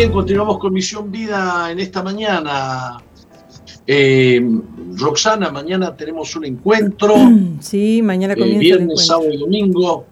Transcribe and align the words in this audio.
Bien, 0.00 0.12
continuamos 0.12 0.58
con 0.58 0.72
Misión 0.72 1.12
Vida 1.12 1.70
en 1.70 1.78
esta 1.78 2.02
mañana. 2.02 3.02
Eh, 3.86 4.40
Roxana, 4.96 5.50
mañana 5.50 5.94
tenemos 5.94 6.34
un 6.36 6.46
encuentro. 6.46 7.14
Sí, 7.60 8.00
mañana 8.00 8.34
comienza 8.34 8.56
el 8.56 8.78
viernes, 8.78 9.06
sábado 9.06 9.30
y 9.30 9.36
domingo. 9.36 10.06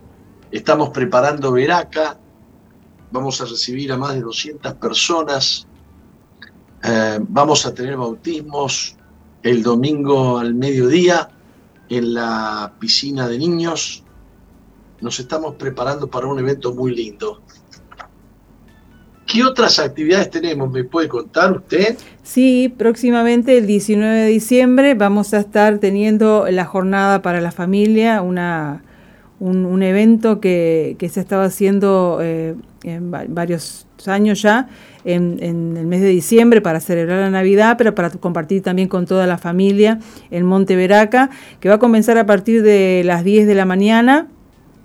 Estamos 0.53 0.91
preparando 0.91 1.53
Veraca. 1.53 2.19
Vamos 3.11 3.41
a 3.41 3.47
recibir 3.47 3.91
a 3.91 3.97
más 3.97 4.13
de 4.13 4.21
200 4.21 4.75
personas. 4.75 5.67
Eh, 6.85 7.19
vamos 7.21 7.65
a 7.65 7.73
tener 7.73 7.97
bautismos 7.97 8.95
el 9.43 9.63
domingo 9.63 10.37
al 10.37 10.55
mediodía 10.55 11.31
en 11.89 12.13
la 12.13 12.75
piscina 12.79 13.27
de 13.27 13.39
niños. 13.39 14.05
Nos 15.01 15.19
estamos 15.19 15.55
preparando 15.55 16.09
para 16.09 16.27
un 16.27 16.39
evento 16.39 16.75
muy 16.75 16.95
lindo. 16.95 17.41
¿Qué 19.29 19.45
otras 19.45 19.79
actividades 19.79 20.31
tenemos? 20.31 20.71
¿Me 20.71 20.85
puede 20.85 21.07
contar 21.07 21.53
usted? 21.53 21.99
Sí, 22.23 22.73
próximamente 22.75 23.59
el 23.59 23.67
19 23.67 24.21
de 24.21 24.27
diciembre 24.27 24.95
vamos 24.95 25.35
a 25.35 25.41
estar 25.41 25.79
teniendo 25.79 26.47
la 26.51 26.65
jornada 26.65 27.21
para 27.21 27.43
la 27.43 27.53
familia, 27.53 28.23
una, 28.23 28.83
un, 29.39 29.83
evento 29.83 30.41
que, 30.41 30.97
se 31.13 31.21
estaba 31.21 31.45
haciendo 31.45 32.21
eh, 32.23 32.55
en 32.85 33.11
varios 33.11 33.87
años 34.07 34.41
ya, 34.41 34.69
en, 35.05 35.39
el 35.43 35.87
mes 35.87 36.01
de 36.01 36.09
diciembre 36.09 36.63
para 36.63 36.81
celebrar 36.81 37.21
la 37.21 37.31
Navidad, 37.31 37.77
pero 37.77 37.95
para 37.95 38.09
compartir 38.09 38.63
también 38.63 38.89
con 38.89 39.05
toda 39.05 39.27
la 39.27 39.37
familia 39.37 39.99
en 40.31 40.47
Monte 40.47 40.75
Veraca, 40.75 41.29
que 41.61 41.69
va 41.69 41.75
a 41.75 41.79
comenzar 41.79 42.17
a 42.17 42.25
partir 42.25 42.63
de 42.63 43.03
las 43.05 43.25
10 43.25 43.47
de 43.47 43.55
la 43.55 43.67
mañana. 43.67 44.29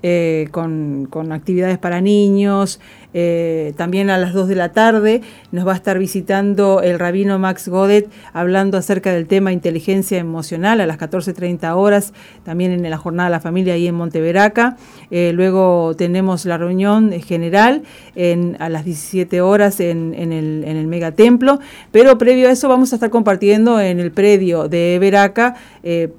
Eh, 0.05 0.49
con, 0.51 1.07
con, 1.09 1.31
actividades 1.31 1.77
para 1.77 2.01
niños, 2.01 2.81
eh, 3.13 3.73
también 3.77 4.09
a 4.09 4.17
las 4.17 4.33
2 4.33 4.47
de 4.47 4.55
la 4.55 4.69
tarde 4.69 5.21
nos 5.51 5.67
va 5.67 5.73
a 5.73 5.75
estar 5.75 5.99
visitando 5.99 6.81
el 6.81 6.99
rabino 6.99 7.37
Max 7.39 7.67
Godet 7.67 8.09
hablando 8.33 8.77
acerca 8.77 9.11
del 9.11 9.27
tema 9.27 9.51
inteligencia 9.51 10.17
emocional 10.17 10.81
a 10.81 10.85
las 10.85 10.97
14.30 10.97 11.75
horas, 11.75 12.13
también 12.43 12.71
en 12.71 12.89
la 12.89 12.97
jornada 12.97 13.29
de 13.29 13.35
la 13.35 13.39
familia 13.39 13.73
ahí 13.75 13.87
en 13.87 13.95
Monteveraca. 13.95 14.77
Eh, 15.11 15.31
luego 15.33 15.95
tenemos 15.95 16.45
la 16.45 16.57
reunión 16.57 17.11
general 17.21 17.83
en, 18.15 18.57
a 18.59 18.69
las 18.69 18.85
17 18.85 19.41
horas 19.41 19.79
en, 19.79 20.13
el, 20.13 20.63
en 20.65 20.77
el 20.77 20.87
megatemplo, 20.87 21.59
pero 21.91 22.17
previo 22.17 22.49
a 22.49 22.51
eso 22.51 22.67
vamos 22.67 22.93
a 22.93 22.95
estar 22.95 23.09
compartiendo 23.09 23.79
en 23.79 23.99
el 23.99 24.11
predio 24.11 24.67
de 24.67 24.97
Veraca, 24.99 25.55
eh, 25.83 26.09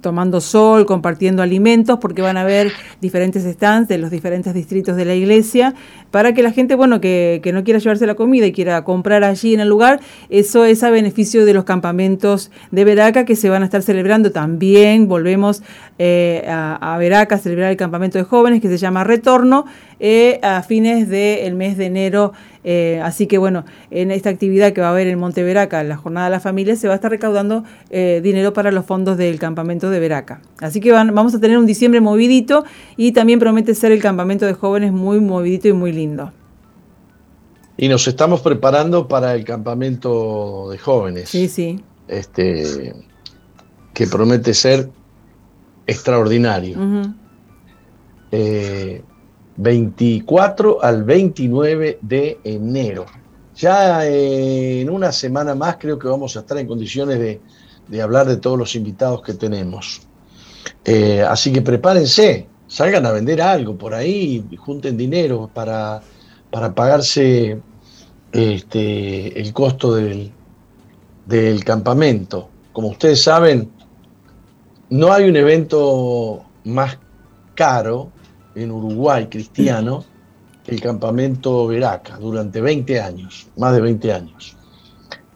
tomando 0.00 0.40
sol, 0.40 0.86
compartiendo 0.86 1.42
alimentos, 1.42 1.98
porque 2.00 2.22
van 2.22 2.36
a 2.36 2.42
haber 2.42 2.72
diferentes 3.00 3.44
stands 3.44 3.88
de 3.88 3.98
los 3.98 4.10
diferentes 4.10 4.54
distritos 4.54 4.96
de 4.96 5.04
la 5.04 5.14
iglesia 5.14 5.74
para 6.10 6.29
que 6.34 6.42
la 6.42 6.52
gente, 6.52 6.74
bueno, 6.74 7.00
que, 7.00 7.40
no 7.52 7.64
quiera 7.64 7.78
llevarse 7.78 8.06
la 8.06 8.14
comida 8.14 8.46
y 8.46 8.52
quiera 8.52 8.84
comprar 8.84 9.24
allí 9.24 9.54
en 9.54 9.60
el 9.60 9.68
lugar, 9.68 10.00
eso 10.28 10.64
es 10.64 10.82
a 10.82 10.90
beneficio 10.90 11.44
de 11.44 11.54
los 11.54 11.64
campamentos 11.64 12.50
de 12.70 12.84
Veraca 12.84 13.24
que 13.24 13.36
se 13.36 13.48
van 13.48 13.62
a 13.62 13.64
estar 13.66 13.82
celebrando 13.82 14.32
también. 14.32 15.08
Volvemos 15.08 15.62
eh, 15.98 16.44
a, 16.48 16.94
a, 16.94 16.98
Veraca 16.98 17.36
a 17.36 17.38
celebrar 17.38 17.70
el 17.70 17.76
campamento 17.76 18.18
de 18.18 18.24
jóvenes 18.24 18.60
que 18.60 18.68
se 18.68 18.78
llama 18.78 19.04
Retorno 19.04 19.66
eh, 20.00 20.40
a 20.42 20.62
fines 20.62 21.08
del 21.08 21.54
mes 21.54 21.76
de 21.76 21.86
enero. 21.86 22.32
Eh, 22.64 23.00
así 23.04 23.26
que 23.26 23.38
bueno, 23.38 23.64
en 23.90 24.10
esta 24.10 24.30
actividad 24.30 24.72
que 24.72 24.80
va 24.80 24.88
a 24.88 24.90
haber 24.90 25.06
en 25.06 25.18
Monte 25.18 25.42
Veraca, 25.44 25.84
la 25.84 25.96
Jornada 25.96 26.26
de 26.26 26.32
la 26.32 26.40
Familia, 26.40 26.74
se 26.74 26.88
va 26.88 26.94
a 26.94 26.96
estar 26.96 27.10
recaudando 27.10 27.64
dinero 27.90 28.52
para 28.52 28.72
los 28.72 28.84
fondos 28.84 29.16
del 29.16 29.38
campamento 29.38 29.90
de 29.90 30.00
Veraca. 30.00 30.40
Así 30.60 30.80
que 30.80 30.90
vamos 30.90 31.34
a 31.34 31.40
tener 31.40 31.56
un 31.58 31.66
diciembre 31.66 32.00
movidito 32.00 32.64
y 32.96 33.12
también 33.12 33.38
promete 33.38 33.74
ser 33.74 33.92
el 33.92 34.02
campamento 34.02 34.46
de 34.46 34.54
jóvenes 34.54 34.92
muy 34.92 35.20
movidito 35.20 35.68
y 35.68 35.72
muy 35.72 35.92
lindo. 35.92 36.32
Y 37.82 37.88
nos 37.88 38.06
estamos 38.06 38.42
preparando 38.42 39.08
para 39.08 39.34
el 39.34 39.42
campamento 39.42 40.68
de 40.70 40.76
jóvenes. 40.76 41.30
Sí, 41.30 41.48
sí. 41.48 41.80
Este, 42.08 42.92
que 43.94 44.06
promete 44.06 44.52
ser 44.52 44.90
extraordinario. 45.86 46.76
24 46.76 47.16
eh, 48.32 49.02
al 50.82 51.04
29 51.04 51.98
de 52.00 52.38
enero. 52.44 53.06
Ya 53.56 54.06
en 54.06 54.88
una 54.88 55.12
semana 55.12 55.54
más 55.54 55.76
creo 55.76 55.98
que 55.98 56.08
vamos 56.08 56.36
a 56.36 56.40
estar 56.40 56.56
en 56.58 56.66
condiciones 56.66 57.18
de, 57.18 58.02
hablar 58.02 58.26
de 58.26 58.38
todos 58.38 58.58
los 58.58 58.74
invitados 58.74 59.22
que 59.22 59.34
tenemos. 59.34 60.02
Eh, 60.84 61.22
así 61.22 61.52
que 61.52 61.60
prepárense, 61.60 62.46
salgan 62.66 63.04
a 63.04 63.12
vender 63.12 63.42
algo 63.42 63.76
por 63.76 63.92
ahí, 63.92 64.44
junten 64.56 64.96
dinero 64.96 65.50
para, 65.52 66.00
para 66.50 66.74
pagarse 66.74 67.60
este, 68.32 69.40
el 69.40 69.52
costo 69.52 69.94
del, 69.94 70.32
del 71.26 71.64
campamento. 71.64 72.48
Como 72.72 72.88
ustedes 72.88 73.22
saben, 73.22 73.70
no 74.88 75.12
hay 75.12 75.28
un 75.28 75.36
evento 75.36 76.44
más 76.64 76.98
caro 77.54 78.10
en 78.60 78.70
Uruguay 78.70 79.26
cristiano 79.28 80.04
el 80.66 80.80
campamento 80.80 81.66
Veraca 81.66 82.16
durante 82.18 82.60
20 82.60 83.00
años, 83.00 83.48
más 83.56 83.74
de 83.74 83.80
20 83.80 84.12
años. 84.12 84.56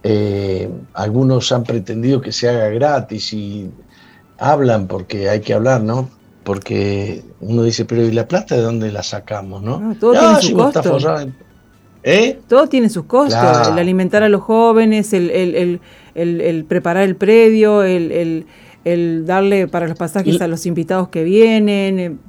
Eh, 0.02 0.70
algunos 0.92 1.50
han 1.50 1.64
pretendido 1.64 2.20
que 2.20 2.30
se 2.30 2.48
haga 2.48 2.68
gratis 2.68 3.32
y 3.32 3.70
hablan 4.38 4.86
porque 4.86 5.28
hay 5.28 5.40
que 5.40 5.54
hablar, 5.54 5.82
¿no? 5.82 6.08
Porque 6.44 7.24
uno 7.40 7.62
dice, 7.62 7.84
pero 7.84 8.02
¿y 8.02 8.12
la 8.12 8.28
plata 8.28 8.54
de 8.54 8.62
dónde 8.62 8.92
la 8.92 9.02
sacamos, 9.02 9.62
no? 9.62 9.96
todo 9.98 10.12
tiene 10.12 10.42
su 10.42 10.54
costo. 10.54 10.98
¿Eh? 12.06 12.38
Todo 12.46 12.66
tiene 12.68 12.90
sus 12.90 13.06
costos, 13.06 13.68
el 13.68 13.78
alimentar 13.78 14.22
a 14.22 14.28
los 14.28 14.42
jóvenes, 14.42 15.14
el, 15.14 15.80
preparar 16.68 17.04
el 17.04 17.16
predio, 17.16 17.82
el, 17.82 18.44
darle 19.24 19.68
para 19.68 19.88
los 19.88 19.96
pasajes 19.96 20.40
a 20.42 20.46
los 20.46 20.66
invitados 20.66 21.08
que 21.08 21.24
vienen. 21.24 22.20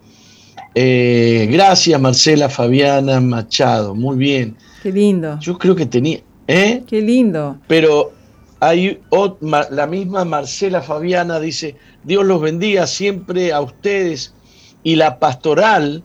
Eh, 0.74 1.48
gracias, 1.50 1.98
Marcela 2.00 2.48
Fabiana 2.48 3.20
Machado. 3.20 3.94
Muy 3.94 4.16
bien. 4.16 4.56
Qué 4.82 4.92
lindo. 4.92 5.38
Yo 5.40 5.56
creo 5.56 5.74
que 5.74 5.86
tenía. 5.86 6.20
¿eh? 6.46 6.82
Qué 6.86 7.00
lindo. 7.00 7.58
Pero 7.66 8.12
hay 8.60 9.00
la 9.40 9.86
misma 9.86 10.24
Marcela 10.24 10.82
Fabiana 10.82 11.38
dice: 11.40 11.76
Dios 12.04 12.24
los 12.24 12.40
bendiga 12.40 12.86
siempre 12.86 13.52
a 13.52 13.60
ustedes 13.60 14.34
y 14.82 14.96
la 14.96 15.18
pastoral. 15.18 16.02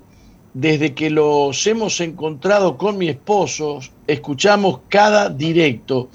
Desde 0.54 0.94
que 0.94 1.10
los 1.10 1.66
hemos 1.66 2.02
encontrado 2.02 2.78
con 2.78 2.98
mi 2.98 3.08
esposo, 3.08 3.80
escuchamos 4.06 4.82
cada 4.90 5.30
directo 5.30 6.10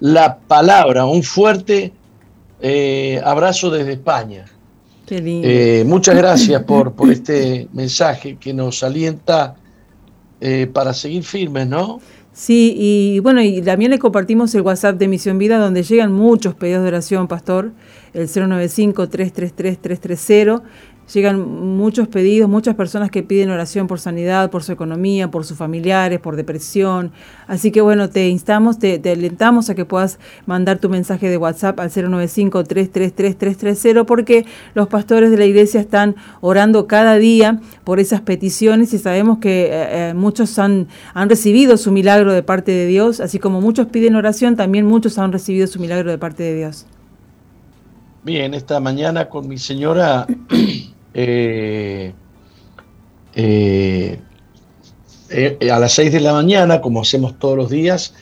la 0.00 0.36
palabra. 0.40 1.06
Un 1.06 1.22
fuerte 1.22 1.92
eh, 2.60 3.18
abrazo 3.24 3.70
desde 3.70 3.94
España. 3.94 4.44
Eh, 5.10 5.84
muchas 5.86 6.16
gracias 6.16 6.62
por, 6.64 6.92
por 6.92 7.10
este 7.10 7.66
mensaje 7.72 8.36
que 8.36 8.52
nos 8.52 8.82
alienta 8.82 9.56
eh, 10.40 10.68
para 10.70 10.92
seguir 10.92 11.24
firmes, 11.24 11.66
¿no? 11.66 12.00
Sí, 12.38 12.74
y 12.78 13.18
bueno, 13.18 13.42
y 13.42 13.60
también 13.62 13.90
le 13.90 13.98
compartimos 13.98 14.54
el 14.54 14.60
WhatsApp 14.60 14.96
de 14.96 15.08
Misión 15.08 15.38
Vida, 15.38 15.58
donde 15.58 15.82
llegan 15.82 16.12
muchos 16.12 16.54
pedidos 16.54 16.82
de 16.82 16.88
oración, 16.88 17.26
Pastor, 17.26 17.72
el 18.14 18.28
095-333-330. 18.28 20.62
Llegan 21.12 21.76
muchos 21.76 22.08
pedidos, 22.08 22.48
muchas 22.50 22.74
personas 22.74 23.10
que 23.10 23.22
piden 23.22 23.50
oración 23.50 23.86
por 23.86 23.98
sanidad, 23.98 24.50
por 24.50 24.62
su 24.62 24.72
economía, 24.72 25.30
por 25.30 25.46
sus 25.46 25.56
familiares, 25.56 26.20
por 26.20 26.36
depresión. 26.36 27.12
Así 27.46 27.70
que 27.70 27.80
bueno, 27.80 28.10
te 28.10 28.28
instamos, 28.28 28.78
te, 28.78 29.00
alentamos 29.10 29.70
a 29.70 29.74
que 29.74 29.86
puedas 29.86 30.18
mandar 30.44 30.76
tu 30.78 30.90
mensaje 30.90 31.30
de 31.30 31.38
WhatsApp 31.38 31.80
al 31.80 31.90
095-333-330 31.90 34.04
porque 34.04 34.44
los 34.74 34.88
pastores 34.88 35.30
de 35.30 35.38
la 35.38 35.46
iglesia 35.46 35.80
están 35.80 36.14
orando 36.42 36.86
cada 36.86 37.16
día 37.16 37.58
por 37.84 38.00
esas 38.00 38.20
peticiones 38.20 38.92
y 38.92 38.98
sabemos 38.98 39.38
que 39.38 39.64
eh, 39.66 40.10
eh, 40.10 40.14
muchos 40.14 40.58
han, 40.58 40.88
han 41.14 41.30
recibido 41.30 41.78
su 41.78 41.90
milagro 41.90 42.34
de 42.34 42.42
parte 42.42 42.72
de 42.72 42.86
Dios, 42.86 43.20
así 43.20 43.38
como 43.38 43.62
muchos 43.62 43.86
piden 43.86 44.14
oración, 44.14 44.56
también 44.56 44.84
muchos 44.84 45.16
han 45.18 45.32
recibido 45.32 45.66
su 45.66 45.80
milagro 45.80 46.10
de 46.10 46.18
parte 46.18 46.42
de 46.42 46.54
Dios. 46.54 46.84
Bien, 48.24 48.52
esta 48.52 48.78
mañana 48.78 49.28
con 49.28 49.48
mi 49.48 49.56
señora 49.56 50.26
Eh, 51.20 52.14
eh, 53.34 54.20
eh, 55.30 55.70
a 55.72 55.80
las 55.80 55.92
6 55.94 56.12
de 56.12 56.20
la 56.20 56.32
mañana, 56.32 56.80
como 56.80 57.00
hacemos 57.00 57.36
todos 57.40 57.56
los 57.56 57.70
días, 57.70 58.14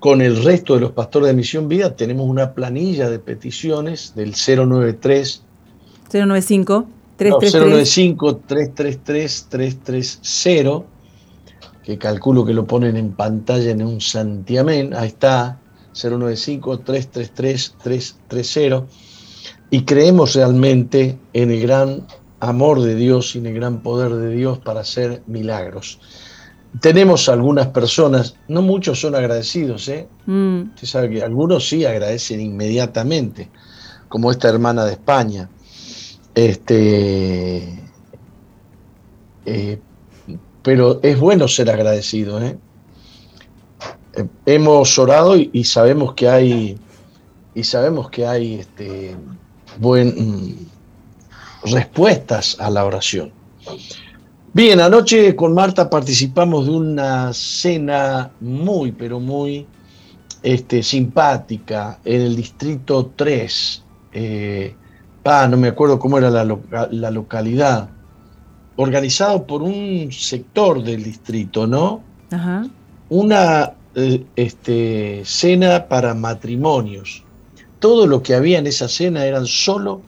con 0.00 0.20
el 0.20 0.42
resto 0.42 0.74
de 0.74 0.80
los 0.80 0.90
pastores 0.90 1.28
de 1.28 1.34
Misión 1.34 1.68
Vida, 1.68 1.94
tenemos 1.94 2.26
una 2.26 2.52
planilla 2.52 3.08
de 3.08 3.20
peticiones 3.20 4.14
del 4.16 4.34
093 4.34 5.44
095 6.12 6.88
395 7.18 8.36
333 8.48 9.46
330 9.48 10.86
que 11.84 11.98
calculo 11.98 12.44
que 12.44 12.52
lo 12.52 12.66
ponen 12.66 12.96
en 12.96 13.12
pantalla 13.12 13.70
en 13.70 13.82
un 13.82 14.00
santiamén, 14.00 14.92
ahí 14.92 15.06
está, 15.06 15.60
095 15.94 16.80
333 16.80 17.76
330 17.84 18.86
y 19.70 19.84
creemos 19.84 20.34
realmente 20.34 21.16
en 21.32 21.52
el 21.52 21.60
gran 21.60 22.06
amor 22.40 22.80
de 22.80 22.94
Dios 22.94 23.34
y 23.34 23.38
en 23.38 23.46
el 23.46 23.54
gran 23.54 23.82
poder 23.82 24.14
de 24.14 24.30
Dios 24.30 24.58
para 24.58 24.80
hacer 24.80 25.22
milagros. 25.26 26.00
Tenemos 26.80 27.28
algunas 27.28 27.68
personas, 27.68 28.36
no 28.48 28.62
muchos 28.62 29.00
son 29.00 29.14
agradecidos, 29.14 29.88
¿eh? 29.88 30.08
Mm. 30.26 30.70
Usted 30.74 30.86
sabe 30.86 31.10
que 31.10 31.22
algunos 31.22 31.68
sí 31.68 31.84
agradecen 31.84 32.40
inmediatamente, 32.40 33.50
como 34.08 34.30
esta 34.30 34.48
hermana 34.48 34.84
de 34.84 34.92
España. 34.92 35.50
Este, 36.34 37.80
eh, 39.46 39.80
pero 40.62 41.00
es 41.02 41.18
bueno 41.18 41.48
ser 41.48 41.70
agradecido, 41.70 42.40
¿eh? 42.40 42.56
eh 44.14 44.26
hemos 44.46 44.96
orado 44.98 45.36
y, 45.36 45.64
sabemos 45.64 46.14
que 46.14 46.28
hay 46.28 46.78
y 47.54 47.64
sabemos 47.64 48.10
que 48.10 48.26
hay 48.26 48.60
este 48.60 49.16
buen 49.78 50.68
respuestas 51.64 52.56
a 52.60 52.70
la 52.70 52.84
oración. 52.84 53.32
Bien, 54.52 54.80
anoche 54.80 55.36
con 55.36 55.54
Marta 55.54 55.88
participamos 55.88 56.66
de 56.66 56.72
una 56.72 57.32
cena 57.32 58.32
muy, 58.40 58.90
pero 58.90 59.20
muy 59.20 59.66
este, 60.42 60.82
simpática 60.82 62.00
en 62.04 62.22
el 62.22 62.36
distrito 62.36 63.12
3. 63.14 63.84
Eh, 64.12 64.74
no 65.24 65.56
me 65.56 65.68
acuerdo 65.68 65.98
cómo 65.98 66.18
era 66.18 66.30
la, 66.30 66.58
la, 66.90 67.10
localidad. 67.10 67.90
Organizado 68.76 69.46
por 69.46 69.62
un 69.62 70.10
sector 70.10 70.82
del 70.82 71.04
distrito, 71.04 71.66
¿no? 71.66 72.02
Ajá. 72.32 72.66
Una 73.08 73.74
eh, 73.94 74.24
este, 74.34 75.22
cena 75.24 75.86
para 75.86 76.14
matrimonios. 76.14 77.22
Todo 77.78 78.06
lo 78.06 78.22
que 78.22 78.34
había 78.34 78.58
en 78.58 78.66
esa 78.66 78.88
cena 78.88 79.24
eran 79.26 79.46
solo 79.46 80.02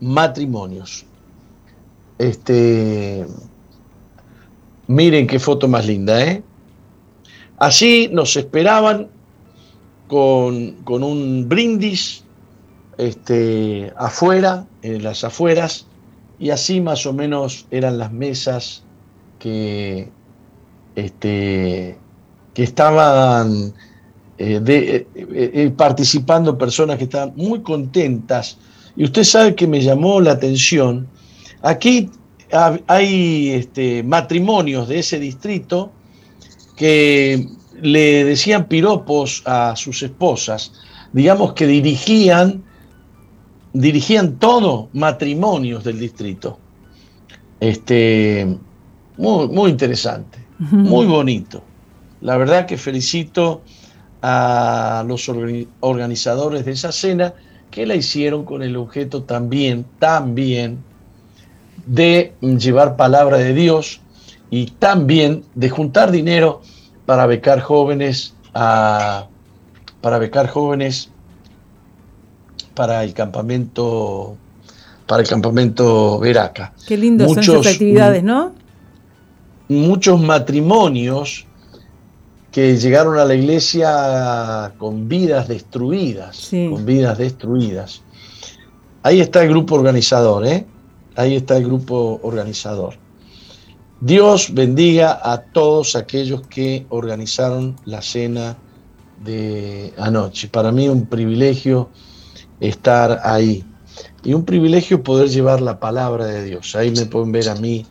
matrimonios. 0.00 1.04
Este, 2.18 3.26
miren 4.86 5.26
qué 5.26 5.38
foto 5.38 5.68
más 5.68 5.86
linda, 5.86 6.24
¿eh? 6.24 6.42
Así 7.58 8.08
nos 8.12 8.36
esperaban 8.36 9.08
con, 10.08 10.72
con 10.84 11.02
un 11.02 11.48
brindis 11.48 12.24
este, 12.98 13.92
afuera, 13.96 14.66
en 14.82 15.02
las 15.02 15.24
afueras, 15.24 15.86
y 16.38 16.50
así 16.50 16.80
más 16.80 17.06
o 17.06 17.12
menos 17.12 17.66
eran 17.70 17.98
las 17.98 18.12
mesas 18.12 18.84
que, 19.38 20.10
este, 20.94 21.98
que 22.54 22.62
estaban 22.62 23.74
eh, 24.38 24.60
de, 24.60 24.96
eh, 24.96 25.06
eh, 25.14 25.72
participando 25.76 26.58
personas 26.58 26.98
que 26.98 27.04
estaban 27.04 27.32
muy 27.36 27.62
contentas 27.62 28.58
y 28.96 29.04
usted 29.04 29.24
sabe 29.24 29.54
que 29.54 29.66
me 29.66 29.80
llamó 29.80 30.20
la 30.20 30.32
atención, 30.32 31.06
aquí 31.62 32.10
hay 32.86 33.50
este, 33.50 34.02
matrimonios 34.02 34.88
de 34.88 35.00
ese 35.00 35.18
distrito 35.18 35.92
que 36.76 37.46
le 37.80 38.24
decían 38.24 38.68
piropos 38.68 39.42
a 39.44 39.74
sus 39.76 40.02
esposas, 40.02 40.72
digamos 41.12 41.52
que 41.52 41.66
dirigían, 41.66 42.62
dirigían 43.72 44.38
todo 44.38 44.88
matrimonios 44.92 45.84
del 45.84 45.98
distrito. 45.98 46.58
Este, 47.60 48.56
muy, 49.18 49.48
muy 49.48 49.70
interesante, 49.70 50.38
muy 50.58 51.06
bonito. 51.06 51.62
La 52.20 52.36
verdad 52.36 52.66
que 52.66 52.78
felicito 52.78 53.62
a 54.22 55.04
los 55.06 55.28
organizadores 55.28 56.64
de 56.64 56.72
esa 56.72 56.92
cena 56.92 57.34
que 57.76 57.84
la 57.84 57.94
hicieron 57.94 58.46
con 58.46 58.62
el 58.62 58.74
objeto 58.74 59.24
también, 59.24 59.84
también 59.98 60.78
de 61.84 62.32
llevar 62.40 62.96
palabra 62.96 63.36
de 63.36 63.52
Dios 63.52 64.00
y 64.48 64.70
también 64.70 65.44
de 65.54 65.68
juntar 65.68 66.10
dinero 66.10 66.62
para 67.04 67.26
becar 67.26 67.60
jóvenes 67.60 68.34
para 68.54 69.28
becar 70.18 70.48
jóvenes 70.48 71.10
para 72.72 73.04
el 73.04 73.12
campamento 73.12 74.38
para 75.06 75.20
el 75.20 75.28
campamento 75.28 76.18
Veraca. 76.18 76.72
Qué 76.88 76.96
lindo 76.96 77.28
son 77.28 77.40
esas 77.40 77.66
actividades, 77.66 78.24
¿no? 78.24 78.54
Muchos 79.68 80.18
matrimonios 80.18 81.45
que 82.56 82.74
llegaron 82.78 83.18
a 83.18 83.26
la 83.26 83.34
iglesia 83.34 84.72
con 84.78 85.10
vidas 85.10 85.46
destruidas, 85.46 86.48
con 86.48 86.86
vidas 86.86 87.18
destruidas. 87.18 88.00
Ahí 89.02 89.20
está 89.20 89.42
el 89.42 89.50
grupo 89.50 89.74
organizador, 89.74 90.46
¿eh? 90.46 90.64
Ahí 91.16 91.36
está 91.36 91.58
el 91.58 91.66
grupo 91.66 92.18
organizador. 92.22 92.94
Dios 94.00 94.54
bendiga 94.54 95.20
a 95.22 95.42
todos 95.42 95.96
aquellos 95.96 96.46
que 96.46 96.86
organizaron 96.88 97.76
la 97.84 98.00
cena 98.00 98.56
de 99.22 99.92
anoche. 99.98 100.48
Para 100.48 100.72
mí 100.72 100.88
un 100.88 101.04
privilegio 101.04 101.90
estar 102.60 103.20
ahí 103.22 103.66
y 104.24 104.32
un 104.32 104.46
privilegio 104.46 105.02
poder 105.02 105.28
llevar 105.28 105.60
la 105.60 105.78
palabra 105.78 106.24
de 106.24 106.42
Dios. 106.42 106.74
Ahí 106.74 106.90
me 106.90 107.04
pueden 107.04 107.32
ver 107.32 107.50
a 107.50 107.54
mí 107.54 107.84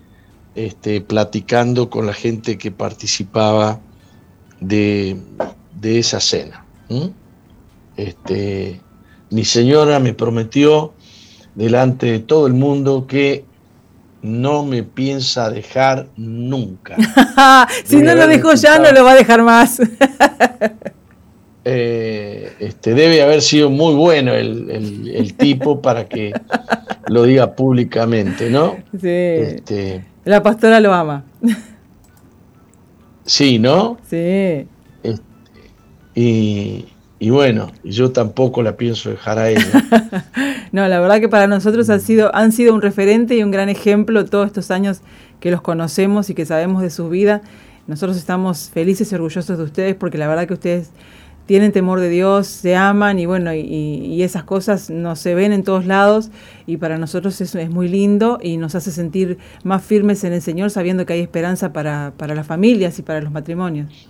este, 0.55 1.01
platicando 1.01 1.88
con 1.88 2.07
la 2.07 2.13
gente 2.13 2.57
que 2.57 2.72
participaba 2.72 3.79
de, 4.67 5.17
esa 5.84 6.19
cena. 6.19 6.65
Este, 7.98 8.81
mi 9.29 9.45
señora 9.45 10.00
me 10.00 10.13
prometió 10.13 10.93
delante 11.55 12.07
de 12.07 12.19
todo 12.19 12.48
el 12.48 12.53
mundo 12.53 13.05
que 13.07 13.45
no 14.22 14.65
me 14.65 14.84
piensa 14.84 15.50
dejar 15.50 16.07
nunca. 16.17 16.95
si 17.86 17.98
no 17.98 18.15
lo 18.15 18.27
dejó 18.27 18.53
ya, 18.55 18.79
no 18.79 18.91
lo 18.91 19.03
va 19.03 19.12
a 19.12 19.15
dejar 19.15 19.43
más. 19.43 19.79
Eh, 21.67 22.53
este, 22.60 22.93
debe 22.93 23.24
haber 23.24 23.41
sido 23.41 23.72
muy 23.72 23.95
bueno 23.95 24.34
el, 24.34 25.34
tipo 25.36 25.81
para 25.81 26.07
que 26.07 26.31
lo 27.07 27.24
diga 27.24 27.55
públicamente, 27.55 28.51
¿no? 28.51 28.77
Sí. 28.91 29.07
Este, 29.10 30.05
La 30.25 30.43
pastora 30.43 30.79
lo 30.79 30.93
ama. 30.93 31.25
Sí, 33.25 33.60
¿no? 33.60 33.98
Sí. 34.08 34.67
Este, 35.03 35.22
y, 36.13 36.86
y 37.20 37.29
bueno, 37.29 37.72
yo 37.84 38.12
tampoco 38.12 38.62
la 38.62 38.77
pienso 38.77 39.10
dejar 39.10 39.39
a 39.39 39.50
ella. 39.50 40.25
no, 40.72 40.88
la 40.88 41.00
verdad 41.00 41.20
que 41.20 41.29
para 41.29 41.48
nosotros 41.48 41.89
han 41.89 42.01
sido, 42.01 42.34
han 42.36 42.51
sido 42.51 42.74
un 42.74 42.82
referente 42.82 43.36
y 43.36 43.44
un 43.44 43.51
gran 43.51 43.70
ejemplo 43.70 44.25
todos 44.25 44.48
estos 44.48 44.70
años 44.72 45.01
que 45.39 45.51
los 45.51 45.62
conocemos 45.62 46.29
y 46.29 46.36
que 46.36 46.46
sabemos 46.46 46.82
de 46.82 46.89
su 46.89 47.10
vida. 47.10 47.41
Nosotros 47.88 48.17
estamos 48.17 48.70
felices 48.70 49.12
y 49.12 49.15
orgullosos 49.15 49.58
de 49.58 49.63
ustedes 49.63 49.96
porque 49.96 50.17
la 50.17 50.27
verdad 50.27 50.48
que 50.48 50.53
ustedes 50.53 50.91
tienen 51.45 51.71
temor 51.71 51.99
de 51.99 52.09
Dios, 52.09 52.47
se 52.47 52.75
aman 52.75 53.19
y 53.19 53.25
bueno, 53.25 53.53
y, 53.53 54.23
esas 54.23 54.43
cosas 54.43 54.89
no 54.89 55.15
se 55.15 55.35
ven 55.35 55.53
en 55.53 55.63
todos 55.63 55.85
lados 55.85 56.31
y 56.65 56.77
para 56.77 56.97
nosotros 56.97 57.39
eso 57.41 57.59
es 57.59 57.69
muy 57.69 57.87
lindo 57.87 58.39
y 58.41 58.57
nos 58.57 58.73
hace 58.73 58.91
sentir 58.91 59.37
más 59.63 59.83
firmes 59.83 60.23
en 60.23 60.33
el 60.33 60.41
Señor 60.41 60.71
sabiendo 60.71 61.05
que 61.05 61.13
hay 61.13 61.19
esperanza 61.19 61.73
para, 61.73 62.13
para 62.17 62.33
las 62.33 62.47
familias 62.47 62.97
y 62.97 63.03
para 63.03 63.21
los 63.21 63.31
matrimonios. 63.31 64.07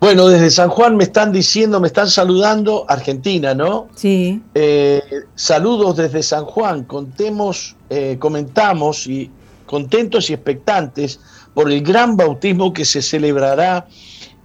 Bueno, 0.00 0.26
desde 0.26 0.50
San 0.50 0.68
Juan 0.68 0.96
me 0.96 1.04
están 1.04 1.30
diciendo, 1.30 1.78
me 1.78 1.86
están 1.86 2.08
saludando, 2.08 2.84
Argentina, 2.88 3.54
¿no? 3.54 3.86
Sí. 3.94 4.42
Eh, 4.54 5.00
saludos 5.36 5.96
desde 5.96 6.24
San 6.24 6.44
Juan, 6.44 6.82
contemos, 6.84 7.76
eh, 7.88 8.16
comentamos 8.18 9.06
y 9.06 9.30
contentos 9.64 10.28
y 10.28 10.32
expectantes 10.32 11.20
por 11.54 11.70
el 11.70 11.82
gran 11.82 12.16
bautismo 12.16 12.72
que 12.72 12.84
se 12.84 13.00
celebrará 13.00 13.86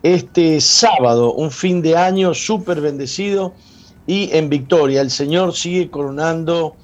este 0.04 0.62
sábado, 0.62 1.34
un 1.34 1.51
fin 1.51 1.82
de 1.82 1.98
año 1.98 2.34
súper 2.34 2.82
bendecido 2.82 3.54
y 4.06 4.30
en 4.34 4.50
victoria. 4.50 5.01
El 5.01 5.12
Señor 5.12 5.54
sigue 5.54 5.89
coronando, 5.89 6.75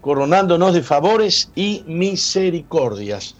coronándonos 0.00 0.74
de 0.74 0.82
favores 0.82 1.50
y 1.54 1.84
misericordias. 1.86 3.34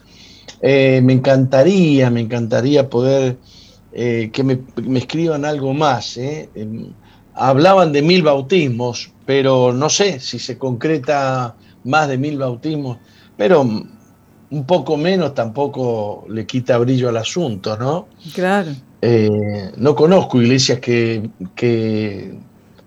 Eh, 0.63 1.01
me 1.03 1.15
encantaría, 1.15 2.11
me 2.11 2.21
encantaría 2.21 2.89
poder 2.89 3.39
eh, 3.93 4.31
que 4.33 4.45
me, 4.45 4.61
escriban 4.99 5.45
algo 5.45 5.73
más. 5.73 6.17
¿eh? 6.17 6.51
Em, 6.55 6.93
hablaban 7.35 7.93
de 7.93 8.03
mil 8.03 8.23
bautismos, 8.23 9.11
pero 9.25 9.73
no 9.73 9.89
sé 9.89 10.21
si 10.21 10.39
se 10.39 10.59
concreta 10.59 11.55
más 11.85 12.09
de 12.09 12.19
mil 12.19 12.37
bautismos, 12.37 12.99
pero 13.37 13.63
un 13.63 14.67
poco 14.67 14.97
menos 14.97 15.35
tampoco 15.35 16.27
le 16.29 16.45
quita 16.45 16.77
brillo 16.79 17.09
al 17.09 17.17
asunto, 17.17 17.77
¿no? 17.79 18.09
Claro. 18.35 18.73
Eh, 19.03 19.73
no 19.77 19.95
conozco 19.95 20.41
iglesias 20.41 20.79
que, 20.81 21.31
que 21.55 22.35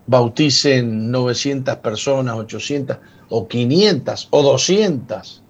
bauticen 0.06 1.12
900 1.12 1.78
personas, 1.78 2.36
800 2.36 2.98
o 3.30 3.48
500 3.48 4.28
o 4.32 4.44
200. 4.44 5.42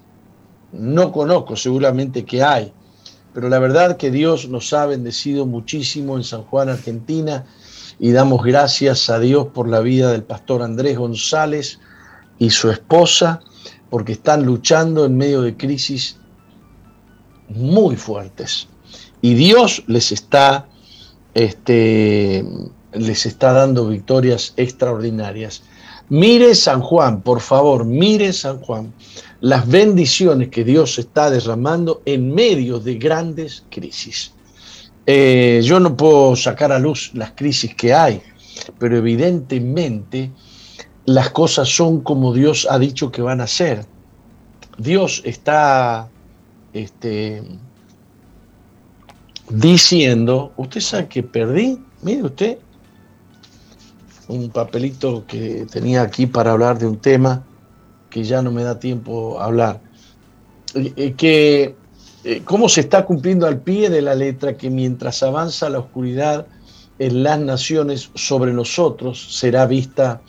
No 0.73 1.11
conozco, 1.11 1.55
seguramente 1.55 2.23
que 2.25 2.41
hay 2.41 2.73
pero 3.33 3.49
la 3.49 3.59
verdad 3.59 3.97
que 3.97 4.11
Dios 4.11 4.47
nos 4.47 4.71
ha 4.73 4.85
bendecido 4.85 5.45
muchísimo 5.45 6.17
en 6.17 6.23
San 6.23 6.43
Juan, 6.43 6.69
Argentina, 6.69 7.45
y 7.99 8.11
damos 8.11 8.43
gracias 8.43 9.09
a 9.09 9.19
Dios 9.19 9.47
por 9.47 9.67
la 9.67 9.79
vida 9.79 10.11
del 10.11 10.23
pastor 10.23 10.61
Andrés 10.61 10.97
González 10.97 11.79
y 12.37 12.51
su 12.51 12.69
esposa, 12.69 13.41
porque 13.89 14.13
están 14.13 14.45
luchando 14.45 15.05
en 15.05 15.17
medio 15.17 15.41
de 15.41 15.57
crisis 15.57 16.17
muy 17.49 17.95
fuertes. 17.95 18.67
Y 19.23 19.35
Dios 19.35 19.83
les 19.87 20.11
está, 20.11 20.67
este, 21.33 22.43
les 22.91 23.25
está 23.25 23.53
dando 23.53 23.87
victorias 23.87 24.53
extraordinarias. 24.57 25.63
Mire 26.09 26.53
San 26.55 26.81
Juan, 26.81 27.21
por 27.21 27.39
favor, 27.39 27.85
mire 27.85 28.33
San 28.33 28.59
Juan 28.59 28.93
las 29.39 29.65
bendiciones 29.65 30.49
que 30.49 30.65
Dios 30.65 30.99
está 30.99 31.29
derramando 31.29 32.01
en 32.05 32.35
medio 32.35 32.79
de 32.79 32.95
grandes 32.95 33.63
crisis. 33.69 34.33
Eh, 35.05 35.61
yo 35.63 35.79
no 35.79 35.95
puedo 35.95 36.35
sacar 36.35 36.73
a 36.73 36.79
luz 36.79 37.11
las 37.13 37.31
crisis 37.31 37.73
que 37.75 37.93
hay, 37.93 38.21
pero 38.77 38.97
evidentemente 38.97 40.31
las 41.05 41.29
cosas 41.29 41.69
son 41.69 42.01
como 42.01 42.33
Dios 42.33 42.67
ha 42.69 42.77
dicho 42.77 43.09
que 43.09 43.21
van 43.21 43.39
a 43.39 43.47
ser. 43.47 43.85
Dios 44.77 45.21
está 45.23 46.09
este, 46.73 47.41
diciendo, 49.49 50.53
usted 50.57 50.81
sabe 50.81 51.07
que 51.07 51.23
perdí, 51.23 51.79
mire 52.01 52.23
usted, 52.23 52.57
un 54.27 54.49
papelito 54.49 55.25
que 55.27 55.65
tenía 55.71 56.01
aquí 56.01 56.25
para 56.27 56.51
hablar 56.51 56.77
de 56.77 56.87
un 56.87 56.97
tema 56.97 57.43
que 58.09 58.23
ya 58.23 58.41
no 58.41 58.51
me 58.51 58.63
da 58.63 58.79
tiempo 58.79 59.39
a 59.39 59.45
hablar, 59.45 59.81
eh, 60.75 60.93
eh, 60.95 61.13
que 61.13 61.75
eh, 62.23 62.41
cómo 62.45 62.69
se 62.69 62.81
está 62.81 63.05
cumpliendo 63.05 63.47
al 63.47 63.59
pie 63.59 63.89
de 63.89 64.01
la 64.01 64.15
letra 64.15 64.55
que 64.55 64.69
mientras 64.69 65.23
avanza 65.23 65.69
la 65.69 65.79
oscuridad 65.79 66.47
en 66.99 67.23
las 67.23 67.39
naciones 67.39 68.11
sobre 68.15 68.53
nosotros 68.53 69.35
será 69.37 69.65
vista 69.65 70.21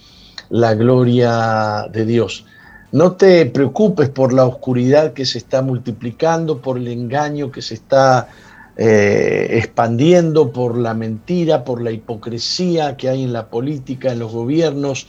la 0.48 0.74
gloria 0.74 1.86
de 1.92 2.04
Dios. 2.04 2.44
No 2.90 3.12
te 3.12 3.46
preocupes 3.46 4.08
por 4.08 4.32
la 4.32 4.46
oscuridad 4.46 5.12
que 5.12 5.24
se 5.24 5.38
está 5.38 5.62
multiplicando, 5.62 6.60
por 6.60 6.78
el 6.78 6.88
engaño 6.88 7.50
que 7.50 7.60
se 7.60 7.74
está 7.74 8.28
expandiendo, 8.76 10.52
por 10.52 10.76
la 10.76 10.94
mentira, 10.94 11.64
por 11.64 11.80
la 11.80 11.92
hipocresía 11.92 12.96
que 12.96 13.08
hay 13.08 13.22
en 13.22 13.32
la 13.32 13.48
política, 13.48 14.12
en 14.12 14.18
los 14.18 14.32
gobiernos, 14.32 15.06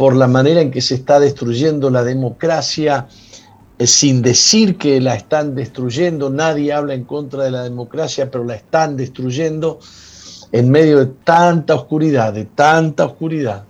por 0.00 0.16
la 0.16 0.26
manera 0.26 0.62
en 0.62 0.70
que 0.70 0.80
se 0.80 0.94
está 0.94 1.20
destruyendo 1.20 1.90
la 1.90 2.02
democracia, 2.04 3.06
eh, 3.78 3.86
sin 3.86 4.22
decir 4.22 4.78
que 4.78 5.00
la 5.00 5.14
están 5.14 5.54
destruyendo, 5.54 6.30
nadie 6.30 6.72
habla 6.72 6.94
en 6.94 7.04
contra 7.04 7.44
de 7.44 7.50
la 7.50 7.62
democracia, 7.62 8.30
pero 8.30 8.44
la 8.44 8.54
están 8.54 8.96
destruyendo 8.96 9.78
en 10.52 10.70
medio 10.70 11.00
de 11.00 11.12
tanta 11.24 11.74
oscuridad, 11.74 12.32
de 12.32 12.44
tanta 12.44 13.04
oscuridad. 13.04 13.64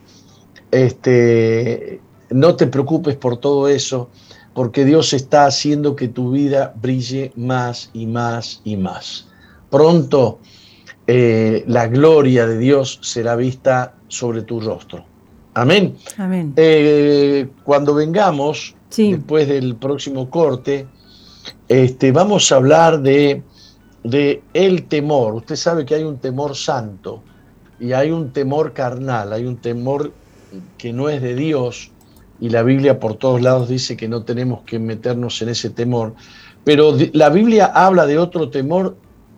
Este, 0.71 2.01
no 2.31 2.55
te 2.55 2.67
preocupes 2.67 3.17
por 3.17 3.37
todo 3.39 3.69
eso, 3.69 4.09
porque 4.55 4.85
Dios 4.85 5.13
está 5.13 5.47
haciendo 5.47 5.97
que 5.97 6.07
tu 6.09 6.31
vida 6.31 6.75
brille 6.81 7.33
más 7.35 7.91
y 7.93 8.07
más 8.07 8.61
y 8.65 8.77
más. 8.77 9.30
Pronto 9.71 10.41
eh, 11.07 11.65
la 11.67 11.87
gloria 11.87 12.47
de 12.47 12.59
Dios 12.59 12.99
será 13.03 13.37
vista 13.37 13.95
sobre 14.09 14.43
tu 14.43 14.61
rostro. 14.61 15.05
Amén. 15.55 15.97
Amén. 16.19 16.53
Eh, 16.57 17.49
cuando 17.65 17.95
vengamos, 17.95 18.75
después 18.97 19.49
del 19.49 19.77
próximo 19.77 20.31
corte, 20.31 20.87
este, 21.69 22.13
vamos 22.13 22.51
a 22.53 22.57
hablar 22.57 23.01
de, 23.01 23.43
de 24.05 24.43
el 24.55 24.85
temor. 24.85 25.35
Usted 25.35 25.57
sabe 25.57 25.85
que 25.85 25.95
hay 25.95 26.05
un 26.05 26.19
temor 26.19 26.57
santo 26.57 27.23
y 27.79 27.93
hay 27.93 28.11
un 28.11 28.33
temor 28.33 28.73
carnal, 28.73 29.33
hay 29.33 29.47
un 29.47 29.57
temor 29.57 30.13
que 30.79 30.93
no 30.93 31.09
es 31.09 31.23
de 31.23 31.35
Dios 31.35 31.91
y 32.41 32.49
la 32.51 32.63
Biblia 32.63 32.99
por 32.99 33.17
todos 33.17 33.41
lados 33.43 33.69
dice 33.69 33.97
que 33.97 34.09
no 34.09 34.23
tenemos 34.25 34.63
que 34.63 34.79
meternos 34.79 35.41
en 35.43 35.51
ese 35.51 35.71
temor, 35.71 36.15
pero 36.65 36.97
la 37.13 37.29
Biblia 37.29 37.67
habla 37.67 38.07
de 38.07 38.19
otro 38.19 38.51
temor 38.51 38.97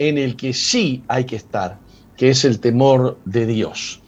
en 0.09 0.19
el 0.19 0.37
que 0.37 0.53
sí 0.53 1.03
hay 1.09 1.25
que 1.25 1.37
estar, 1.37 1.79
que 2.17 2.31
es 2.31 2.45
el 2.45 2.61
temor 2.61 3.19
de 3.25 3.47
Dios. 3.47 4.03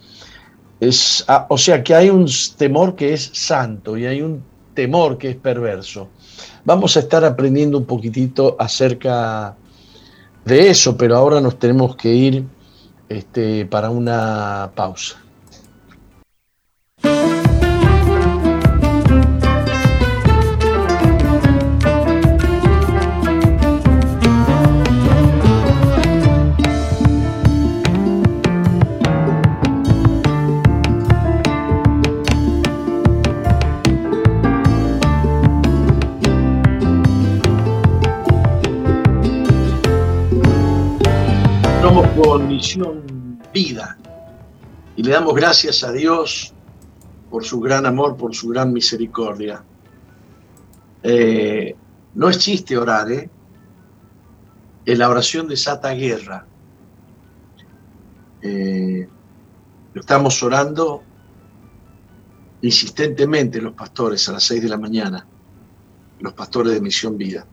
Ah, 1.28 1.46
o 1.48 1.56
sea 1.56 1.82
que 1.82 1.94
hay 1.94 2.10
un 2.10 2.28
temor 2.56 2.94
que 2.94 3.14
es 3.14 3.30
santo 3.32 3.96
y 3.96 4.06
hay 4.06 4.20
un 4.20 4.42
temor 4.74 5.16
que 5.16 5.30
es 5.30 5.36
perverso. 5.36 6.08
Vamos 6.64 6.96
a 6.96 7.00
estar 7.00 7.24
aprendiendo 7.24 7.78
un 7.78 7.84
poquitito 7.84 8.56
acerca 8.58 9.56
de 10.44 10.68
eso, 10.68 10.96
pero 10.96 11.16
ahora 11.16 11.40
nos 11.40 11.58
tenemos 11.58 11.96
que 11.96 12.08
ir 12.08 12.44
este, 13.08 13.66
para 13.66 13.90
una 13.90 14.70
pausa. 14.74 15.16
Con 42.16 42.46
Misión 42.46 43.40
Vida. 43.52 43.98
Y 44.96 45.02
le 45.02 45.10
damos 45.10 45.34
gracias 45.34 45.82
a 45.82 45.90
Dios 45.90 46.54
por 47.30 47.44
su 47.44 47.60
gran 47.60 47.86
amor, 47.86 48.16
por 48.16 48.34
su 48.34 48.48
gran 48.48 48.72
misericordia. 48.72 49.64
Eh, 51.02 51.74
no 52.14 52.28
es 52.28 52.38
chiste 52.38 52.78
orar, 52.78 53.10
¿eh? 53.10 53.30
La 54.86 55.08
oración 55.08 55.48
desata 55.48 55.90
guerra. 55.90 56.46
Eh, 58.42 59.08
estamos 59.94 60.42
orando 60.42 61.02
insistentemente 62.62 63.60
los 63.60 63.74
pastores 63.74 64.28
a 64.28 64.32
las 64.32 64.44
seis 64.44 64.62
de 64.62 64.68
la 64.68 64.78
mañana, 64.78 65.26
los 66.20 66.32
pastores 66.34 66.74
de 66.74 66.80
Misión 66.80 67.16
Vida. 67.16 67.46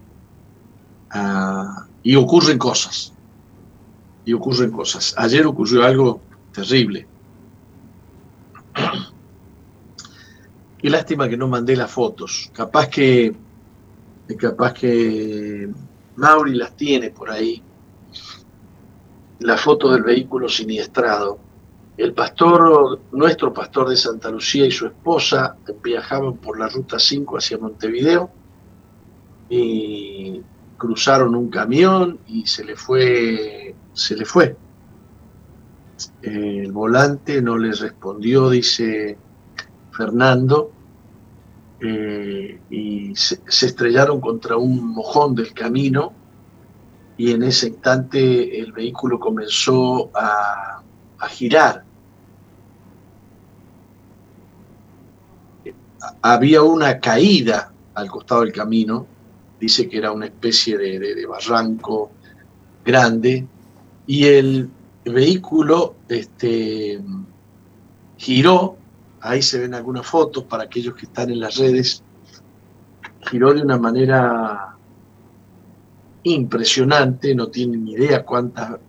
Ah, 1.10 1.88
y 2.04 2.16
ocurren 2.16 2.58
cosas. 2.58 3.14
Y 4.26 4.34
ocurren 4.34 4.72
cosas. 4.72 5.16
Ayer 5.18 5.46
ocurrió 5.46 5.84
algo 5.84 6.22
terrible. 6.52 7.08
Qué 10.78 10.90
lástima 10.90 11.30
que 11.30 11.38
no 11.38 11.48
mandé 11.48 11.76
las 11.76 11.92
fotos. 11.92 12.50
Capaz 12.54 12.88
que, 12.88 13.34
capaz 14.38 14.74
que 14.74 15.70
Mauri 16.16 16.56
las 16.56 16.76
tiene 16.76 17.12
por 17.12 17.30
ahí. 17.30 17.62
La 19.40 19.58
foto 19.58 19.92
del 19.92 20.04
vehículo 20.04 20.50
siniestrado. 20.50 21.40
El 21.98 22.14
pastor, 22.14 23.00
nuestro 23.12 23.54
pastor 23.54 23.90
de 23.90 23.98
Santa 23.98 24.30
Lucía 24.32 24.66
y 24.66 24.72
su 24.72 24.88
esposa 24.88 25.58
viajaban 25.84 26.38
por 26.38 26.58
la 26.58 26.68
ruta 26.68 26.98
5 26.98 27.38
hacia 27.38 27.58
Montevideo 27.60 28.32
y 29.52 30.42
cruzaron 30.78 31.36
un 31.36 31.50
camión 31.50 32.20
y 32.28 32.48
se 32.48 32.64
le 32.64 32.76
fue, 32.76 33.61
se 33.94 34.16
le 34.16 34.26
fue. 34.26 34.56
El 36.22 36.72
volante 36.72 37.42
no 37.42 37.58
le 37.58 37.74
respondió, 37.74 38.50
dice 38.50 39.18
Fernando, 39.92 40.72
eh, 41.84 42.60
y 42.70 43.16
se, 43.16 43.42
estrellaron 43.48 44.22
contra 44.22 44.56
un 44.56 44.94
mojón 44.94 45.34
del 45.34 45.52
camino 45.52 46.14
y 47.18 47.32
en 47.32 47.44
ese 47.44 47.70
instante 47.70 48.60
el 48.60 48.72
vehículo 48.72 49.20
comenzó 49.20 50.12
a, 50.14 50.82
girar. 51.30 51.84
Había 56.24 56.64
una 56.64 57.00
caída 57.00 57.72
al 57.94 58.10
costado 58.10 58.42
del 58.42 58.52
camino, 58.52 59.06
dice 59.60 59.88
que 59.88 60.00
era 60.00 60.12
una 60.12 60.26
especie 60.26 60.78
de, 60.80 61.26
barranco 61.28 62.12
grande, 62.84 63.48
y 64.12 64.26
el 64.26 64.70
vehículo 65.06 65.96
este, 66.10 67.02
giró 68.18 68.76
Ahí 69.22 69.42
se 69.42 69.60
ven 69.60 69.74
algunas 69.74 70.06
fotos 70.06 70.44
para 70.44 70.64
aquellos 70.64 70.96
que 70.96 71.06
están 71.06 71.30
en 71.30 71.40
las 71.40 71.56
redes. 71.56 72.04
Giró 73.30 73.54
de 73.54 73.62
una 73.62 73.78
manera 73.78 74.76
impresionante, 76.24 77.36
no 77.36 77.48
tienen 77.48 77.86
ni 77.86 77.94
idea 77.94 78.26
cuántas 78.26 78.80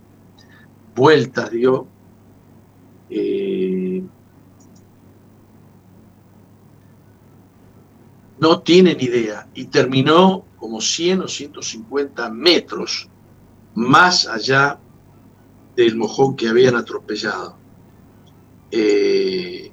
vueltas 0.97 1.51
dio. 1.51 1.87
Eh, 3.11 4.03
no 8.41 8.61
tienen 8.61 9.01
idea. 9.01 9.47
Y 9.55 9.67
terminó 9.67 10.47
como 10.57 10.81
100 10.81 11.21
o 11.21 11.29
150 11.29 12.31
metros 12.31 13.09
más 13.75 14.27
allá 14.27 14.79
del 15.77 15.97
mojón 15.97 16.37
que 16.37 16.49
habían 16.49 16.77
atropellado. 16.77 17.57
Eh, 18.71 19.73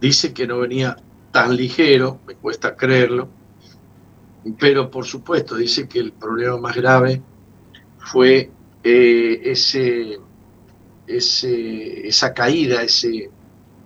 Dice 0.00 0.32
que 0.32 0.46
no 0.46 0.60
venía 0.60 0.96
tan 1.30 1.54
ligero, 1.54 2.20
me 2.26 2.34
cuesta 2.34 2.74
creerlo, 2.74 3.28
pero 4.58 4.90
por 4.90 5.04
supuesto 5.04 5.56
dice 5.56 5.86
que 5.86 5.98
el 5.98 6.12
problema 6.12 6.56
más 6.56 6.74
grave 6.74 7.20
fue 7.98 8.50
eh, 8.82 9.40
ese, 9.44 10.18
esa 11.06 12.32
caída, 12.32 12.82
ese, 12.82 13.30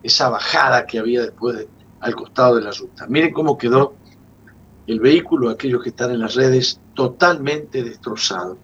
esa 0.04 0.28
bajada 0.28 0.86
que 0.86 1.00
había 1.00 1.22
después 1.22 1.66
al 1.98 2.14
costado 2.14 2.56
de 2.56 2.62
la 2.62 2.70
ruta. 2.70 3.06
Miren 3.08 3.32
cómo 3.32 3.58
quedó 3.58 3.94
el 4.86 5.00
vehículo, 5.00 5.50
aquellos 5.50 5.82
que 5.82 5.88
están 5.88 6.12
en 6.12 6.20
las 6.20 6.36
redes, 6.36 6.80
totalmente 6.94 7.82
destrozado. 7.82 8.56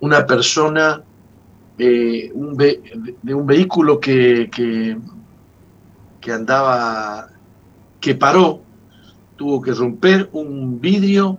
Una 0.00 0.26
persona 0.26 1.02
eh, 1.78 2.32
de 2.34 3.34
un 3.34 3.46
vehículo 3.46 4.00
que, 4.00 4.50
que 6.20 6.32
andaba, 6.32 7.28
que 8.00 8.14
paró, 8.14 8.62
tuvo 9.36 9.60
que 9.60 9.72
romper 9.72 10.28
un 10.32 10.80
vidrio 10.80 11.38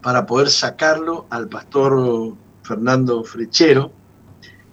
para 0.00 0.24
poder 0.26 0.48
sacarlo 0.48 1.26
al 1.30 1.48
pastor 1.48 2.34
Fernando 2.62 3.22
Frechero 3.24 3.92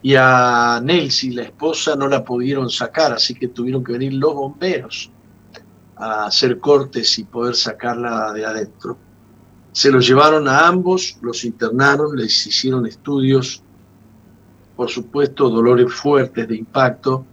y 0.02 0.15
a 0.15 0.80
Nelsi, 0.82 1.32
la 1.32 1.43
esposa, 1.43 1.95
no 1.95 2.08
la 2.08 2.23
pudieron 2.23 2.69
sacar, 2.69 3.12
así 3.12 3.36
que 3.36 3.49
tuvieron 3.49 3.84
que 3.84 3.93
venir 3.93 4.13
los 4.13 4.34
bomberos 4.34 5.12
a 5.97 6.25
hacer 6.25 6.60
cortes 6.60 7.19
y 7.19 7.25
poder 7.25 7.56
sacarla 7.56 8.32
de 8.32 8.45
adentro. 8.45 8.97
Se 9.71 9.91
los 9.91 10.08
llevaron 10.08 10.47
a 10.47 10.67
ambos, 10.67 11.17
los 11.21 11.43
internaron, 11.45 12.15
les 12.15 12.47
hicieron 12.47 12.86
estudios, 12.86 13.63
por 14.75 14.89
supuesto 14.89 15.49
dolores 15.49 15.93
fuertes 15.93 16.47
de 16.47 16.55
impacto, 16.55 17.25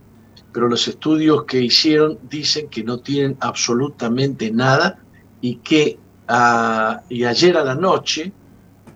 pero 0.52 0.68
los 0.68 0.88
estudios 0.88 1.44
que 1.44 1.60
hicieron 1.60 2.18
dicen 2.28 2.68
que 2.68 2.82
no 2.82 2.98
tienen 2.98 3.36
absolutamente 3.40 4.50
nada 4.50 4.98
y 5.40 5.56
que 5.56 5.98
ah, 6.28 7.02
y 7.08 7.24
ayer 7.24 7.56
a 7.56 7.64
la 7.64 7.74
noche 7.74 8.32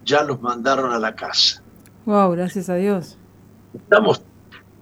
ya 0.05 0.23
los 0.25 0.41
mandaron 0.41 0.93
a 0.93 0.99
la 0.99 1.15
casa. 1.15 1.63
Wow, 2.07 2.33
gracias 2.33 2.69
a 2.69 2.77
Dios. 2.77 3.19
Estamos, 3.75 4.23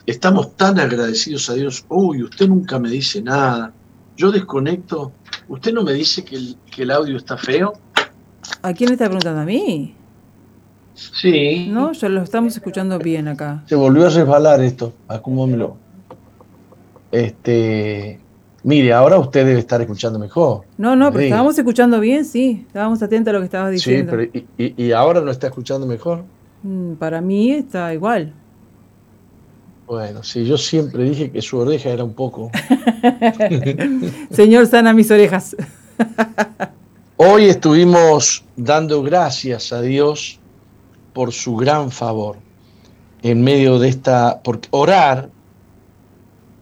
estamos 0.07 0.57
tan 0.57 0.79
agradecidos 0.79 1.51
a 1.51 1.55
Dios. 1.55 1.85
Uy, 1.89 2.23
usted 2.23 2.49
nunca 2.49 2.79
me 2.79 2.89
dice 2.89 3.21
nada. 3.21 3.73
Yo 4.17 4.31
desconecto. 4.31 5.13
¿Usted 5.49 5.73
no 5.73 5.83
me 5.83 5.93
dice 5.93 6.25
que 6.25 6.37
el, 6.37 6.57
que 6.71 6.83
el 6.83 6.91
audio 6.91 7.17
está 7.17 7.37
feo? 7.37 7.73
¿A 8.63 8.73
quién 8.73 8.89
le 8.89 8.95
está 8.95 9.07
preguntando? 9.07 9.41
¿A 9.41 9.45
mí? 9.45 9.95
Sí. 10.95 11.69
No, 11.71 11.93
ya 11.93 12.09
lo 12.09 12.23
estamos 12.23 12.57
escuchando 12.57 12.99
bien 12.99 13.29
acá. 13.29 13.63
Se 13.67 13.77
volvió 13.77 14.07
a 14.07 14.11
resbalar 14.11 14.61
esto. 14.61 14.93
Acomódemelo. 15.07 15.77
Este, 17.13 18.19
mire, 18.65 18.93
ahora 18.93 19.19
usted 19.19 19.47
debe 19.47 19.61
estar 19.61 19.81
escuchando 19.81 20.19
mejor. 20.19 20.63
No, 20.77 20.97
no, 20.97 21.13
pero 21.13 21.25
estábamos 21.25 21.57
escuchando 21.57 22.01
bien, 22.01 22.25
sí. 22.25 22.65
Estábamos 22.67 23.03
atentos 23.03 23.31
a 23.31 23.35
lo 23.35 23.39
que 23.41 23.45
estabas 23.45 23.71
diciendo. 23.71 24.17
Sí, 24.21 24.45
pero 24.57 24.73
¿y, 24.77 24.93
ahora 24.93 25.21
no 25.21 25.31
está 25.31 25.47
escuchando 25.47 25.87
mejor? 25.87 26.25
Mm, 26.63 26.95
para 26.95 27.21
mí 27.21 27.53
está 27.53 27.95
igual. 27.95 28.35
Bueno, 29.87 30.23
sí, 30.23 30.45
yo 30.45 30.59
siempre 30.59 31.05
dije 31.05 31.31
que 31.31 31.41
su 31.41 31.59
oreja 31.59 31.91
era 31.91 32.05
un 32.05 32.13
poco. 32.13 32.51
Señor, 34.31 34.67
sana 34.67 34.93
mis 34.93 35.11
orejas. 35.11 35.57
Hoy 37.21 37.47
estuvimos 37.47 38.45
dando 38.57 39.03
gracias 39.03 39.73
a 39.73 39.83
Dios 39.83 40.39
por 41.13 41.33
su 41.33 41.57
gran 41.57 41.91
favor 41.91 42.37
en 43.23 43.43
medio 43.43 43.81
de 43.81 43.89
esta, 43.89 44.41
porque 44.45 44.69
orar 44.71 45.29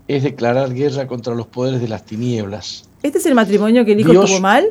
es 0.08 0.22
declarar 0.22 0.72
guerra 0.72 1.06
contra 1.06 1.34
los 1.34 1.46
poderes 1.46 1.82
de 1.82 1.88
las 1.88 2.06
tinieblas. 2.06 2.88
¿Este 3.02 3.18
es 3.18 3.26
el 3.26 3.34
matrimonio 3.34 3.84
que 3.84 3.92
el 3.92 4.00
hijo 4.00 4.12
tuvo 4.12 4.40
mal? 4.40 4.64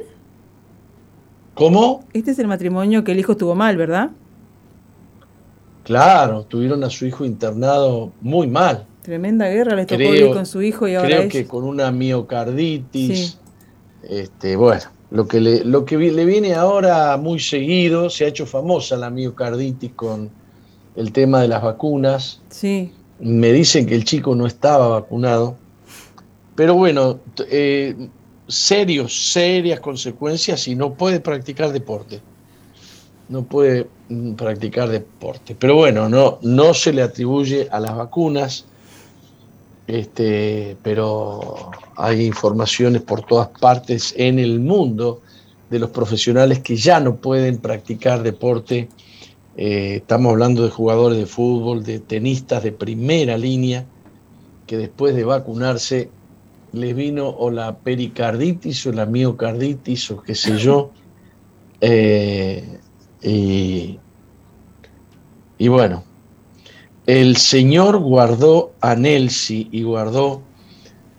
¿Cómo? 1.53 2.03
Este 2.13 2.31
es 2.31 2.39
el 2.39 2.47
matrimonio 2.47 3.03
que 3.03 3.11
el 3.11 3.19
hijo 3.19 3.37
tuvo 3.37 3.53
mal, 3.53 3.77
¿verdad? 3.77 4.09
Claro, 5.83 6.45
tuvieron 6.45 6.83
a 6.83 6.89
su 6.89 7.05
hijo 7.05 7.25
internado 7.25 8.11
muy 8.21 8.47
mal. 8.47 8.87
Tremenda 9.03 9.47
guerra 9.49 9.75
les 9.75 9.85
tocó 9.85 9.99
vivir 9.99 10.33
con 10.33 10.47
su 10.47 10.63
hijo 10.63 10.87
y 10.87 10.95
ahora 10.95 11.09
Creo 11.09 11.29
que 11.29 11.45
con 11.45 11.63
una 11.63 11.91
miocarditis. 11.91 13.37
Este, 14.01 14.55
bueno, 14.55 14.94
lo 15.15 15.27
que, 15.27 15.39
le, 15.39 15.63
lo 15.63 15.85
que 15.85 15.97
le 15.97 16.25
viene 16.25 16.53
ahora 16.53 17.17
muy 17.17 17.39
seguido, 17.39 18.09
se 18.09 18.25
ha 18.25 18.27
hecho 18.27 18.45
famosa 18.45 18.97
la 18.97 19.09
miocarditis 19.09 19.93
con 19.93 20.29
el 20.95 21.11
tema 21.11 21.41
de 21.41 21.47
las 21.47 21.63
vacunas. 21.63 22.41
Sí 22.49 22.91
me 23.19 23.51
dicen 23.51 23.85
que 23.85 23.95
el 23.95 24.03
chico 24.03 24.35
no 24.35 24.45
estaba 24.45 24.87
vacunado, 24.87 25.55
pero 26.55 26.75
bueno, 26.75 27.19
eh, 27.49 27.95
serios, 28.47 29.31
serias 29.31 29.79
consecuencias 29.79 30.67
y 30.67 30.75
no 30.75 30.93
puede 30.93 31.19
practicar 31.19 31.71
deporte. 31.71 32.21
No 33.27 33.43
puede 33.43 33.87
mm, 34.09 34.33
practicar 34.33 34.89
deporte. 34.89 35.55
Pero 35.57 35.75
bueno, 35.75 36.09
no, 36.09 36.39
no 36.41 36.73
se 36.73 36.93
le 36.93 37.01
atribuye 37.01 37.67
a 37.71 37.79
las 37.79 37.95
vacunas, 37.95 38.65
este, 39.87 40.77
pero 40.83 41.71
hay 41.95 42.25
informaciones 42.25 43.01
por 43.01 43.25
todas 43.25 43.49
partes 43.49 44.13
en 44.17 44.39
el 44.39 44.59
mundo 44.59 45.21
de 45.69 45.79
los 45.79 45.89
profesionales 45.89 46.59
que 46.59 46.75
ya 46.75 46.99
no 46.99 47.15
pueden 47.15 47.57
practicar 47.57 48.23
deporte 48.23 48.89
eh, 49.57 49.95
estamos 49.97 50.31
hablando 50.31 50.63
de 50.63 50.69
jugadores 50.69 51.17
de 51.17 51.25
fútbol, 51.25 51.83
de 51.83 51.99
tenistas 51.99 52.63
de 52.63 52.73
primera 52.73 53.37
línea, 53.37 53.85
que 54.67 54.77
después 54.77 55.15
de 55.15 55.23
vacunarse 55.23 56.09
les 56.73 56.93
vino 56.93 57.29
o 57.29 57.49
la 57.51 57.77
pericarditis 57.77 58.85
o 58.87 58.91
la 58.91 59.05
miocarditis 59.05 60.11
o 60.11 60.21
qué 60.21 60.35
sé 60.35 60.57
yo. 60.57 60.91
Eh, 61.81 62.79
y, 63.21 63.99
y 65.57 65.67
bueno, 65.67 66.05
el 67.07 67.37
Señor 67.37 67.99
guardó 67.99 68.73
a 68.81 68.95
Nelsi 68.95 69.67
y 69.71 69.83
guardó 69.83 70.41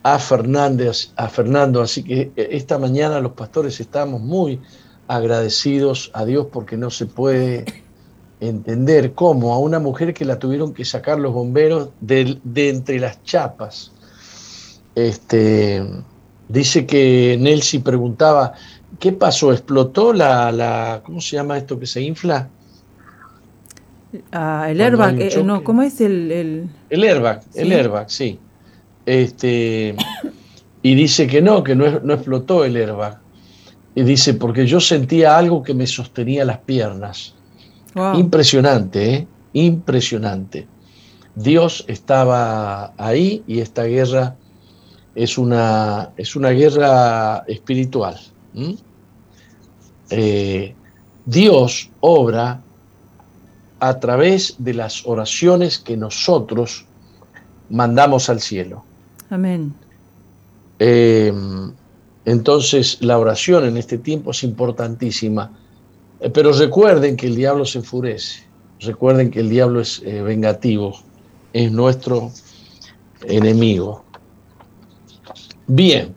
a 0.02 0.18
Fernández, 0.18 1.12
a 1.16 1.28
Fernando, 1.28 1.80
así 1.80 2.02
que 2.02 2.32
esta 2.36 2.78
mañana 2.78 3.20
los 3.20 3.32
pastores 3.32 3.80
estamos 3.80 4.20
muy 4.20 4.60
agradecidos 5.08 6.10
a 6.14 6.24
Dios 6.24 6.46
porque 6.52 6.76
no 6.76 6.90
se 6.90 7.06
puede 7.06 7.64
entender 8.40 9.14
cómo 9.14 9.54
a 9.54 9.58
una 9.58 9.78
mujer 9.78 10.12
que 10.12 10.24
la 10.24 10.38
tuvieron 10.38 10.74
que 10.74 10.84
sacar 10.84 11.18
los 11.18 11.32
bomberos 11.32 11.90
de, 12.00 12.38
entre 12.54 12.98
las 12.98 13.22
chapas. 13.22 13.92
Este, 14.94 15.84
dice 16.48 16.86
que 16.86 17.36
Nelsi 17.38 17.78
preguntaba, 17.78 18.52
¿qué 18.98 19.12
pasó? 19.12 19.52
¿Explotó 19.52 20.12
la, 20.12 20.50
la, 20.52 21.02
¿cómo 21.04 21.20
se 21.20 21.36
llama 21.36 21.58
esto 21.58 21.78
que 21.78 21.86
se 21.86 22.02
infla? 22.02 22.50
Ah, 24.32 24.66
el 24.70 24.80
airbag, 24.80 25.20
eh, 25.20 25.42
no, 25.44 25.62
¿cómo 25.64 25.82
es 25.82 26.00
el, 26.00 26.30
el... 26.32 26.68
El 26.90 27.02
airbag, 27.02 27.42
el 27.54 27.72
airbag, 27.72 28.10
sí. 28.10 28.38
Este, 29.04 29.94
y 30.82 30.94
dice 30.94 31.26
que 31.26 31.42
no, 31.42 31.62
que 31.62 31.74
no, 31.74 32.00
no 32.00 32.14
explotó 32.14 32.64
el 32.64 32.76
airbag. 32.76 33.18
Y 33.94 34.02
dice, 34.02 34.34
porque 34.34 34.66
yo 34.66 34.80
sentía 34.80 35.38
algo 35.38 35.62
que 35.62 35.74
me 35.74 35.86
sostenía 35.86 36.44
las 36.44 36.58
piernas. 36.58 37.34
Impresionante, 38.14 39.14
¿eh? 39.14 39.26
Impresionante. 39.54 40.66
Dios 41.34 41.84
estaba 41.88 42.92
ahí 42.98 43.42
y 43.46 43.60
esta 43.60 43.84
guerra 43.84 44.36
es 45.14 45.38
una, 45.38 46.10
es 46.16 46.36
una 46.36 46.50
guerra 46.50 47.42
espiritual. 47.46 48.18
Eh, 50.10 50.74
Dios 51.24 51.90
obra 52.00 52.62
a 53.80 54.00
través 54.00 54.56
de 54.58 54.74
las 54.74 55.06
oraciones 55.06 55.78
que 55.78 55.96
nosotros 55.96 56.86
mandamos 57.68 58.28
al 58.28 58.40
cielo. 58.40 58.84
Amén. 59.30 59.74
Eh, 60.78 61.32
entonces 62.24 62.98
la 63.00 63.18
oración 63.18 63.64
en 63.64 63.76
este 63.76 63.98
tiempo 63.98 64.30
es 64.30 64.42
importantísima. 64.42 65.52
Eh, 66.20 66.30
pero 66.30 66.52
recuerden 66.52 67.16
que 67.16 67.26
el 67.26 67.36
diablo 67.36 67.64
se 67.64 67.78
enfurece, 67.78 68.44
recuerden 68.80 69.30
que 69.30 69.40
el 69.40 69.48
diablo 69.48 69.80
es 69.80 70.02
eh, 70.04 70.22
vengativo, 70.22 70.98
es 71.52 71.70
nuestro 71.70 72.30
enemigo. 73.24 74.04
Bien, 75.66 76.14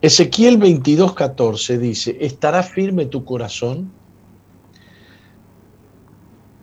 Ezequiel 0.00 0.58
22:14 0.58 1.78
dice, 1.78 2.16
¿estará 2.20 2.62
firme 2.62 3.06
tu 3.06 3.24
corazón? 3.24 3.90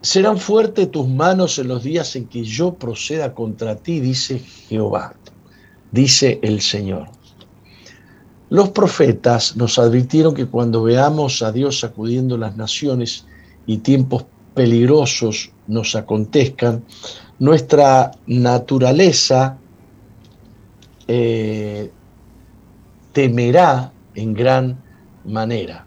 Serán 0.01 0.37
fuertes 0.37 0.91
tus 0.91 1.07
manos 1.07 1.57
en 1.59 1.67
los 1.67 1.83
días 1.83 2.15
en 2.15 2.27
que 2.27 2.43
yo 2.43 2.75
proceda 2.75 3.33
contra 3.33 3.75
ti, 3.75 3.99
dice 3.99 4.39
Jehová, 4.39 5.15
dice 5.91 6.39
el 6.43 6.61
Señor. 6.61 7.09
Los 8.49 8.69
profetas 8.69 9.57
nos 9.57 9.77
advirtieron 9.79 10.33
que 10.33 10.45
cuando 10.45 10.83
veamos 10.83 11.41
a 11.41 11.51
Dios 11.51 11.79
sacudiendo 11.79 12.37
las 12.37 12.55
naciones 12.55 13.25
y 13.65 13.79
tiempos 13.79 14.25
peligrosos 14.53 15.51
nos 15.67 15.95
acontezcan, 15.95 16.83
nuestra 17.39 18.11
naturaleza 18.25 19.57
eh, 21.07 21.91
temerá 23.13 23.91
en 24.15 24.33
gran 24.33 24.81
manera. 25.25 25.86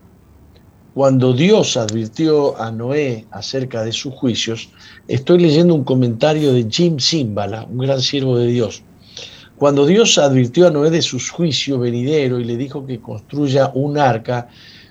Cuando 0.95 1.33
Dios 1.33 1.77
advirtió 1.77 2.61
a 2.61 2.73
Noé 2.73 3.27
acerca 3.31 3.85
de 3.85 3.93
sus 3.93 4.13
juicios, 4.13 4.71
estoy 5.07 5.39
leyendo 5.39 5.75
un 5.75 5.85
comentario 5.85 6.53
de 6.53 6.67
Jim 6.69 6.99
Simbala, 6.99 7.65
un 7.71 7.79
gran 7.79 8.01
siervo 8.01 8.37
de 8.37 8.49
Dios, 8.49 8.83
cuando 9.57 9.87
Dios 9.87 10.19
advirtió 10.19 10.67
a 10.67 10.71
Noé 10.71 10.91
de 10.91 11.03
su 11.03 11.21
juicio 11.21 11.79
venidero 11.79 12.41
y 12.41 12.45
le 12.45 12.57
dijo 12.57 12.87
que 12.87 12.99
construya 12.99 13.71
un 13.75 13.99
arca, 13.99 14.49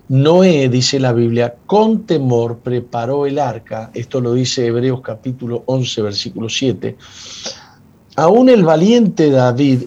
Noé, 0.08 0.70
dice 0.70 1.00
la 1.00 1.12
Biblia, 1.12 1.56
con 1.66 2.06
temor 2.06 2.60
preparó 2.60 3.26
el 3.26 3.38
arca. 3.38 3.92
Esto 3.94 4.22
lo 4.22 4.34
dice 4.34 4.68
Hebreos 4.68 5.02
capítulo 5.02 5.64
11, 5.66 6.02
versículo 6.04 6.50
7. 6.50 6.96
Aún 8.16 8.50
el 8.50 8.64
valiente 8.64 9.30
David 9.32 9.84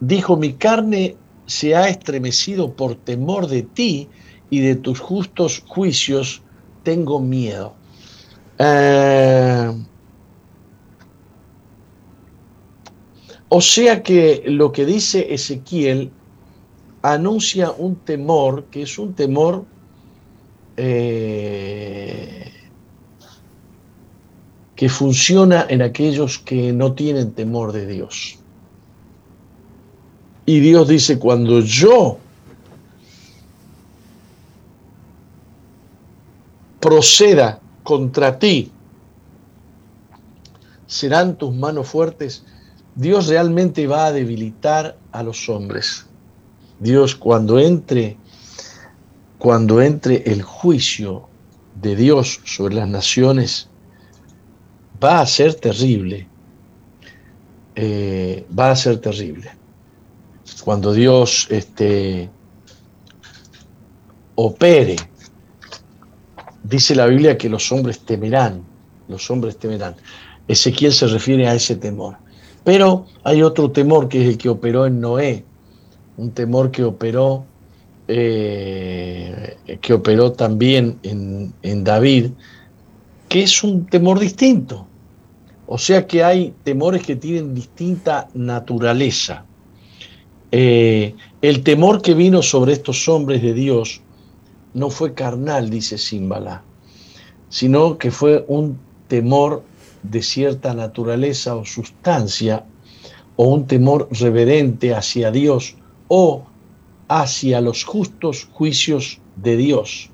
dijo, 0.00 0.36
mi 0.36 0.54
carne 0.54 1.16
se 1.46 1.76
ha 1.76 1.88
estremecido 1.88 2.72
por 2.72 2.96
temor 2.96 3.46
de 3.46 3.62
ti 3.62 4.08
y 4.52 4.60
de 4.60 4.76
tus 4.76 5.00
justos 5.00 5.64
juicios 5.66 6.42
tengo 6.84 7.18
miedo. 7.18 7.74
Eh, 8.58 9.72
O 13.54 13.60
sea 13.60 14.02
que 14.02 14.44
lo 14.46 14.72
que 14.72 14.86
dice 14.86 15.34
Ezequiel 15.34 16.10
anuncia 17.02 17.70
un 17.70 17.96
temor 17.96 18.64
que 18.70 18.80
es 18.80 18.98
un 18.98 19.12
temor 19.12 19.66
eh, 20.78 22.50
que 24.74 24.88
funciona 24.88 25.66
en 25.68 25.82
aquellos 25.82 26.38
que 26.38 26.72
no 26.72 26.94
tienen 26.94 27.32
temor 27.32 27.72
de 27.72 27.86
Dios. 27.86 28.38
Y 30.46 30.60
Dios 30.60 30.88
dice, 30.88 31.18
cuando 31.18 31.60
yo 31.60 32.16
proceda 36.82 37.60
contra 37.82 38.38
ti, 38.38 38.70
serán 40.86 41.38
tus 41.38 41.54
manos 41.54 41.88
fuertes 41.88 42.44
Dios 42.94 43.28
realmente 43.28 43.86
va 43.86 44.06
a 44.06 44.12
debilitar 44.12 44.98
a 45.12 45.22
los 45.22 45.48
hombres. 45.48 46.06
Dios 46.78 47.14
cuando 47.14 47.58
entre 47.58 48.18
cuando 49.38 49.80
entre 49.80 50.22
el 50.30 50.42
juicio 50.42 51.28
de 51.80 51.96
Dios 51.96 52.40
sobre 52.44 52.74
las 52.74 52.88
naciones 52.88 53.68
va 55.02 55.20
a 55.20 55.26
ser 55.26 55.54
terrible. 55.54 56.28
Eh, 57.74 58.46
va 58.56 58.70
a 58.70 58.76
ser 58.76 58.98
terrible. 58.98 59.50
Cuando 60.62 60.92
Dios 60.92 61.48
este, 61.50 62.30
opere, 64.36 64.96
dice 66.64 66.94
la 66.94 67.06
Biblia 67.06 67.36
que 67.36 67.48
los 67.48 67.70
hombres 67.72 68.00
temerán, 68.00 68.62
los 69.08 69.30
hombres 69.30 69.56
temerán. 69.58 69.94
Ezequiel 70.48 70.92
se 70.92 71.06
refiere 71.06 71.48
a 71.48 71.54
ese 71.54 71.76
temor. 71.76 72.16
Pero 72.64 73.06
hay 73.24 73.42
otro 73.42 73.70
temor 73.70 74.08
que 74.08 74.22
es 74.22 74.28
el 74.28 74.38
que 74.38 74.48
operó 74.48 74.86
en 74.86 75.00
Noé, 75.00 75.44
un 76.16 76.30
temor 76.30 76.70
que 76.70 76.84
operó, 76.84 77.44
eh, 78.08 79.56
que 79.80 79.92
operó 79.92 80.32
también 80.32 80.98
en, 81.02 81.84
David, 81.84 82.30
que 83.28 83.42
es 83.42 83.64
un 83.64 83.86
temor 83.86 84.20
distinto. 84.20 84.86
O 85.66 85.78
sea 85.78 86.06
que 86.06 86.22
hay 86.22 86.54
temores 86.62 87.02
que 87.02 87.16
tienen 87.16 87.54
distinta 87.54 88.28
naturaleza. 88.34 89.44
Eh, 90.50 91.14
el 91.40 91.62
temor 91.62 92.02
que 92.02 92.14
vino 92.14 92.42
sobre 92.42 92.74
estos 92.74 93.08
hombres 93.08 93.42
de 93.42 93.54
Dios 93.54 94.02
no 94.74 94.90
fue 94.90 95.14
carnal, 95.14 95.70
dice 95.70 95.98
Simbala, 95.98 96.62
sino 97.48 97.98
que 97.98 98.10
fue 98.10 98.44
un 98.48 98.78
temor 99.08 99.62
de 100.02 100.22
cierta 100.22 100.74
naturaleza 100.74 101.54
o 101.56 101.64
sustancia, 101.64 102.64
o 103.36 103.46
un 103.46 103.66
temor 103.66 104.08
reverente 104.10 104.94
hacia 104.94 105.30
Dios 105.30 105.76
o 106.08 106.44
hacia 107.08 107.60
los 107.60 107.84
justos 107.84 108.48
juicios 108.52 109.20
de 109.36 109.56
Dios. 109.56 110.10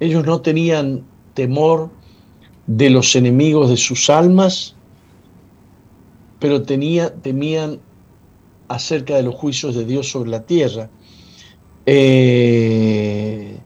Ellos 0.00 0.24
no 0.24 0.40
tenían 0.40 1.04
temor 1.34 1.90
de 2.66 2.90
los 2.90 3.14
enemigos 3.16 3.70
de 3.70 3.76
sus 3.76 4.10
almas, 4.10 4.74
pero 6.38 6.62
temían 6.62 7.80
acerca 8.68 9.16
de 9.16 9.22
los 9.22 9.34
juicios 9.34 9.74
de 9.74 9.84
Dios 9.84 10.10
sobre 10.10 10.30
la 10.30 10.42
tierra. 10.44 10.90
Eh, 11.86 13.58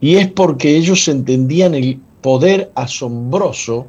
y 0.00 0.16
es 0.16 0.30
porque 0.30 0.76
ellos 0.76 1.06
entendían 1.08 1.74
el 1.74 2.00
poder 2.20 2.72
asombroso 2.74 3.86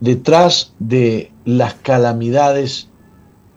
detrás 0.00 0.74
de 0.78 1.30
las 1.44 1.74
calamidades 1.74 2.88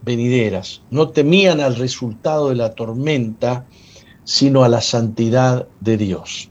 venideras. 0.02 0.82
No 0.90 1.10
temían 1.10 1.60
al 1.60 1.76
resultado 1.76 2.48
de 2.48 2.56
la 2.56 2.74
tormenta, 2.74 3.66
sino 4.24 4.64
a 4.64 4.68
la 4.68 4.80
santidad 4.80 5.66
de 5.80 5.96
Dios. 5.96 6.50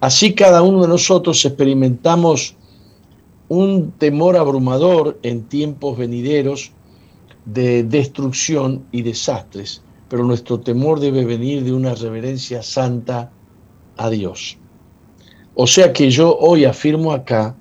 Así 0.00 0.34
cada 0.34 0.62
uno 0.62 0.82
de 0.82 0.88
nosotros 0.88 1.44
experimentamos 1.44 2.56
un 3.48 3.92
temor 3.92 4.36
abrumador 4.36 5.18
en 5.22 5.42
tiempos 5.44 5.98
venideros 5.98 6.72
de 7.44 7.82
destrucción 7.82 8.86
y 8.92 9.02
desastres, 9.02 9.82
pero 10.10 10.24
nuestro 10.24 10.58
temor 10.58 10.98
debe 10.98 11.24
venir 11.24 11.62
de 11.62 11.72
una 11.72 11.94
reverencia 11.94 12.64
santa 12.64 13.30
a 13.96 14.10
Dios. 14.10 14.58
O 15.54 15.68
sea 15.68 15.92
que 15.92 16.10
yo 16.10 16.36
hoy 16.36 16.64
afirmo 16.64 17.12
acá, 17.12 17.54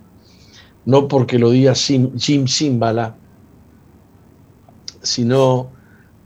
no 0.84 1.08
porque 1.08 1.38
lo 1.38 1.52
diga 1.52 1.76
Jim 1.76 2.48
Simbala, 2.48 3.16
sino 5.04 5.70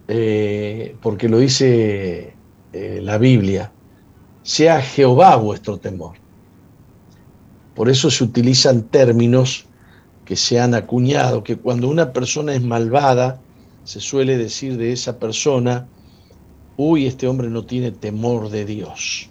eh, 0.08 0.96
porque 1.02 1.28
lo 1.28 1.40
dice 1.40 2.34
eh, 2.72 3.00
la 3.04 3.18
Biblia, 3.18 3.74
sea 4.44 4.82
Jehová 4.82 5.36
vuestro 5.36 5.78
temor. 5.78 6.16
Por 7.76 7.90
eso 7.90 8.10
se 8.10 8.24
utilizan 8.24 8.84
términos 8.84 9.66
que 10.24 10.38
se 10.38 10.58
han 10.58 10.74
acuñado, 10.74 11.44
que 11.44 11.58
cuando 11.58 11.90
una 11.90 12.14
persona 12.14 12.54
es 12.54 12.62
malvada, 12.62 13.42
se 13.84 14.00
suele 14.00 14.38
decir 14.38 14.78
de 14.78 14.94
esa 14.94 15.20
persona, 15.20 15.90
uy, 16.78 17.06
este 17.06 17.28
hombre 17.28 17.50
no 17.50 17.66
tiene 17.66 17.92
temor 17.92 18.50
de 18.50 18.66
Dios. 18.66 19.30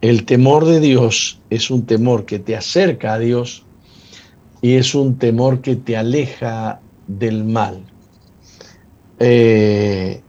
El 0.00 0.24
temor 0.24 0.64
de 0.64 0.80
Dios 0.80 1.40
es 1.50 1.70
un 1.70 1.86
temor 1.86 2.26
que 2.26 2.38
te 2.38 2.56
acerca 2.56 3.14
a 3.14 3.18
Dios 3.18 3.64
y 4.60 4.74
es 4.74 4.94
un 4.94 5.18
temor 5.18 5.60
que 5.60 5.76
te 5.76 5.96
aleja 5.96 6.80
del 7.06 7.44
mal. 7.44 7.82
Eh, 9.18 10.20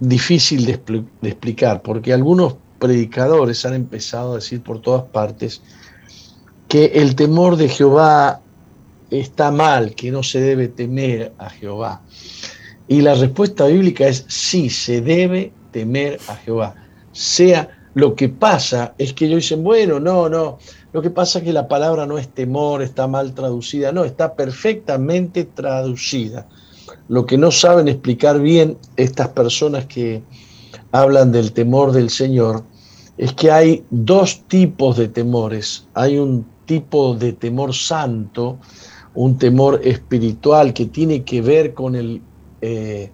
difícil 0.00 0.64
de, 0.64 0.80
de 1.20 1.28
explicar, 1.28 1.82
porque 1.82 2.12
algunos 2.12 2.56
predicadores 2.78 3.64
han 3.66 3.74
empezado 3.74 4.32
a 4.32 4.34
decir 4.36 4.62
por 4.62 4.80
todas 4.80 5.04
partes 5.04 5.62
que 6.68 6.86
el 6.86 7.14
temor 7.14 7.56
de 7.56 7.68
Jehová 7.68 8.40
está 9.10 9.50
mal, 9.50 9.94
que 9.94 10.10
no 10.10 10.22
se 10.22 10.40
debe 10.40 10.68
temer 10.68 11.32
a 11.38 11.50
Jehová. 11.50 12.02
Y 12.88 13.02
la 13.02 13.14
respuesta 13.14 13.66
bíblica 13.66 14.08
es 14.08 14.24
sí, 14.28 14.70
se 14.70 15.00
debe 15.00 15.52
temer 15.70 16.18
a 16.28 16.36
Jehová. 16.36 16.74
Sea 17.12 17.68
lo 17.94 18.14
que 18.14 18.28
pasa, 18.28 18.94
es 18.98 19.12
que 19.12 19.26
ellos 19.26 19.42
dicen, 19.42 19.64
bueno, 19.64 19.98
no, 19.98 20.28
no, 20.28 20.58
lo 20.92 21.02
que 21.02 21.10
pasa 21.10 21.38
es 21.38 21.44
que 21.44 21.52
la 21.52 21.68
palabra 21.68 22.06
no 22.06 22.18
es 22.18 22.28
temor, 22.28 22.82
está 22.82 23.08
mal 23.08 23.34
traducida, 23.34 23.90
no, 23.92 24.04
está 24.04 24.34
perfectamente 24.34 25.44
traducida. 25.44 26.46
Lo 27.08 27.26
que 27.26 27.36
no 27.36 27.50
saben 27.50 27.88
explicar 27.88 28.40
bien 28.40 28.78
estas 28.96 29.28
personas 29.28 29.86
que 29.86 30.22
hablan 30.92 31.32
del 31.32 31.52
temor 31.52 31.92
del 31.92 32.10
Señor 32.10 32.64
es 33.18 33.32
que 33.32 33.50
hay 33.50 33.84
dos 33.90 34.42
tipos 34.48 34.96
de 34.96 35.08
temores. 35.08 35.86
Hay 35.94 36.18
un 36.18 36.46
tipo 36.66 37.14
de 37.14 37.32
temor 37.32 37.74
santo, 37.74 38.58
un 39.14 39.38
temor 39.38 39.80
espiritual 39.84 40.72
que 40.72 40.86
tiene 40.86 41.24
que 41.24 41.42
ver 41.42 41.74
con 41.74 41.96
el, 41.96 42.22
eh, 42.60 43.10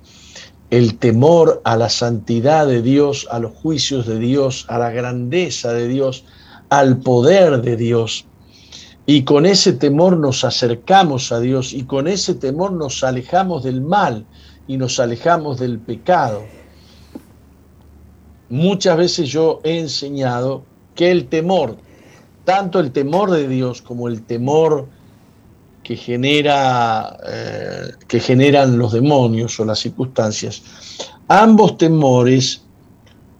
el 0.70 0.98
temor 0.98 1.60
a 1.64 1.76
la 1.76 1.88
santidad 1.88 2.66
de 2.66 2.82
Dios, 2.82 3.28
a 3.30 3.38
los 3.38 3.52
juicios 3.52 4.06
de 4.06 4.18
Dios, 4.18 4.66
a 4.68 4.78
la 4.78 4.90
grandeza 4.90 5.72
de 5.72 5.86
Dios, 5.88 6.24
al 6.70 6.98
poder 6.98 7.62
de 7.62 7.76
Dios. 7.76 8.26
Y 9.06 9.22
con 9.22 9.46
ese 9.46 9.72
temor 9.72 10.16
nos 10.16 10.44
acercamos 10.44 11.30
a 11.30 11.38
Dios 11.38 11.72
y 11.72 11.84
con 11.84 12.08
ese 12.08 12.34
temor 12.34 12.72
nos 12.72 13.04
alejamos 13.04 13.62
del 13.62 13.80
mal 13.80 14.26
y 14.66 14.76
nos 14.76 14.98
alejamos 14.98 15.60
del 15.60 15.78
pecado. 15.78 16.42
Muchas 18.48 18.96
veces 18.96 19.28
yo 19.28 19.60
he 19.62 19.78
enseñado 19.78 20.64
que 20.96 21.12
el 21.12 21.28
temor, 21.28 21.76
tanto 22.44 22.80
el 22.80 22.90
temor 22.90 23.30
de 23.30 23.46
Dios 23.46 23.82
como 23.82 24.08
el 24.08 24.22
temor 24.22 24.88
que, 25.86 25.96
genera, 25.96 27.16
eh, 27.28 27.92
que 28.08 28.18
generan 28.18 28.76
los 28.76 28.92
demonios 28.92 29.60
o 29.60 29.64
las 29.64 29.78
circunstancias, 29.78 30.60
ambos 31.28 31.78
temores 31.78 32.62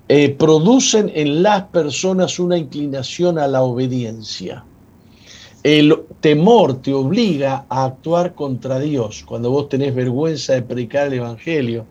eh, 0.06 0.28
producen 0.28 1.10
en 1.12 1.42
las 1.42 1.64
personas 1.64 2.38
una 2.38 2.56
inclinación 2.56 3.40
a 3.40 3.48
la 3.48 3.62
obediencia. 3.62 4.64
El 5.64 6.04
temor 6.20 6.80
te 6.80 6.94
obliga 6.94 7.66
a 7.68 7.86
actuar 7.86 8.36
contra 8.36 8.78
Dios. 8.78 9.24
Cuando 9.26 9.50
vos 9.50 9.68
tenés 9.68 9.92
vergüenza 9.92 10.52
de 10.52 10.62
predicar 10.62 11.08
el 11.08 11.14
Evangelio, 11.14 11.86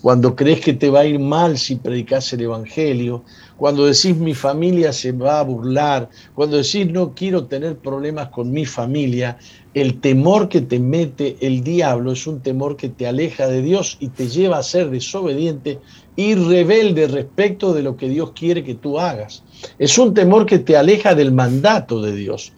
cuando 0.00 0.36
crees 0.36 0.60
que 0.60 0.74
te 0.74 0.90
va 0.90 1.00
a 1.00 1.06
ir 1.06 1.18
mal 1.18 1.58
si 1.58 1.76
predicas 1.76 2.32
el 2.32 2.42
Evangelio, 2.42 3.24
cuando 3.56 3.86
decís 3.86 4.16
mi 4.16 4.34
familia 4.34 4.92
se 4.92 5.10
va 5.10 5.40
a 5.40 5.42
burlar, 5.42 6.08
cuando 6.34 6.56
decís 6.56 6.90
no 6.90 7.14
quiero 7.14 7.46
tener 7.46 7.76
problemas 7.78 8.28
con 8.28 8.52
mi 8.52 8.64
familia, 8.64 9.38
el 9.74 10.00
temor 10.00 10.48
que 10.48 10.60
te 10.60 10.78
mete 10.78 11.36
el 11.40 11.64
diablo 11.64 12.12
es 12.12 12.26
un 12.26 12.40
temor 12.40 12.76
que 12.76 12.88
te 12.88 13.06
aleja 13.08 13.48
de 13.48 13.60
Dios 13.60 13.96
y 14.00 14.08
te 14.08 14.28
lleva 14.28 14.58
a 14.58 14.62
ser 14.62 14.90
desobediente 14.90 15.80
y 16.14 16.34
rebelde 16.34 17.08
respecto 17.08 17.74
de 17.74 17.82
lo 17.82 17.96
que 17.96 18.08
Dios 18.08 18.32
quiere 18.32 18.62
que 18.62 18.74
tú 18.74 19.00
hagas. 19.00 19.42
Es 19.78 19.98
un 19.98 20.14
temor 20.14 20.46
que 20.46 20.60
te 20.60 20.76
aleja 20.76 21.14
del 21.14 21.32
mandato 21.32 22.00
de 22.00 22.14
Dios. 22.14 22.52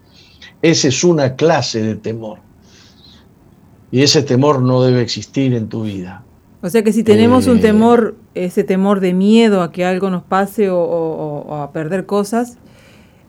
Esa 0.63 0.89
es 0.89 1.05
una 1.05 1.37
clase 1.37 1.83
de 1.83 1.97
temor. 1.97 2.39
Y 3.91 4.03
ese 4.03 4.23
temor 4.23 4.63
no 4.63 4.83
debe 4.83 5.03
existir 5.03 5.55
en 5.55 5.69
tu 5.69 5.83
vida. 5.83 6.25
O 6.63 6.69
sea 6.69 6.83
que 6.83 6.93
si 6.93 7.03
tenemos 7.03 7.47
un 7.47 7.59
eh. 7.59 7.63
temor, 7.63 8.17
ese 8.35 8.65
temor 8.65 9.01
de 9.01 9.15
miedo 9.15 9.63
a 9.63 9.73
que 9.73 9.85
algo 9.85 10.11
nos 10.11 10.23
pase 10.23 10.69
o, 10.71 11.55
a 11.55 11.73
perder 11.73 12.05
cosas, 12.05 12.59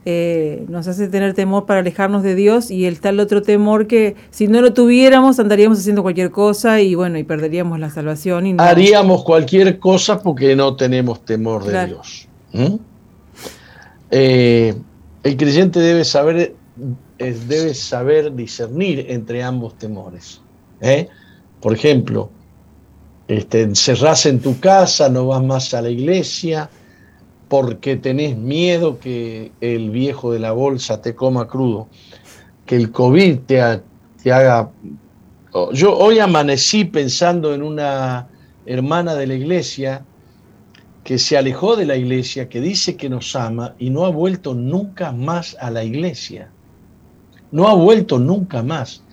eh, 0.03 0.65
nos 0.67 0.87
hace 0.87 1.07
tener 1.07 1.33
temor 1.33 1.65
para 1.65 1.79
alejarnos 1.79 2.23
de 2.23 2.35
Dios 2.35 2.71
y 2.71 2.85
el 2.87 2.99
tal 2.99 3.19
otro 3.19 3.41
temor 3.41 3.85
que 3.85 4.15
si 4.31 4.47
no 4.47 4.59
lo 4.59 4.73
tuviéramos 4.73 5.39
andaríamos 5.39 5.77
haciendo 5.77 6.01
cualquier 6.01 6.31
cosa 6.31 6.81
y 6.81 6.95
bueno, 6.95 7.19
y 7.19 7.23
perderíamos 7.23 7.79
la 7.79 7.89
salvación. 7.89 8.47
Y 8.47 8.55
Haríamos 8.57 9.23
cualquier 9.23 9.79
cosa 9.79 10.21
porque 10.21 10.55
no 10.55 10.75
tenemos 10.75 11.23
temor 11.23 11.63
de 11.63 11.85
Dios. 11.85 12.27
Eh, 14.09 14.73
el 15.23 15.37
creyente 15.37 15.79
debe 15.79 16.03
saber, 16.03 16.55
debe 17.17 17.73
saber 17.75 18.35
discernir 18.35 19.05
entre 19.07 19.41
ambos 19.41 19.77
temores. 19.77 20.41
Por 21.61 21.73
ejemplo, 21.73 22.31
este, 23.31 23.61
en 23.61 24.39
tu 24.41 24.59
casa, 24.59 25.07
no 25.07 25.27
vas 25.27 25.41
más 25.41 25.73
a 25.73 25.81
la 25.81 25.89
iglesia, 25.89 26.69
porque 27.47 27.95
tenés 27.95 28.35
miedo 28.35 28.99
que 28.99 29.53
el 29.61 29.89
viejo 29.89 30.33
de 30.33 30.39
la 30.39 30.51
bolsa 30.51 31.01
te 31.01 31.15
coma 31.15 31.47
crudo, 31.47 31.87
que 32.65 32.75
el 32.75 32.91
COVID 32.91 33.39
te 33.39 33.61
haga... 34.31 34.69
Yo 35.71 35.97
hoy 35.97 36.19
amanecí 36.19 36.83
pensando 36.83 37.53
en 37.53 37.63
una 37.63 38.27
hermana 38.65 39.15
de 39.15 39.27
la 39.27 39.35
iglesia 39.35 40.03
que 41.05 41.17
se 41.17 41.37
alejó 41.37 41.77
de 41.77 41.85
la 41.85 41.95
iglesia, 41.95 42.49
que 42.49 42.59
dice 42.59 42.97
que 42.97 43.09
nos 43.09 43.33
ama 43.37 43.75
y 43.79 43.91
no 43.91 44.05
ha 44.05 44.09
vuelto 44.09 44.53
nunca 44.53 45.13
más 45.13 45.55
a 45.61 45.71
la 45.71 45.85
iglesia. 45.85 46.49
No 47.51 47.69
ha 47.69 47.75
vuelto 47.75 48.19
nunca 48.19 48.61
más. 48.61 49.03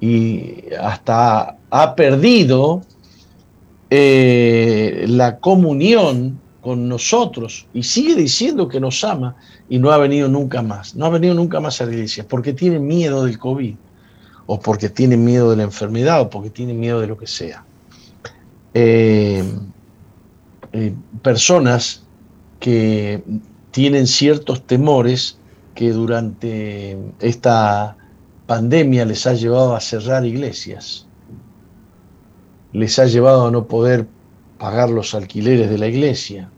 Y 0.00 0.72
hasta 0.80 1.58
ha 1.70 1.94
perdido 1.96 2.82
eh, 3.94 5.04
la 5.06 5.38
comunión 5.38 6.40
con 6.62 6.88
nosotros 6.88 7.66
y 7.74 7.82
sigue 7.82 8.14
diciendo 8.14 8.66
que 8.66 8.80
nos 8.80 9.04
ama 9.04 9.36
y 9.68 9.78
no 9.78 9.90
ha 9.90 9.98
venido 9.98 10.30
nunca 10.30 10.62
más. 10.62 10.96
No 10.96 11.04
ha 11.04 11.10
venido 11.10 11.34
nunca 11.34 11.60
más 11.60 11.78
a 11.82 11.84
la 11.84 11.92
iglesia 11.92 12.24
porque 12.26 12.54
tiene 12.54 12.78
miedo 12.78 13.24
del 13.24 13.38
COVID 13.38 13.74
o 14.46 14.58
porque 14.58 14.88
tiene 14.88 15.18
miedo 15.18 15.50
de 15.50 15.58
la 15.58 15.64
enfermedad 15.64 16.22
o 16.22 16.30
porque 16.30 16.48
tiene 16.48 16.72
miedo 16.72 17.02
de 17.02 17.06
lo 17.06 17.18
que 17.18 17.26
sea. 17.26 17.66
Eh, 18.72 19.44
eh, 20.72 20.94
personas 21.20 22.02
que 22.60 23.22
tienen 23.72 24.06
ciertos 24.06 24.66
temores 24.66 25.36
que 25.74 25.90
durante 25.90 26.96
esta 27.20 27.98
pandemia 28.46 29.04
les 29.04 29.26
ha 29.26 29.34
llevado 29.34 29.76
a 29.76 29.80
cerrar 29.80 30.24
iglesias 30.24 31.06
les 32.72 32.98
ha 32.98 33.06
llevado 33.06 33.46
a 33.46 33.50
no 33.50 33.66
poder 33.66 34.06
pagar 34.58 34.90
los 34.90 35.14
alquileres 35.14 35.68
de 35.68 35.78
la 35.78 35.88
iglesia, 35.88 36.50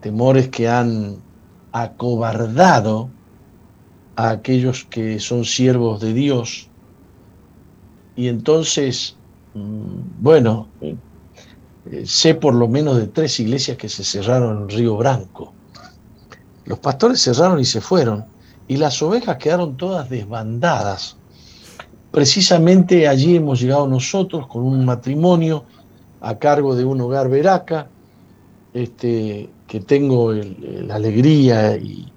temores 0.00 0.48
que 0.48 0.68
han 0.68 1.16
acobardado 1.72 3.10
a 4.16 4.30
aquellos 4.30 4.84
que 4.84 5.20
son 5.20 5.44
siervos 5.44 6.00
de 6.00 6.12
Dios. 6.12 6.68
Y 8.16 8.28
entonces, 8.28 9.16
mm, 9.54 10.20
bueno, 10.20 10.68
eh, 10.80 10.96
sé 12.04 12.34
por 12.34 12.54
lo 12.54 12.68
menos 12.68 12.96
de 12.96 13.06
tres 13.06 13.40
iglesias 13.40 13.76
que 13.76 13.88
se 13.88 14.04
cerraron 14.04 14.62
en 14.62 14.68
Río 14.68 14.96
Branco. 14.96 15.54
Los 16.66 16.78
pastores 16.80 17.22
cerraron 17.22 17.58
y 17.60 17.64
se 17.64 17.80
fueron, 17.80 18.26
y 18.68 18.76
las 18.76 19.00
ovejas 19.02 19.38
quedaron 19.38 19.76
todas 19.76 20.10
desbandadas 20.10 21.16
Precisamente 22.10 23.06
allí 23.06 23.36
hemos 23.36 23.60
llegado 23.60 23.86
nosotros 23.86 24.46
con 24.46 24.62
un 24.62 24.84
matrimonio 24.84 25.64
a 26.20 26.38
cargo 26.38 26.74
de 26.74 26.84
un 26.84 27.00
hogar 27.00 27.28
veraca, 27.28 27.88
este, 28.74 29.48
que 29.66 29.80
tengo 29.80 30.32
la 30.32 30.96
alegría 30.96 31.76
y, 31.76 32.10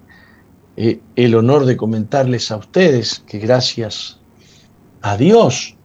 eh, 0.76 1.00
el 1.14 1.34
honor 1.36 1.64
de 1.64 1.76
comentarles 1.76 2.50
a 2.50 2.56
ustedes 2.56 3.20
que 3.20 3.38
gracias 3.38 4.18
a 5.02 5.16
Dios 5.16 5.76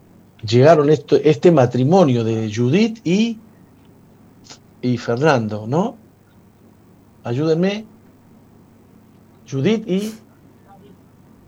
llegaron 0.41 0.89
esto, 0.89 1.17
este 1.17 1.51
matrimonio 1.51 2.23
de 2.23 2.51
Judith 2.51 2.99
y, 3.03 3.37
y 4.81 4.97
Fernando, 4.97 5.67
¿no? 5.67 5.95
Ayúdenme. 7.23 7.85
Judith 9.49 9.87
y, 9.87 10.13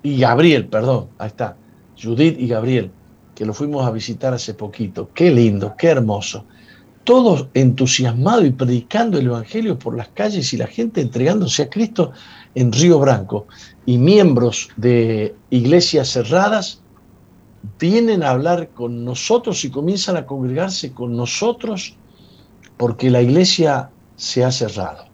y 0.04 0.20
Gabriel, 0.20 0.68
perdón, 0.68 1.10
ahí 1.18 1.28
está. 1.28 1.56
Judith 2.02 2.40
y 2.40 2.48
Gabriel, 2.48 2.92
que 3.36 3.46
lo 3.46 3.54
fuimos 3.54 3.86
a 3.86 3.92
visitar 3.92 4.34
hace 4.34 4.54
poquito. 4.54 5.10
Qué 5.14 5.32
lindo, 5.32 5.76
qué 5.78 5.88
hermoso. 5.88 6.46
Todos 7.04 7.48
entusiasmados 7.54 8.46
y 8.46 8.52
predicando 8.52 9.18
el 9.18 9.28
Evangelio 9.28 9.78
por 9.78 9.96
las 9.98 10.10
calles 10.10 10.54
y 10.54 10.58
la 10.58 10.68
gente 10.68 11.02
entregándose 11.02 11.64
a 11.64 11.70
Cristo 11.70 12.12
en 12.56 12.72
Río 12.72 13.00
Branco. 13.00 13.48
Y 13.86 13.98
miembros 13.98 14.70
de 14.78 15.36
iglesias 15.50 16.10
cerradas 16.10 16.82
vienen 17.80 18.24
a 18.24 18.32
hablar 18.32 18.70
con 18.70 19.04
nosotros 19.04 19.64
y 19.66 19.72
comienzan 19.72 20.18
a 20.18 20.26
congregarse 20.26 20.92
con 20.92 21.16
nosotros 21.16 21.96
porque 22.78 23.10
la 23.10 23.22
iglesia 23.22 23.90
se 24.16 24.44
ha 24.44 24.52
cerrado. 24.52 25.06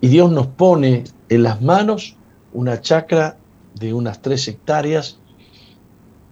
Y 0.00 0.08
Dios 0.08 0.30
nos 0.30 0.46
pone 0.48 1.04
en 1.28 1.42
las 1.42 1.62
manos 1.62 2.16
una 2.52 2.80
chacra 2.80 3.36
de 3.74 3.92
unas 3.92 4.22
tres 4.22 4.46
hectáreas 4.48 5.18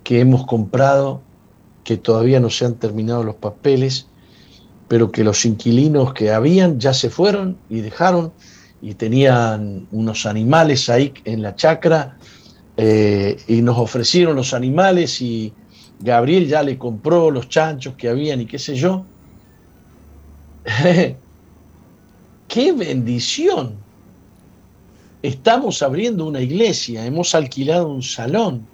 que 0.04 0.20
hemos 0.20 0.46
comprado, 0.46 1.20
que 1.84 1.96
todavía 1.96 2.40
no 2.40 2.50
se 2.50 2.64
han 2.64 2.74
terminado 2.74 3.24
los 3.24 3.36
papeles, 3.36 4.06
pero 4.88 5.10
que 5.10 5.24
los 5.24 5.44
inquilinos 5.44 6.12
que 6.12 6.32
habían 6.32 6.78
ya 6.78 6.94
se 6.94 7.10
fueron 7.10 7.56
y 7.68 7.80
dejaron 7.80 8.32
y 8.80 8.94
tenían 8.94 9.86
unos 9.90 10.26
animales 10.26 10.88
ahí 10.88 11.14
en 11.24 11.42
la 11.42 11.54
chacra 11.54 12.18
eh, 12.76 13.36
y 13.46 13.62
nos 13.62 13.78
ofrecieron 13.78 14.36
los 14.36 14.54
animales 14.54 15.22
y 15.22 15.52
Gabriel 16.00 16.48
ya 16.48 16.62
le 16.62 16.78
compró 16.78 17.30
los 17.30 17.48
chanchos 17.48 17.94
que 17.94 18.08
habían 18.08 18.40
y 18.40 18.46
qué 18.46 18.58
sé 18.58 18.74
yo. 18.74 19.04
¡Qué 22.48 22.72
bendición! 22.72 23.81
Estamos 25.22 25.82
abriendo 25.82 26.26
una 26.26 26.40
iglesia, 26.40 27.06
hemos 27.06 27.34
alquilado 27.34 27.88
un 27.88 28.02
salón, 28.02 28.66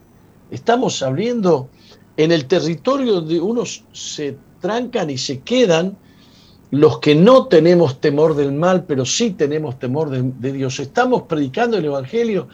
estamos 0.51 1.03
abriendo 1.03 1.69
en 2.17 2.33
el 2.33 2.47
territorio 2.47 3.15
donde 3.15 3.39
unos 3.39 3.85
se 3.93 4.37
trancan 4.61 5.11
y 5.11 5.19
se 5.19 5.41
quedan 5.41 5.97
los 6.71 6.99
que 6.99 7.15
no 7.15 7.47
tenemos 7.47 8.01
temor 8.01 8.35
del 8.35 8.53
mal, 8.53 8.85
pero 8.85 9.05
sí 9.05 9.31
tenemos 9.31 9.79
temor 9.79 10.11
de, 10.11 10.53
Dios. 10.53 10.81
Estamos 10.81 11.23
predicando 11.23 11.79
el 11.79 11.85
Evangelio 11.85 12.49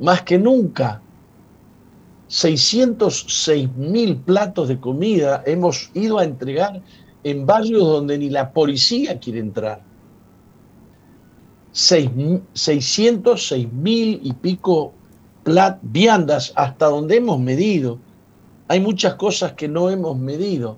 más 0.00 0.22
que 0.22 0.38
nunca. 0.38 1.02
606 2.28 3.74
mil 3.76 4.16
platos 4.16 4.68
de 4.68 4.78
comida 4.78 5.42
hemos 5.46 5.90
ido 5.94 6.18
a 6.18 6.24
entregar 6.24 6.82
en 7.24 7.46
barrios 7.46 7.82
donde 7.82 8.18
ni 8.18 8.28
la 8.30 8.52
policía 8.52 9.18
quiere 9.18 9.40
entrar. 9.40 9.87
606 11.72 13.72
mil 13.72 14.20
y 14.22 14.32
pico 14.32 14.92
viandas 15.82 16.52
hasta 16.56 16.86
donde 16.86 17.16
hemos 17.16 17.40
medido. 17.40 17.98
Hay 18.68 18.80
muchas 18.80 19.14
cosas 19.14 19.52
que 19.52 19.68
no 19.68 19.88
hemos 19.88 20.18
medido 20.18 20.76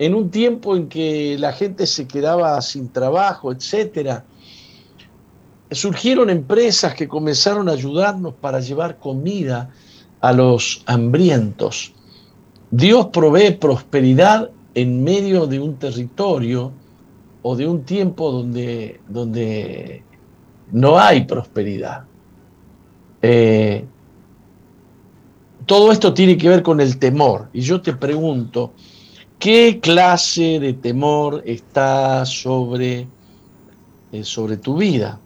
en 0.00 0.14
un 0.14 0.30
tiempo 0.30 0.76
en 0.76 0.88
que 0.88 1.36
la 1.38 1.52
gente 1.52 1.86
se 1.86 2.08
quedaba 2.08 2.58
sin 2.62 2.88
trabajo, 2.88 3.52
etcétera, 3.52 4.24
surgieron 5.70 6.30
empresas 6.30 6.94
que 6.94 7.06
comenzaron 7.06 7.68
a 7.68 7.72
ayudarnos 7.72 8.32
para 8.32 8.60
llevar 8.60 8.98
comida 8.98 9.68
a 10.22 10.32
los 10.32 10.82
hambrientos. 10.86 11.92
Dios 12.70 13.08
provee 13.12 13.50
prosperidad 13.50 14.50
en 14.74 15.04
medio 15.04 15.46
de 15.46 15.60
un 15.60 15.76
territorio 15.76 16.72
o 17.42 17.56
de 17.56 17.66
un 17.66 17.84
tiempo 17.84 18.30
donde, 18.30 19.00
donde 19.08 20.02
no 20.72 20.98
hay 20.98 21.24
prosperidad. 21.24 22.04
Eh, 23.22 23.84
todo 25.66 25.92
esto 25.92 26.12
tiene 26.12 26.36
que 26.36 26.48
ver 26.48 26.62
con 26.62 26.80
el 26.80 26.98
temor. 26.98 27.48
Y 27.52 27.60
yo 27.60 27.80
te 27.80 27.94
pregunto, 27.94 28.72
¿Qué 29.40 29.80
clase 29.80 30.60
de 30.60 30.74
temor 30.74 31.42
está 31.46 32.26
sobre, 32.26 33.08
eh, 34.12 34.22
sobre 34.22 34.58
tu 34.58 34.76
vida? 34.76 35.18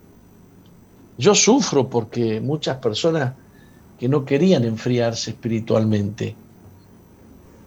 Yo 1.19 1.35
sufro 1.35 1.91
porque 1.91 2.41
muchas 2.41 2.77
personas 2.77 3.35
que 3.99 4.09
no 4.09 4.25
querían 4.25 4.63
enfriarse 4.63 5.31
espiritualmente, 5.31 6.37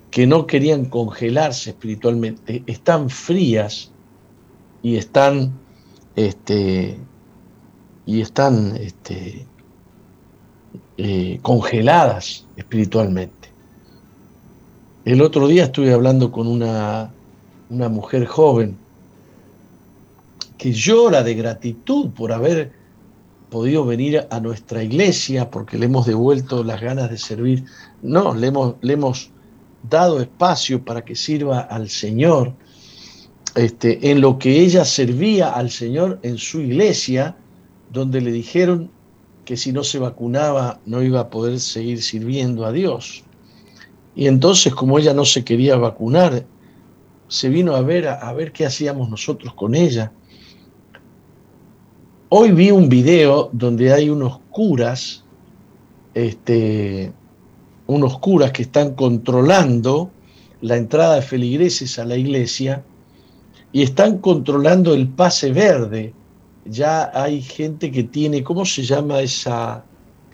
que 0.10 0.26
no 0.26 0.48
querían 0.48 0.86
congelarse 0.86 1.72
espiritualmente, 1.72 2.64
están 2.66 3.10
frías 3.10 3.92
y 4.88 4.96
están, 4.96 5.52
este, 6.16 6.98
y 8.06 8.22
están 8.22 8.78
este, 8.78 9.46
eh, 10.96 11.40
congeladas 11.42 12.48
espiritualmente. 12.56 13.50
El 15.04 15.22
otro 15.22 15.50
día 15.50 15.66
estuve 15.66 15.92
hablando 15.92 16.32
con 16.32 16.48
una, 16.48 17.12
una 17.70 17.90
mujer 17.90 18.28
joven 18.28 18.78
que 20.58 20.72
llora 20.72 21.22
de 21.22 21.34
gratitud 21.34 22.12
por 22.12 22.32
haber 22.32 22.72
podido 23.50 23.86
venir 23.86 24.26
a 24.30 24.40
nuestra 24.40 24.84
iglesia 24.84 25.52
porque 25.52 25.78
le 25.78 25.88
hemos 25.88 26.06
devuelto 26.06 26.64
las 26.64 26.80
ganas 26.80 27.10
de 27.10 27.18
servir. 27.18 27.66
No, 28.02 28.34
le 28.34 28.48
hemos, 28.48 28.76
le 28.80 28.94
hemos 28.94 29.32
dado 29.90 30.22
espacio 30.22 30.86
para 30.86 31.04
que 31.04 31.18
sirva 31.18 31.60
al 31.60 31.90
Señor. 31.90 32.54
Este, 33.58 34.12
en 34.12 34.22
lo 34.22 34.38
que 34.38 34.60
ella 34.62 34.86
servía 34.86 35.50
al 35.50 35.72
Señor 35.72 36.20
en 36.22 36.38
su 36.38 36.62
iglesia, 36.62 37.36
donde 37.92 38.22
le 38.22 38.32
dijeron 38.32 38.92
que 39.46 39.58
si 39.58 39.72
no 39.72 39.84
se 39.84 39.98
vacunaba 39.98 40.80
no 40.86 41.02
iba 41.02 41.22
a 41.22 41.30
poder 41.32 41.60
seguir 41.60 42.04
sirviendo 42.04 42.68
a 42.68 42.72
Dios. 42.72 43.24
Y 44.16 44.28
entonces, 44.28 44.76
como 44.76 45.00
ella 45.00 45.16
no 45.16 45.26
se 45.26 45.44
quería 45.44 45.76
vacunar, 45.76 46.46
se 47.30 47.50
vino 47.50 47.76
a 47.76 47.82
ver, 47.82 48.08
a, 48.08 48.32
ver 48.34 48.52
qué 48.52 48.64
hacíamos 48.64 49.10
nosotros 49.10 49.56
con 49.56 49.74
ella. 49.74 50.12
Hoy 52.30 52.52
vi 52.52 52.70
un 52.70 52.90
video 52.90 53.50
donde 53.54 53.92
hay 53.92 54.12
unos 54.12 54.38
curas, 54.52 55.24
este, 56.14 57.12
unos 57.88 58.20
curas 58.20 58.52
que 58.52 58.62
están 58.62 58.94
controlando 58.94 60.12
la 60.62 60.78
entrada 60.78 61.16
de 61.16 61.22
feligreses 61.24 61.98
a 61.98 62.06
la 62.06 62.18
iglesia 62.18 62.84
y 63.72 63.84
están 63.84 64.20
controlando 64.20 64.94
el 64.94 65.08
pase 65.08 65.52
verde. 65.52 66.14
Ya 66.66 67.12
hay 67.14 67.42
gente 67.42 67.92
que 67.92 68.04
tiene, 68.04 68.44
¿cómo 68.44 68.66
se 68.66 68.84
llama 68.84 69.22
esa, 69.22 69.84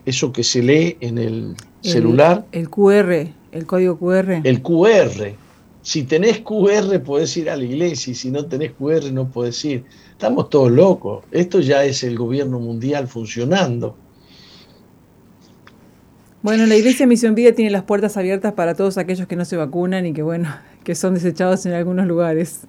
eso 0.05 0.31
que 0.31 0.43
se 0.43 0.63
lee 0.63 0.97
en 0.99 1.17
el, 1.17 1.55
celular? 1.81 2.45
El 2.51 2.69
QR. 2.69 3.27
El 3.51 3.65
código 3.65 3.97
QR. 3.97 4.41
El 4.43 4.61
QR. 4.61 5.35
Si 5.81 6.03
tenés 6.03 6.39
QR 6.39 6.99
podés 7.03 7.35
ir 7.37 7.49
a 7.49 7.57
la 7.57 7.63
iglesia 7.63 8.11
y 8.11 8.15
si 8.15 8.31
no 8.31 8.45
tenés 8.45 8.71
QR 8.71 9.11
no 9.11 9.29
podés 9.29 9.63
ir. 9.65 9.83
Estamos 10.11 10.49
todos 10.49 10.71
locos. 10.71 11.25
Esto 11.31 11.59
ya 11.59 11.83
es 11.83 12.03
el 12.03 12.17
gobierno 12.17 12.59
mundial 12.59 13.07
funcionando. 13.07 13.97
Bueno, 16.41 16.65
la 16.65 16.75
Iglesia 16.75 17.07
Misión 17.07 17.35
Vida 17.35 17.53
tiene 17.53 17.71
las 17.71 17.83
puertas 17.83 18.17
abiertas 18.17 18.51
para 18.51 18.75
todos 18.75 18.97
aquellos 18.97 19.27
que 19.27 19.37
no 19.37 19.45
se 19.45 19.55
vacunan 19.55 20.05
y 20.05 20.11
que, 20.11 20.23
bueno, 20.23 20.53
que 20.83 20.93
son 20.93 21.13
desechados 21.13 21.65
en 21.65 21.71
algunos 21.71 22.05
lugares. 22.05 22.67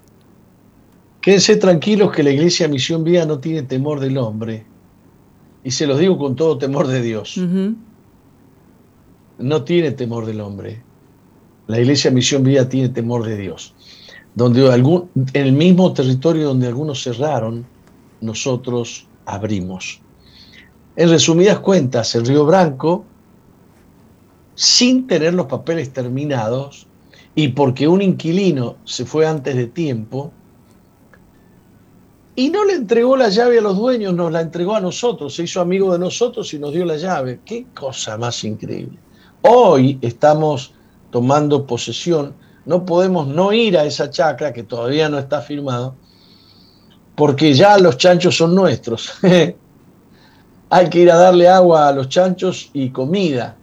Quédense 1.25 1.57
tranquilos 1.57 2.11
que 2.13 2.23
la 2.23 2.29
Iglesia 2.29 2.69
Misión 2.69 3.03
Vida 3.03 3.25
no 3.25 3.39
tiene 3.39 3.63
temor 3.63 3.99
del 3.99 4.17
hombre. 4.17 4.65
Y 5.63 5.71
se 5.71 5.87
los 5.87 5.99
digo 5.99 6.17
con 6.17 6.35
todo 6.35 6.57
temor 6.57 6.87
de 6.87 7.01
Dios 7.01 7.37
no 9.37 9.63
tiene 9.63 9.91
temor 9.91 10.25
del 10.25 10.41
hombre. 10.41 10.81
La 11.67 11.79
iglesia 11.79 12.11
Misión 12.11 12.43
Vida 12.43 12.69
tiene 12.69 12.89
temor 12.89 13.25
de 13.25 13.37
Dios. 13.37 13.73
Donde 14.35 14.71
algún, 14.71 15.09
en 15.33 15.47
el 15.47 15.53
mismo 15.53 15.93
territorio 15.93 16.47
donde 16.47 16.67
algunos 16.67 17.03
cerraron, 17.03 17.65
nosotros 18.21 19.07
abrimos. 19.25 20.01
En 20.95 21.09
resumidas 21.09 21.59
cuentas, 21.59 22.15
el 22.15 22.25
Río 22.25 22.45
Branco, 22.45 23.05
sin 24.55 25.07
tener 25.07 25.33
los 25.33 25.47
papeles 25.47 25.91
terminados 25.91 26.87
y 27.33 27.49
porque 27.49 27.87
un 27.87 28.01
inquilino 28.01 28.77
se 28.85 29.05
fue 29.05 29.27
antes 29.27 29.55
de 29.55 29.67
tiempo, 29.67 30.31
y 32.35 32.49
no 32.49 32.65
le 32.65 32.73
entregó 32.73 33.15
la 33.15 33.29
llave 33.29 33.59
a 33.59 33.61
los 33.61 33.77
dueños, 33.77 34.13
nos 34.13 34.31
la 34.31 34.41
entregó 34.41 34.75
a 34.75 34.81
nosotros, 34.81 35.35
se 35.35 35.43
hizo 35.43 35.61
amigo 35.61 35.93
de 35.93 35.99
nosotros 35.99 36.53
y 36.53 36.59
nos 36.59 36.73
dio 36.73 36.83
la 36.83 36.97
llave. 36.97 37.39
Qué 37.45 37.67
cosa 37.73 38.17
más 38.17 38.43
increíble. 38.43 38.99
Hoy 39.41 39.97
estamos 40.01 40.73
tomando 41.11 41.65
posesión, 41.65 42.33
no 42.65 42.85
podemos 42.85 43.27
no 43.27 43.53
ir 43.53 43.77
a 43.77 43.85
esa 43.85 44.09
chacra 44.09 44.51
que 44.51 44.63
todavía 44.63 45.07
no 45.07 45.17
está 45.17 45.41
firmado, 45.41 45.95
porque 47.15 47.53
ya 47.53 47.77
los 47.77 47.97
chanchos 47.97 48.35
son 48.35 48.53
nuestros. 48.53 49.13
hay 50.69 50.89
que 50.89 50.99
ir 50.99 51.11
a 51.11 51.15
darle 51.15 51.47
agua 51.47 51.87
a 51.87 51.93
los 51.93 52.09
chanchos 52.09 52.69
y 52.73 52.89
comida. 52.89 53.55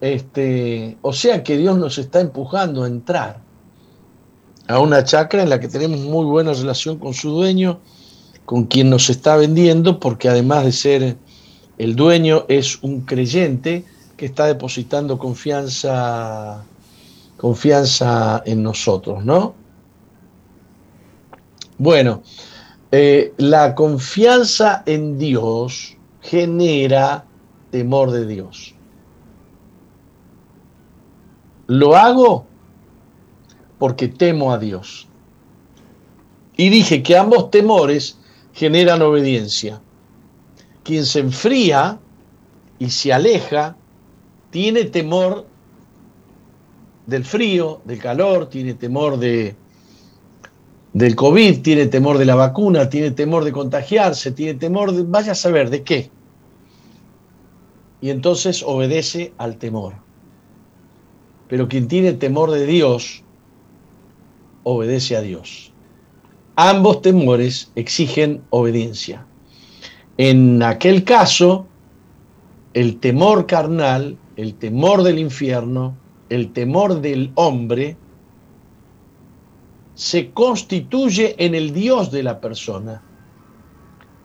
Este, 0.00 0.96
o 1.02 1.12
sea 1.12 1.44
que 1.44 1.56
Dios 1.56 1.78
nos 1.78 1.98
está 1.98 2.20
empujando 2.20 2.82
a 2.82 2.88
entrar 2.88 3.49
a 4.70 4.78
una 4.78 5.02
chacra 5.02 5.42
en 5.42 5.50
la 5.50 5.58
que 5.58 5.66
tenemos 5.66 5.98
muy 6.00 6.24
buena 6.24 6.52
relación 6.52 6.98
con 6.98 7.12
su 7.12 7.30
dueño, 7.30 7.80
con 8.44 8.64
quien 8.64 8.88
nos 8.88 9.10
está 9.10 9.36
vendiendo, 9.36 9.98
porque 9.98 10.28
además 10.28 10.64
de 10.64 10.72
ser 10.72 11.16
el 11.76 11.96
dueño 11.96 12.44
es 12.48 12.80
un 12.82 13.00
creyente 13.00 13.84
que 14.16 14.26
está 14.26 14.46
depositando 14.46 15.18
confianza, 15.18 16.62
confianza 17.36 18.42
en 18.46 18.62
nosotros, 18.62 19.24
¿no? 19.24 19.54
Bueno, 21.78 22.22
eh, 22.92 23.34
la 23.38 23.74
confianza 23.74 24.84
en 24.86 25.18
Dios 25.18 25.96
genera 26.20 27.24
temor 27.70 28.12
de 28.12 28.26
Dios. 28.26 28.74
Lo 31.66 31.96
hago 31.96 32.49
porque 33.80 34.08
temo 34.08 34.52
a 34.52 34.58
Dios. 34.58 35.08
Y 36.56 36.68
dije 36.68 37.02
que 37.02 37.16
ambos 37.16 37.50
temores 37.50 38.18
generan 38.52 39.00
obediencia. 39.00 39.80
Quien 40.84 41.06
se 41.06 41.20
enfría 41.20 41.98
y 42.78 42.90
se 42.90 43.10
aleja 43.10 43.74
tiene 44.50 44.84
temor 44.84 45.46
del 47.06 47.24
frío, 47.24 47.80
del 47.86 47.98
calor, 47.98 48.50
tiene 48.50 48.74
temor 48.74 49.18
de, 49.18 49.56
del 50.92 51.16
COVID, 51.16 51.62
tiene 51.62 51.86
temor 51.86 52.18
de 52.18 52.26
la 52.26 52.34
vacuna, 52.34 52.90
tiene 52.90 53.12
temor 53.12 53.44
de 53.44 53.52
contagiarse, 53.52 54.30
tiene 54.32 54.58
temor 54.58 54.92
de, 54.92 55.04
vaya 55.04 55.32
a 55.32 55.34
saber 55.34 55.70
de 55.70 55.82
qué. 55.82 56.10
Y 58.02 58.10
entonces 58.10 58.62
obedece 58.62 59.32
al 59.38 59.56
temor. 59.56 59.94
Pero 61.48 61.66
quien 61.66 61.88
tiene 61.88 62.12
temor 62.12 62.50
de 62.50 62.66
Dios, 62.66 63.24
obedece 64.62 65.16
a 65.16 65.22
Dios. 65.22 65.72
Ambos 66.56 67.02
temores 67.02 67.72
exigen 67.74 68.42
obediencia. 68.50 69.26
En 70.18 70.62
aquel 70.62 71.04
caso, 71.04 71.66
el 72.74 73.00
temor 73.00 73.46
carnal, 73.46 74.18
el 74.36 74.54
temor 74.54 75.02
del 75.02 75.18
infierno, 75.18 75.96
el 76.28 76.52
temor 76.52 77.00
del 77.00 77.32
hombre, 77.34 77.96
se 79.94 80.30
constituye 80.32 81.34
en 81.38 81.54
el 81.54 81.72
Dios 81.72 82.10
de 82.10 82.22
la 82.22 82.40
persona. 82.40 83.02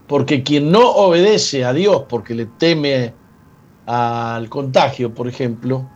Porque 0.08 0.44
quien 0.44 0.72
no 0.72 0.92
obedece 0.92 1.66
a 1.66 1.74
Dios 1.74 2.04
porque 2.08 2.36
le 2.36 2.46
teme 2.46 3.14
al 3.86 4.50
contagio, 4.50 5.14
por 5.14 5.28
ejemplo, 5.28 5.90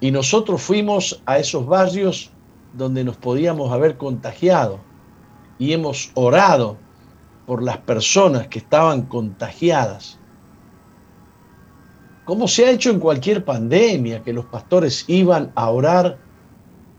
y 0.00 0.10
nosotros 0.10 0.62
fuimos 0.62 1.20
a 1.26 1.38
esos 1.38 1.66
barrios 1.66 2.30
donde 2.72 3.04
nos 3.04 3.16
podíamos 3.16 3.72
haber 3.72 3.96
contagiado 3.96 4.80
y 5.58 5.72
hemos 5.72 6.10
orado 6.14 6.76
por 7.46 7.62
las 7.62 7.78
personas 7.78 8.46
que 8.48 8.58
estaban 8.58 9.02
contagiadas. 9.02 10.18
Como 12.24 12.46
se 12.46 12.66
ha 12.66 12.70
hecho 12.70 12.90
en 12.90 13.00
cualquier 13.00 13.44
pandemia, 13.44 14.22
que 14.22 14.34
los 14.34 14.44
pastores 14.44 15.04
iban 15.08 15.50
a 15.54 15.70
orar 15.70 16.18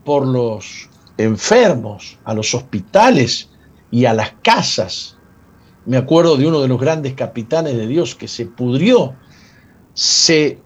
por 0.04 0.26
los 0.26 0.90
enfermos, 1.18 2.18
a 2.24 2.34
los 2.34 2.54
hospitales 2.54 3.48
y 3.90 4.06
a 4.06 4.14
las 4.14 4.32
casas. 4.42 5.16
Me 5.86 5.96
acuerdo 5.96 6.36
de 6.36 6.46
uno 6.46 6.60
de 6.60 6.68
los 6.68 6.80
grandes 6.80 7.14
capitanes 7.14 7.76
de 7.76 7.86
Dios 7.86 8.14
que 8.14 8.26
se 8.26 8.46
pudrió, 8.46 9.14
se, 9.94 10.58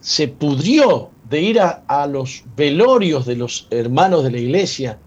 se 0.00 0.28
pudrió 0.28 1.10
de 1.28 1.40
ir 1.40 1.60
a, 1.60 1.84
a 1.86 2.06
los 2.06 2.44
velorios 2.56 3.26
de 3.26 3.36
los 3.36 3.68
hermanos 3.70 4.24
de 4.24 4.30
la 4.30 4.38
iglesia, 4.38 4.98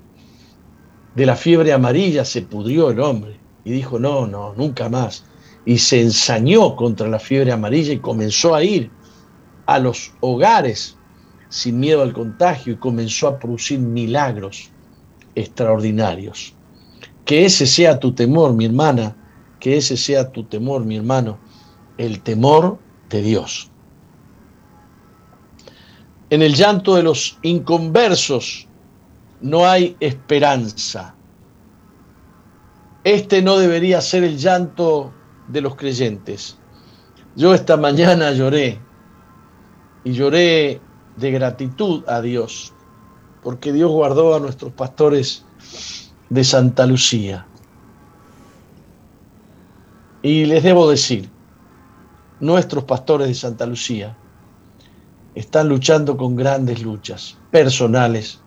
de 1.15 1.25
la 1.25 1.35
fiebre 1.35 1.73
amarilla, 1.73 2.23
se 2.23 2.41
pudrió 2.41 2.89
el 2.89 2.99
hombre 2.99 3.39
y 3.63 3.71
dijo, 3.71 3.99
no, 3.99 4.27
no, 4.27 4.53
nunca 4.55 4.89
más. 4.89 5.25
Y 5.65 5.77
se 5.77 6.01
ensañó 6.01 6.75
contra 6.75 7.07
la 7.07 7.19
fiebre 7.19 7.51
amarilla 7.51 7.93
y 7.93 7.99
comenzó 7.99 8.55
a 8.55 8.63
ir 8.63 8.89
a 9.65 9.79
los 9.79 10.13
hogares 10.21 10.97
sin 11.49 11.79
miedo 11.79 12.01
al 12.01 12.13
contagio 12.13 12.73
y 12.73 12.77
comenzó 12.77 13.27
a 13.27 13.39
producir 13.39 13.79
milagros 13.79 14.71
extraordinarios. 15.35 16.55
Que 17.25 17.45
ese 17.45 17.67
sea 17.67 17.99
tu 17.99 18.13
temor, 18.13 18.53
mi 18.53 18.65
hermana, 18.65 19.15
que 19.59 19.77
ese 19.77 19.97
sea 19.97 20.31
tu 20.31 20.43
temor, 20.43 20.85
mi 20.85 20.97
hermano, 20.97 21.39
el 21.97 22.21
temor 22.21 22.79
de 23.09 23.21
Dios. 23.21 23.70
En 26.31 26.41
el 26.41 26.55
llanto 26.55 26.95
de 26.95 27.03
los 27.03 27.37
inconversos 27.41 28.65
no 29.41 29.67
hay 29.67 29.97
esperanza. 29.99 31.13
Este 33.03 33.41
no 33.41 33.57
debería 33.57 33.99
ser 33.99 34.23
el 34.23 34.37
llanto 34.37 35.11
de 35.49 35.59
los 35.59 35.75
creyentes. 35.75 36.57
Yo 37.35 37.53
esta 37.53 37.75
mañana 37.75 38.31
lloré 38.31 38.79
y 40.05 40.13
lloré 40.13 40.79
de 41.17 41.31
gratitud 41.31 42.07
a 42.07 42.21
Dios, 42.21 42.73
porque 43.43 43.73
Dios 43.73 43.91
guardó 43.91 44.33
a 44.33 44.39
nuestros 44.39 44.71
pastores 44.71 45.43
de 46.29 46.45
Santa 46.45 46.85
Lucía. 46.85 47.45
Y 50.21 50.45
les 50.45 50.63
debo 50.63 50.89
decir, 50.89 51.29
nuestros 52.39 52.85
pastores 52.85 53.27
de 53.27 53.33
Santa 53.33 53.65
Lucía 53.65 54.15
están 55.35 55.69
luchando 55.69 56.17
con 56.17 56.35
grandes 56.35 56.81
luchas 56.81 57.37
personales, 57.51 58.39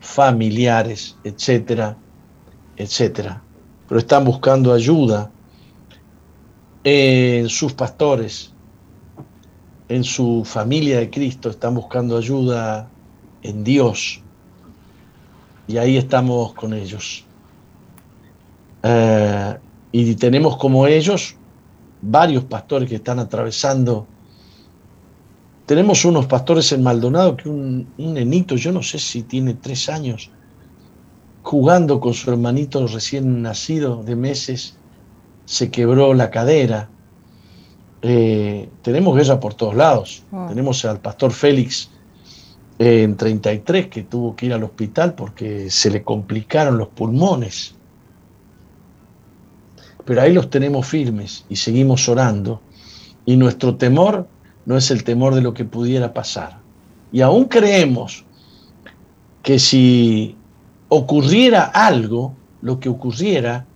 familiares, 0.00 1.16
etcétera, 1.24 1.96
etcétera. 2.76 3.42
Pero 3.88 3.98
están 3.98 4.24
buscando 4.24 4.72
ayuda 4.72 5.30
en 6.84 7.48
sus 7.48 7.72
pastores, 7.72 8.52
en 9.88 10.04
su 10.04 10.44
familia 10.44 10.98
de 10.98 11.10
Cristo, 11.10 11.50
están 11.50 11.74
buscando 11.74 12.16
ayuda 12.16 12.88
en 13.42 13.64
Dios. 13.64 14.20
Y 15.66 15.78
ahí 15.78 15.96
estamos 15.96 16.52
con 16.54 16.74
ellos. 16.74 17.24
Eh, 18.82 19.58
y 19.92 20.14
tenemos 20.16 20.56
como 20.58 20.86
ellos 20.86 21.36
varios 22.02 22.44
pastores 22.44 22.88
que 22.88 22.96
están 22.96 23.18
atravesando. 23.18 24.06
Tenemos 25.66 26.04
unos 26.04 26.26
pastores 26.26 26.72
en 26.72 26.82
Maldonado 26.82 27.36
que 27.36 27.48
un, 27.48 27.88
un 27.96 28.14
nenito, 28.14 28.56
yo 28.56 28.72
no 28.72 28.82
sé 28.82 28.98
si 28.98 29.22
tiene 29.22 29.54
tres 29.54 29.88
años, 29.88 30.30
jugando 31.42 32.00
con 32.00 32.14
su 32.14 32.30
hermanito 32.30 32.86
recién 32.86 33.42
nacido 33.42 34.02
de 34.02 34.16
meses, 34.16 34.76
se 35.46 35.70
quebró 35.70 36.14
la 36.14 36.30
cadera 36.30 36.90
eh, 38.06 38.68
tenemos 38.82 39.16
guerra 39.16 39.40
por 39.40 39.54
todos 39.54 39.74
lados. 39.74 40.24
Ah. 40.30 40.44
Tenemos 40.46 40.84
al 40.84 41.00
pastor 41.00 41.32
Félix 41.32 41.88
eh, 42.78 43.02
en 43.02 43.16
33 43.16 43.86
que 43.86 44.02
tuvo 44.02 44.36
que 44.36 44.44
ir 44.44 44.52
al 44.52 44.62
hospital 44.62 45.14
porque 45.14 45.70
se 45.70 45.90
le 45.90 46.02
complicaron 46.02 46.76
los 46.76 46.88
pulmones. 46.88 47.74
Pero 50.04 50.20
ahí 50.20 50.34
los 50.34 50.50
tenemos 50.50 50.86
firmes 50.86 51.46
y 51.48 51.56
seguimos 51.56 52.06
orando. 52.10 52.60
Y 53.24 53.38
nuestro 53.38 53.76
temor 53.76 54.28
no 54.66 54.76
es 54.76 54.90
el 54.90 55.04
temor 55.04 55.34
de 55.34 55.42
lo 55.42 55.54
que 55.54 55.64
pudiera 55.64 56.12
pasar. 56.12 56.58
Y 57.12 57.20
aún 57.20 57.44
creemos 57.46 58.24
que 59.42 59.58
si 59.58 60.36
ocurriera 60.88 61.64
algo, 61.64 62.34
lo 62.62 62.80
que 62.80 62.88
ocurriera 62.88 63.66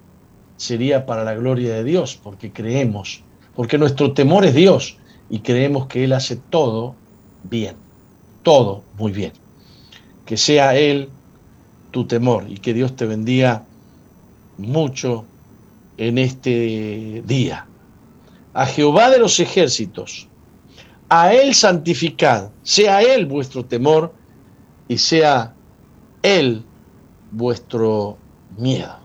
sería 0.57 1.07
para 1.07 1.25
la 1.25 1.35
gloria 1.35 1.75
de 1.75 1.85
Dios, 1.85 2.19
porque 2.23 2.53
creemos 2.53 3.23
porque 3.59 3.77
nuestro 3.77 4.13
temor 4.13 4.45
es 4.45 4.55
Dios 4.55 4.99
y 5.29 5.41
creemos 5.41 5.89
que 5.89 6.05
Él 6.05 6.13
hace 6.13 6.37
todo 6.37 6.95
bien, 7.43 7.75
todo 8.45 8.85
muy 8.97 9.11
bien. 9.11 9.33
Que 10.25 10.37
sea 10.37 10.77
Él 10.77 11.09
tu 11.91 12.07
temor 12.07 12.45
y 12.49 12.59
que 12.59 12.73
Dios 12.73 12.95
te 12.95 13.05
bendiga 13.05 13.65
mucho 14.59 15.25
en 15.97 16.19
este 16.19 17.25
día. 17.27 17.67
A 18.55 18.65
Jehová 18.65 19.11
de 19.11 19.19
los 19.19 19.41
ejércitos, 19.41 20.28
a 21.09 21.33
Él 21.33 21.55
santificad, 21.55 22.51
sea 22.63 23.03
Él 23.03 23.27
vuestro 23.27 23.65
temor 23.65 24.13
y 24.89 24.99
sea 24.99 25.55
Él 26.23 26.65
vuestro 27.31 28.19
miedo. 28.57 28.97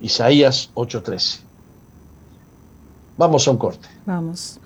Isaías 0.00 0.70
8:13. 0.74 1.40
Vamos 3.16 3.46
a 3.46 3.50
un 3.52 3.56
corte. 3.58 3.88
Vamos. 4.04 4.58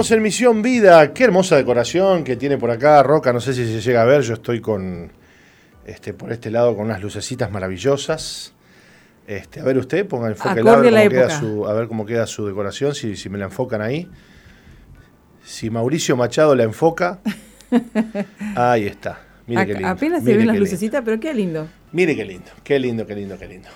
Continuamos 0.00 0.10
en 0.12 0.22
Misión 0.22 0.62
Vida. 0.62 1.12
Qué 1.12 1.24
hermosa 1.24 1.56
decoración 1.56 2.24
que 2.24 2.34
tiene 2.36 2.56
por 2.56 2.70
acá 2.70 3.02
Roca. 3.02 3.34
No 3.34 3.40
sé 3.40 3.52
si 3.52 3.66
se 3.66 3.82
llega 3.82 4.00
a 4.00 4.06
ver. 4.06 4.22
Yo 4.22 4.32
estoy 4.32 4.58
con 4.58 5.12
este, 5.84 6.14
por 6.14 6.32
este 6.32 6.50
lado 6.50 6.74
con 6.74 6.86
unas 6.86 7.02
lucecitas 7.02 7.50
maravillosas. 7.50 8.54
Este, 9.26 9.60
a 9.60 9.64
ver 9.64 9.76
usted, 9.76 10.06
ponga 10.06 10.28
enfoque 10.28 10.48
a 10.48 10.54
ver, 10.54 10.64
cómo 10.64 10.82
queda 11.10 11.38
su, 11.38 11.66
a 11.66 11.74
ver 11.74 11.86
cómo 11.86 12.06
queda 12.06 12.26
su 12.26 12.46
decoración, 12.46 12.94
si, 12.94 13.14
si 13.14 13.28
me 13.28 13.36
la 13.36 13.44
enfocan 13.44 13.82
ahí. 13.82 14.08
Si 15.44 15.68
Mauricio 15.68 16.16
Machado 16.16 16.54
la 16.54 16.62
enfoca, 16.62 17.18
ahí 18.56 18.86
está. 18.86 19.20
Mire 19.46 19.66
qué 19.66 19.72
lindo. 19.74 19.88
Apenas 19.88 20.24
se 20.24 20.34
ven 20.34 20.46
las 20.46 20.56
lucecitas, 20.56 21.02
pero 21.04 21.20
qué 21.20 21.34
lindo. 21.34 21.68
Mire 21.92 22.16
qué 22.16 22.24
lindo, 22.24 22.50
qué 22.64 22.78
lindo, 22.78 23.06
qué 23.06 23.16
lindo, 23.16 23.38
qué 23.38 23.46
lindo. 23.46 23.68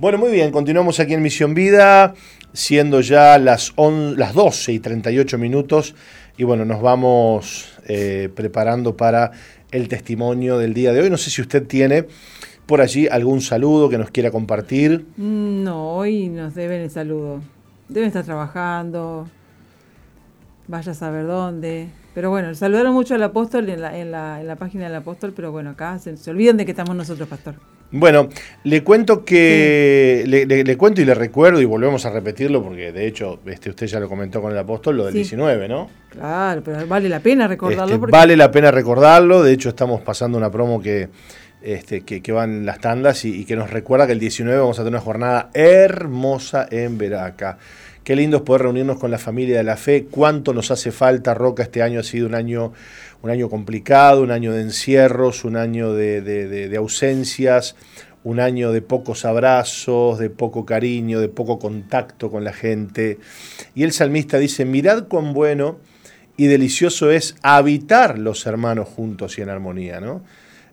Bueno, 0.00 0.16
muy 0.16 0.30
bien, 0.30 0.50
continuamos 0.50 0.98
aquí 0.98 1.12
en 1.12 1.20
Misión 1.20 1.52
Vida, 1.52 2.14
siendo 2.54 3.02
ya 3.02 3.36
las, 3.36 3.74
las 3.76 4.32
12 4.32 4.72
y 4.72 4.78
38 4.78 5.36
minutos. 5.36 5.94
Y 6.38 6.44
bueno, 6.44 6.64
nos 6.64 6.80
vamos 6.80 7.78
eh, 7.86 8.30
preparando 8.34 8.96
para 8.96 9.32
el 9.70 9.88
testimonio 9.88 10.56
del 10.56 10.72
día 10.72 10.94
de 10.94 11.02
hoy. 11.02 11.10
No 11.10 11.18
sé 11.18 11.28
si 11.28 11.42
usted 11.42 11.66
tiene 11.66 12.06
por 12.64 12.80
allí 12.80 13.08
algún 13.08 13.42
saludo 13.42 13.90
que 13.90 13.98
nos 13.98 14.10
quiera 14.10 14.30
compartir. 14.30 15.04
Mm, 15.18 15.64
no, 15.64 15.94
hoy 15.94 16.30
nos 16.30 16.54
deben 16.54 16.80
el 16.80 16.90
saludo. 16.90 17.42
Deben 17.90 18.06
estar 18.06 18.24
trabajando, 18.24 19.28
vaya 20.66 20.92
a 20.92 20.94
saber 20.94 21.26
dónde. 21.26 21.90
Pero 22.14 22.30
bueno, 22.30 22.54
saludaron 22.54 22.94
mucho 22.94 23.16
al 23.16 23.22
apóstol 23.22 23.68
en 23.68 24.10
la 24.12 24.56
página 24.58 24.84
del 24.84 24.94
apóstol, 24.94 25.34
pero 25.36 25.52
bueno, 25.52 25.68
acá 25.68 25.98
se, 25.98 26.16
se 26.16 26.30
olvidan 26.30 26.56
de 26.56 26.64
que 26.64 26.70
estamos 26.70 26.96
nosotros, 26.96 27.28
pastor. 27.28 27.56
Bueno, 27.92 28.28
le 28.64 28.84
cuento 28.84 29.24
que 29.24 30.22
le, 30.26 30.76
cuento 30.76 31.00
y 31.00 31.04
le 31.04 31.14
recuerdo 31.14 31.60
y 31.60 31.64
volvemos 31.64 32.06
a 32.06 32.10
repetirlo 32.10 32.62
porque 32.62 32.92
de 32.92 33.06
hecho 33.06 33.40
este 33.46 33.70
usted 33.70 33.86
ya 33.88 33.98
lo 33.98 34.08
comentó 34.08 34.40
con 34.40 34.52
el 34.52 34.58
apóstol 34.58 34.96
lo 34.96 35.04
del 35.06 35.14
19, 35.14 35.68
¿no? 35.68 35.90
Claro, 36.08 36.62
pero 36.64 36.86
vale 36.86 37.08
la 37.08 37.20
pena 37.20 37.48
recordarlo. 37.48 37.94
Este, 37.94 38.06
vale 38.10 38.36
la 38.36 38.50
pena 38.50 38.70
recordarlo. 38.70 39.42
De 39.42 39.52
hecho 39.52 39.70
estamos 39.70 40.02
pasando 40.02 40.38
una 40.38 40.50
promo 40.50 40.80
que 40.80 41.08
este, 41.62 42.02
que, 42.02 42.32
van 42.32 42.64
las 42.64 42.80
tandas 42.80 43.24
y, 43.24 43.44
que 43.44 43.54
nos 43.54 43.70
recuerda 43.70 44.06
que 44.06 44.12
el 44.12 44.18
19 44.18 44.58
vamos 44.58 44.78
a 44.78 44.82
tener 44.82 44.94
una 44.94 45.04
jornada 45.04 45.50
hermosa 45.52 46.66
en 46.70 46.96
Veraca. 46.96 47.58
Qué 48.02 48.16
lindo 48.16 48.38
es 48.38 48.42
poder 48.44 48.62
reunirnos 48.62 48.98
con 48.98 49.10
la 49.10 49.18
familia 49.18 49.58
de 49.58 49.62
la 49.62 49.76
fe. 49.76 50.06
Cuánto 50.10 50.54
nos 50.54 50.70
hace 50.70 50.90
falta, 50.90 51.34
Roca. 51.34 51.62
Este 51.62 51.82
año 51.82 52.00
ha 52.00 52.02
sido 52.02 52.26
un 52.26 52.34
año 52.34 52.72
un 53.22 53.30
año 53.30 53.48
complicado, 53.48 54.22
un 54.22 54.30
año 54.30 54.52
de 54.52 54.62
encierros, 54.62 55.44
un 55.44 55.56
año 55.56 55.92
de, 55.92 56.72
ausencias, 56.76 57.76
un 58.24 58.40
año 58.40 58.72
de 58.72 58.82
pocos 58.82 59.24
abrazos, 59.24 60.18
de 60.18 60.30
poco 60.30 60.64
cariño, 60.64 61.20
de 61.20 61.28
poco 61.28 61.58
contacto 61.58 62.30
con 62.30 62.44
la 62.44 62.52
gente. 62.52 63.18
Y 63.74 63.82
el 63.82 63.92
salmista 63.92 64.38
dice, 64.38 64.64
mirad 64.64 65.08
cuán 65.08 65.32
bueno 65.32 65.78
y 66.36 66.46
delicioso 66.46 67.10
es 67.10 67.36
habitar 67.42 68.18
los 68.18 68.46
hermanos 68.46 68.88
juntos 68.88 69.38
y 69.38 69.42
en 69.42 69.50
armonía. 69.50 70.00
¿no? 70.00 70.22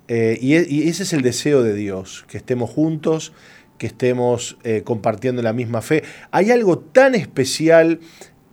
Eh, 0.08 0.38
y, 0.42 0.88
ese 0.88 1.04
es 1.04 1.14
el 1.14 1.22
deseo 1.22 1.64
de 1.64 1.74
Dios, 1.74 2.26
que 2.30 2.38
estemos 2.38 2.70
juntos, 2.70 3.34
que 3.78 3.88
estemos 3.88 4.58
eh, 4.64 4.82
compartiendo 4.84 5.42
la 5.42 5.54
misma 5.54 5.82
fe. 5.82 6.04
Hay 6.32 6.52
algo 6.52 6.80
tan 6.80 7.16
especial 7.16 8.00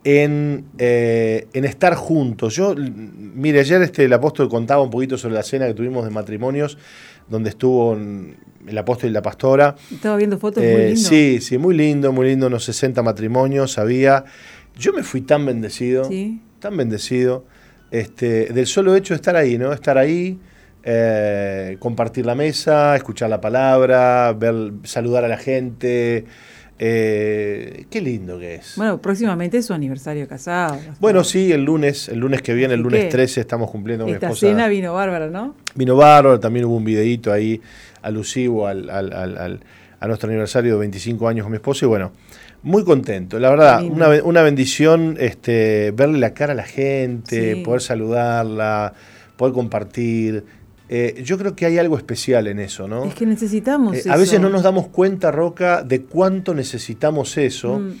eh, 0.07 1.47
en, 1.51 1.65
estar 1.65 1.95
juntos. 1.95 2.55
Yo, 2.55 2.75
mire, 2.77 3.61
ayer 3.61 3.81
este, 3.81 4.05
el 4.05 4.13
apóstol 4.13 4.47
contaba 4.49 4.83
un 4.83 4.91
poquito 4.91 5.17
sobre 5.17 5.33
la 5.33 5.41
cena 5.41 5.65
que 5.65 5.73
tuvimos 5.73 6.05
de 6.05 6.11
matrimonios, 6.11 6.77
donde 7.27 7.49
estuvo 7.49 7.93
el 7.93 8.77
apóstol 8.77 9.09
y 9.09 9.13
la 9.13 9.23
pastora. 9.23 9.75
Estaba 9.91 10.15
viendo 10.17 10.37
fotos 10.37 10.63
muy 10.63 10.71
eh, 10.71 10.85
lindo. 10.93 11.09
Sí, 11.09 11.39
sí, 11.41 11.57
muy 11.57 11.75
lindo, 11.75 12.11
muy 12.11 12.27
lindo, 12.27 12.45
unos 12.45 12.63
60 12.65 13.01
matrimonios 13.01 13.79
había. 13.79 14.25
Yo 14.77 14.93
me 14.93 15.01
fui 15.01 15.21
tan 15.21 15.43
bendecido, 15.43 16.07
tan 16.59 16.77
bendecido, 16.77 17.45
este, 17.89 18.53
del 18.53 18.67
solo 18.67 18.95
hecho 18.95 19.15
de 19.15 19.15
estar 19.15 19.35
ahí, 19.35 19.57
¿no? 19.57 19.73
Estar 19.73 19.97
ahí, 19.97 20.37
eh, 20.83 21.77
compartir 21.79 22.27
la 22.27 22.35
mesa, 22.35 22.95
escuchar 22.95 23.31
la 23.31 23.41
palabra, 23.41 24.33
ver, 24.33 24.73
saludar 24.83 25.25
a 25.25 25.27
la 25.27 25.37
gente. 25.37 26.25
Eh, 26.77 27.85
qué 27.89 28.01
lindo 28.01 28.37
que 28.37 28.55
es. 28.55 28.73
Bueno, 28.75 29.01
próximamente 29.01 29.57
es 29.57 29.65
su 29.65 29.73
aniversario 29.73 30.27
casado. 30.27 30.77
Bueno, 30.99 31.23
sí, 31.23 31.51
el 31.51 31.63
lunes, 31.63 32.09
el 32.09 32.19
lunes 32.19 32.41
que 32.41 32.53
viene, 32.53 32.73
el 32.73 32.81
lunes 32.81 33.09
13, 33.09 33.41
estamos 33.41 33.71
cumpliendo 33.71 34.05
esta 34.07 34.33
cena 34.35 34.67
vino 34.67 34.93
bárbaro, 34.93 35.29
¿no? 35.29 35.55
Vino 35.73 35.95
bárbaro, 35.95 36.39
también 36.39 36.65
hubo 36.65 36.75
un 36.75 36.83
videíto 36.83 37.31
ahí 37.31 37.61
alusivo 38.01 38.67
al, 38.67 38.89
a 38.89 40.07
nuestro 40.07 40.29
aniversario 40.29 40.73
de 40.73 40.79
25 40.79 41.27
años 41.27 41.43
con 41.45 41.51
mi 41.51 41.57
esposo 41.57 41.85
y 41.85 41.87
bueno, 41.87 42.11
muy 42.61 42.83
contento. 42.83 43.39
La 43.39 43.49
verdad, 43.49 43.83
una, 43.83 44.09
una, 44.23 44.41
bendición 44.41 45.15
este, 45.19 45.91
verle 45.91 46.19
la 46.19 46.33
cara 46.33 46.53
a 46.53 46.55
la 46.55 46.63
gente, 46.63 47.61
poder 47.63 47.81
saludarla, 47.81 48.93
poder 49.37 49.53
compartir. 49.53 50.43
Eh, 50.87 51.21
yo 51.23 51.37
creo 51.37 51.55
que 51.55 51.65
hay 51.65 51.79
algo 51.79 51.97
especial 51.97 52.45
en 52.45 52.59
eso, 52.59 52.87
¿no? 52.87 53.05
Es 53.05 53.15
que 53.15 53.25
necesitamos 53.25 53.97
eso. 53.97 54.09
Eh, 54.09 54.11
a 54.11 54.17
veces 54.17 54.39
no 54.39 54.49
nos 54.49 54.61
damos 54.61 54.87
cuenta, 54.87 55.31
Roca, 55.31 55.81
de 55.81 56.03
cuánto 56.03 56.53
necesitamos 56.53 57.37
eso 57.37 57.79
mm. 57.79 57.91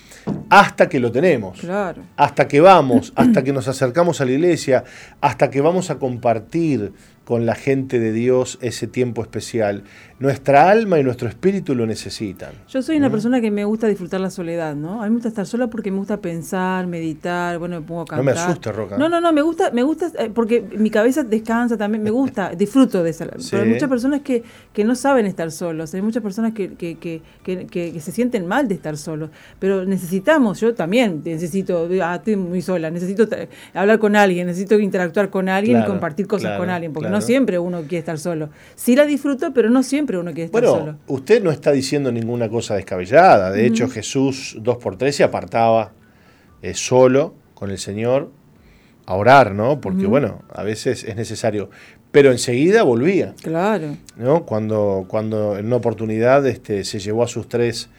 hasta 0.49 0.87
que 0.87 0.99
lo 0.99 1.11
tenemos. 1.11 1.59
Claro. 1.59 2.03
Hasta 2.15 2.47
que 2.47 2.61
vamos, 2.61 3.11
hasta 3.15 3.43
que 3.43 3.53
nos 3.53 3.67
acercamos 3.67 4.21
a 4.21 4.25
la 4.25 4.31
iglesia, 4.31 4.83
hasta 5.19 5.49
que 5.49 5.61
vamos 5.61 5.89
a 5.89 5.97
compartir 5.97 6.93
con 7.23 7.47
la 7.47 7.55
gente 7.55 7.99
de 7.99 8.11
Dios 8.11 8.59
ese 8.61 8.85
tiempo 8.85 9.23
especial. 9.23 9.83
Nuestra 10.17 10.69
alma 10.69 10.97
y 10.97 11.03
nuestro 11.03 11.27
espíritu 11.27 11.75
lo 11.75 11.85
necesitan. 11.85 12.53
Yo 12.69 12.81
soy 12.81 12.95
una 12.95 13.09
persona 13.09 13.41
que 13.41 13.51
me 13.51 13.65
gusta 13.65 13.85
disfrutar 13.87 14.21
la 14.21 14.29
soledad, 14.29 14.73
¿no? 14.73 15.01
A 15.01 15.03
mí 15.03 15.09
me 15.09 15.15
gusta 15.15 15.27
estar 15.27 15.45
sola 15.45 15.67
porque 15.67 15.91
me 15.91 15.97
gusta 15.97 16.21
pensar, 16.21 16.87
meditar, 16.87 17.59
bueno, 17.59 17.81
me 17.81 17.85
pongo 17.85 18.03
a 18.03 18.05
cantar. 18.05 18.19
No 18.19 18.23
me 18.23 18.31
asusta, 18.31 18.71
Roca. 18.71 18.97
No, 18.97 19.09
no, 19.09 19.19
no, 19.19 19.33
me 19.33 19.41
gusta, 19.41 19.71
me 19.71 19.83
gusta 19.83 20.09
eh, 20.17 20.31
porque 20.33 20.61
mi 20.61 20.89
cabeza 20.89 21.23
descansa 21.23 21.75
también, 21.75 22.01
me 22.01 22.11
gusta, 22.11 22.51
disfruto 22.57 23.03
de 23.03 23.09
esa. 23.09 23.25
Pero 23.25 23.63
hay 23.63 23.69
muchas 23.69 23.89
personas 23.89 24.21
que, 24.21 24.41
que 24.71 24.85
no 24.85 24.95
saben 24.95 25.25
estar 25.25 25.51
solos, 25.51 25.93
hay 25.93 26.01
muchas 26.01 26.23
personas 26.23 26.53
que, 26.53 26.75
que, 26.75 26.95
que, 26.95 27.21
que, 27.43 27.99
se 27.99 28.11
sienten 28.13 28.47
mal 28.47 28.69
de 28.69 28.75
estar 28.75 28.95
solos, 28.95 29.31
pero 29.59 29.83
necesitamos, 29.83 30.61
yo 30.61 30.73
también 30.73 31.23
necesito, 31.25 31.89
ah, 32.01 32.15
estoy 32.15 32.37
muy 32.37 32.61
sola, 32.61 32.89
necesito 32.89 33.27
hablar 33.73 33.99
con 33.99 34.15
alguien, 34.15 34.47
necesito 34.47 34.79
interactuar 34.79 35.29
con 35.29 35.49
alguien 35.49 35.81
y 35.81 35.85
compartir 35.85 36.25
cosas 36.25 36.57
con 36.57 36.69
alguien, 36.69 36.93
porque 36.93 37.09
no 37.09 37.19
siempre 37.19 37.59
uno 37.59 37.81
quiere 37.81 37.97
estar 37.97 38.17
solo. 38.17 38.49
Sí 38.75 38.95
la 38.95 39.05
disfruto, 39.05 39.53
pero 39.53 39.69
no 39.69 39.83
siempre 39.83 40.04
uno 40.13 40.31
quiere 40.31 40.45
estar 40.45 40.61
bueno, 40.61 40.77
solo. 40.77 40.97
Usted 41.07 41.43
no 41.43 41.51
está 41.51 41.71
diciendo 41.71 42.11
ninguna 42.11 42.49
cosa 42.49 42.75
descabellada. 42.75 43.51
De 43.51 43.65
hecho, 43.65 43.89
Jesús 43.89 44.57
dos 44.59 44.77
por 44.77 44.97
tres 44.97 45.15
se 45.15 45.23
apartaba 45.23 45.93
eh, 46.61 46.73
solo 46.73 47.35
con 47.53 47.71
el 47.71 47.77
Señor 47.77 48.31
a 49.05 49.15
orar, 49.15 49.53
¿no? 49.53 49.81
Porque, 49.81 50.05
bueno, 50.05 50.43
a 50.53 50.63
veces 50.63 51.03
es 51.03 51.15
necesario. 51.15 51.69
Pero 52.11 52.31
enseguida 52.31 52.83
volvía. 52.83 53.33
Claro. 53.41 53.97
¿no? 54.15 54.45
Cuando, 54.45 55.05
cuando 55.07 55.57
en 55.57 55.65
una 55.67 55.75
oportunidad 55.75 56.45
este, 56.47 56.83
se 56.83 56.99
llevó 56.99 57.23
a 57.23 57.27
sus 57.27 57.49
tres 57.49 57.89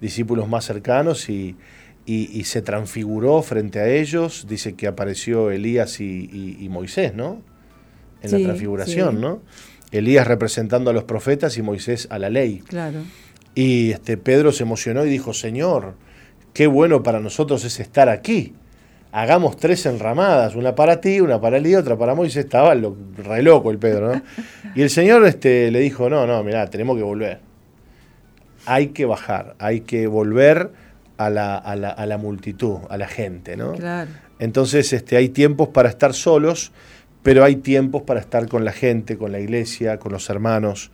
discípulos 0.00 0.48
más 0.48 0.64
cercanos 0.64 1.28
y, 1.28 1.56
y, 2.06 2.44
se 2.44 2.62
transfiguró 2.62 3.42
frente 3.42 3.80
a 3.80 3.88
ellos. 3.88 4.46
Dice 4.48 4.74
que 4.74 4.86
apareció 4.86 5.50
Elías 5.50 6.00
y 6.00 6.66
Moisés, 6.70 7.14
¿no? 7.14 7.42
en 8.22 8.32
la 8.32 8.38
transfiguración, 8.48 9.20
¿no? 9.20 9.40
Elías 9.90 10.26
representando 10.26 10.90
a 10.90 10.92
los 10.92 11.04
profetas 11.04 11.56
y 11.56 11.62
Moisés 11.62 12.08
a 12.10 12.18
la 12.18 12.30
ley. 12.30 12.62
Claro. 12.66 13.00
Y 13.54 13.92
este, 13.92 14.16
Pedro 14.16 14.52
se 14.52 14.64
emocionó 14.64 15.04
y 15.04 15.08
dijo, 15.08 15.32
Señor, 15.32 15.94
qué 16.52 16.66
bueno 16.66 17.02
para 17.02 17.20
nosotros 17.20 17.64
es 17.64 17.80
estar 17.80 18.08
aquí. 18.08 18.54
Hagamos 19.12 19.56
tres 19.56 19.86
enramadas, 19.86 20.56
una 20.56 20.74
para 20.74 21.00
ti, 21.00 21.20
una 21.20 21.40
para 21.40 21.56
Elías, 21.56 21.80
otra 21.80 21.96
para 21.96 22.14
Moisés. 22.14 22.44
Estaba 22.44 22.74
lo, 22.74 22.96
re 23.16 23.42
loco 23.42 23.70
el 23.70 23.78
Pedro, 23.78 24.14
¿no? 24.14 24.22
Y 24.74 24.82
el 24.82 24.90
Señor 24.90 25.24
este, 25.26 25.70
le 25.70 25.80
dijo, 25.80 26.10
no, 26.10 26.26
no, 26.26 26.42
mirá, 26.44 26.68
tenemos 26.68 26.98
que 26.98 27.02
volver. 27.02 27.40
Hay 28.66 28.88
que 28.88 29.06
bajar, 29.06 29.54
hay 29.58 29.80
que 29.80 30.06
volver 30.06 30.70
a 31.16 31.30
la, 31.30 31.56
a 31.56 31.76
la, 31.76 31.88
a 31.88 32.04
la 32.04 32.18
multitud, 32.18 32.80
a 32.90 32.98
la 32.98 33.08
gente, 33.08 33.56
¿no? 33.56 33.72
Claro. 33.72 34.10
Entonces 34.38 34.92
este, 34.92 35.16
hay 35.16 35.30
tiempos 35.30 35.68
para 35.68 35.88
estar 35.88 36.12
solos 36.12 36.72
pero 37.26 37.42
hay 37.42 37.56
tiempos 37.56 38.02
para 38.02 38.20
estar 38.20 38.46
con 38.46 38.64
la 38.64 38.70
gente, 38.70 39.18
con 39.18 39.32
la 39.32 39.40
iglesia, 39.40 39.98
con 39.98 40.12
los 40.12 40.30
hermanos, 40.30 40.92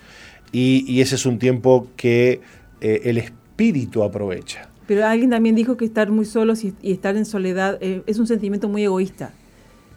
y, 0.51 1.03
ese 1.03 1.16
es 1.16 1.26
un 1.26 1.39
tiempo 1.39 1.89
que 1.95 2.41
eh, 2.80 3.03
el 3.05 3.18
espíritu 3.18 4.03
aprovecha. 4.03 4.70
Pero 4.87 5.07
alguien 5.07 5.28
también 5.28 5.55
dijo 5.55 5.76
que 5.76 5.85
estar 5.85 6.11
muy 6.11 6.24
solos 6.24 6.64
y, 6.64 6.74
estar 6.85 7.18
en 7.18 7.26
soledad 7.26 7.76
eh, 7.83 8.01
es 8.07 8.18
un 8.18 8.26
sentimiento 8.26 8.70
muy 8.70 8.83
egoísta 8.83 9.35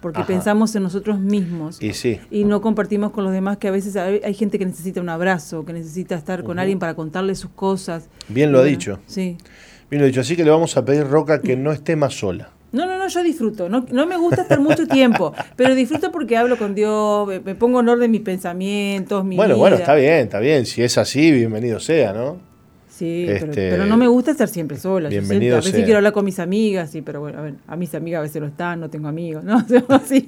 porque 0.01 0.23
pensamos 0.23 0.75
en 0.75 0.83
nosotros 0.83 1.21
mismos 1.21 1.81
y, 1.81 1.93
sí. 1.93 2.19
y, 2.29 2.43
no 2.43 2.59
compartimos 2.59 3.13
con 3.13 3.23
los 3.23 3.31
demás, 3.31 3.55
que 3.55 3.69
a 3.69 3.71
veces 3.71 3.95
hay, 3.95 4.33
gente 4.33 4.59
que 4.59 4.65
necesita 4.65 4.99
un 4.99 5.07
abrazo, 5.07 5.63
que 5.63 5.71
necesita 5.71 6.15
estar 6.15 6.43
con 6.43 6.59
alguien 6.59 6.79
para 6.79 6.95
contarle 6.95 7.35
sus 7.35 7.51
cosas. 7.51 8.09
Bien 8.27 8.51
lo 8.51 8.59
ha 8.59 8.63
dicho. 8.65 8.99
Sí. 9.07 9.37
Bien 9.89 10.01
lo 10.01 10.03
ha 10.03 10.07
dicho. 10.07 10.19
Así 10.19 10.35
que 10.35 10.43
le 10.43 10.49
vamos 10.49 10.75
a 10.75 10.83
pedir, 10.83 11.07
Roca, 11.07 11.39
que 11.39 11.55
no 11.55 11.71
esté 11.71 11.95
más 11.95 12.13
sola. 12.13 12.51
No, 12.75 12.85
no, 12.85 12.97
no, 12.97 13.07
yo 13.07 13.23
disfruto. 13.23 13.69
No, 13.69 13.85
no 13.89 14.05
me 14.05 14.17
gusta 14.17 14.41
estar 14.41 14.59
mucho 14.59 14.85
tiempo, 14.85 15.33
pero 15.55 15.73
disfruto 15.73 16.11
porque 16.11 16.35
hablo 16.35 16.57
con 16.57 16.75
Dios, 16.75 17.27
me, 17.27 17.55
pongo 17.55 17.79
en 17.79 17.89
orden 17.89 18.11
mis 18.11 18.21
pensamientos, 18.21 19.23
mi 19.23 19.37
Bueno, 19.37 19.55
bueno, 19.57 19.77
está 19.77 19.95
bien, 19.95 20.25
está 20.25 20.39
bien. 20.39 20.65
Si 20.65 20.83
es 20.83 20.97
así, 20.97 21.31
bienvenido 21.31 21.79
sea, 21.79 22.11
¿no? 22.11 22.54
Sí, 22.97 23.25
pero, 23.27 23.51
este, 23.51 23.77
no 23.77 23.97
me 23.97 24.07
gusta 24.07 24.31
estar 24.31 24.47
siempre 24.47 24.77
sola. 24.77 25.09
Bienvenido. 25.09 25.57
a 25.57 25.59
veces 25.59 25.83
quiero 25.83 25.97
hablar 25.97 26.13
con 26.13 26.23
mis 26.23 26.39
amigas, 26.39 26.91
sí, 26.91 27.01
pero 27.01 27.19
bueno, 27.19 27.39
a, 27.39 27.41
ver, 27.41 27.55
a 27.67 27.75
mis 27.75 27.93
amigas 27.93 28.19
a 28.19 28.21
veces 28.21 28.41
no 28.41 28.47
están, 28.47 28.79
no 28.79 28.89
tengo 28.89 29.09
amigos, 29.09 29.43
¿no? 29.43 29.65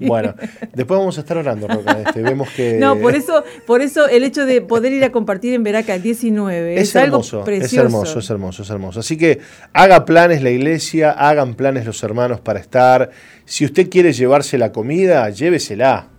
Bueno, 0.02 0.36
después 0.74 1.00
vamos 1.00 1.18
a 1.18 1.22
estar 1.22 1.38
orando, 1.38 1.66
Roca. 1.66 2.02
Este, 2.06 2.22
vemos 2.22 2.50
que. 2.50 2.74
No, 2.78 2.98
por 2.98 3.16
eso, 3.16 3.46
por 3.66 3.82
eso 3.82 4.10
el 4.10 4.26
hecho 4.26 4.46
de 4.46 4.60
poder 4.60 4.92
ir 4.92 5.06
a 5.06 5.14
compartir 5.14 5.54
en 5.54 5.64
Veraca 5.64 5.96
el 5.96 6.02
19 6.02 6.78
es, 6.78 6.94
hermoso, 6.94 7.38
algo 7.38 7.46
precioso. 7.46 7.76
Es 7.76 7.84
hermoso, 7.86 8.20
es 8.20 8.30
hermoso, 8.30 8.64
es 8.64 8.70
hermoso. 8.70 9.00
Así 9.00 9.18
que 9.18 9.40
haga 9.72 10.04
planes 10.04 10.44
la 10.44 10.50
iglesia, 10.50 11.12
hagan 11.12 11.56
planes 11.56 11.86
los 11.86 12.04
hermanos 12.04 12.42
para 12.42 12.60
estar. 12.60 13.12
Si 13.46 13.64
usted 13.64 13.90
quiere 13.90 14.12
llevarse 14.12 14.58
la 14.58 14.74
comida, 14.74 15.30
llévesela. 15.30 16.10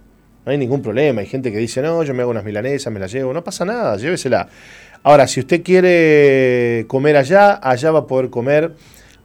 No 0.47 0.53
hay 0.53 0.57
ningún 0.57 0.81
problema. 0.81 1.21
Hay 1.21 1.27
gente 1.27 1.53
que 1.53 1.59
dice, 1.59 1.83
no, 1.83 2.03
yo 2.05 2.15
me 2.15 2.23
hago 2.23 2.31
unas 2.31 2.43
milanesas, 2.43 2.91
me 2.91 2.99
las 2.99 3.13
llevo. 3.13 3.35
No 3.35 3.45
pasa 3.45 3.67
nada, 3.67 3.99
llévesela. 3.99 4.49
Ahora, 5.03 5.27
si 5.27 5.41
usted 5.41 5.63
quiere 5.63 6.85
comer 6.89 7.17
allá, 7.17 7.55
allá 7.63 7.91
va 7.91 8.01
a 8.01 8.07
poder 8.07 8.31
comer. 8.31 8.75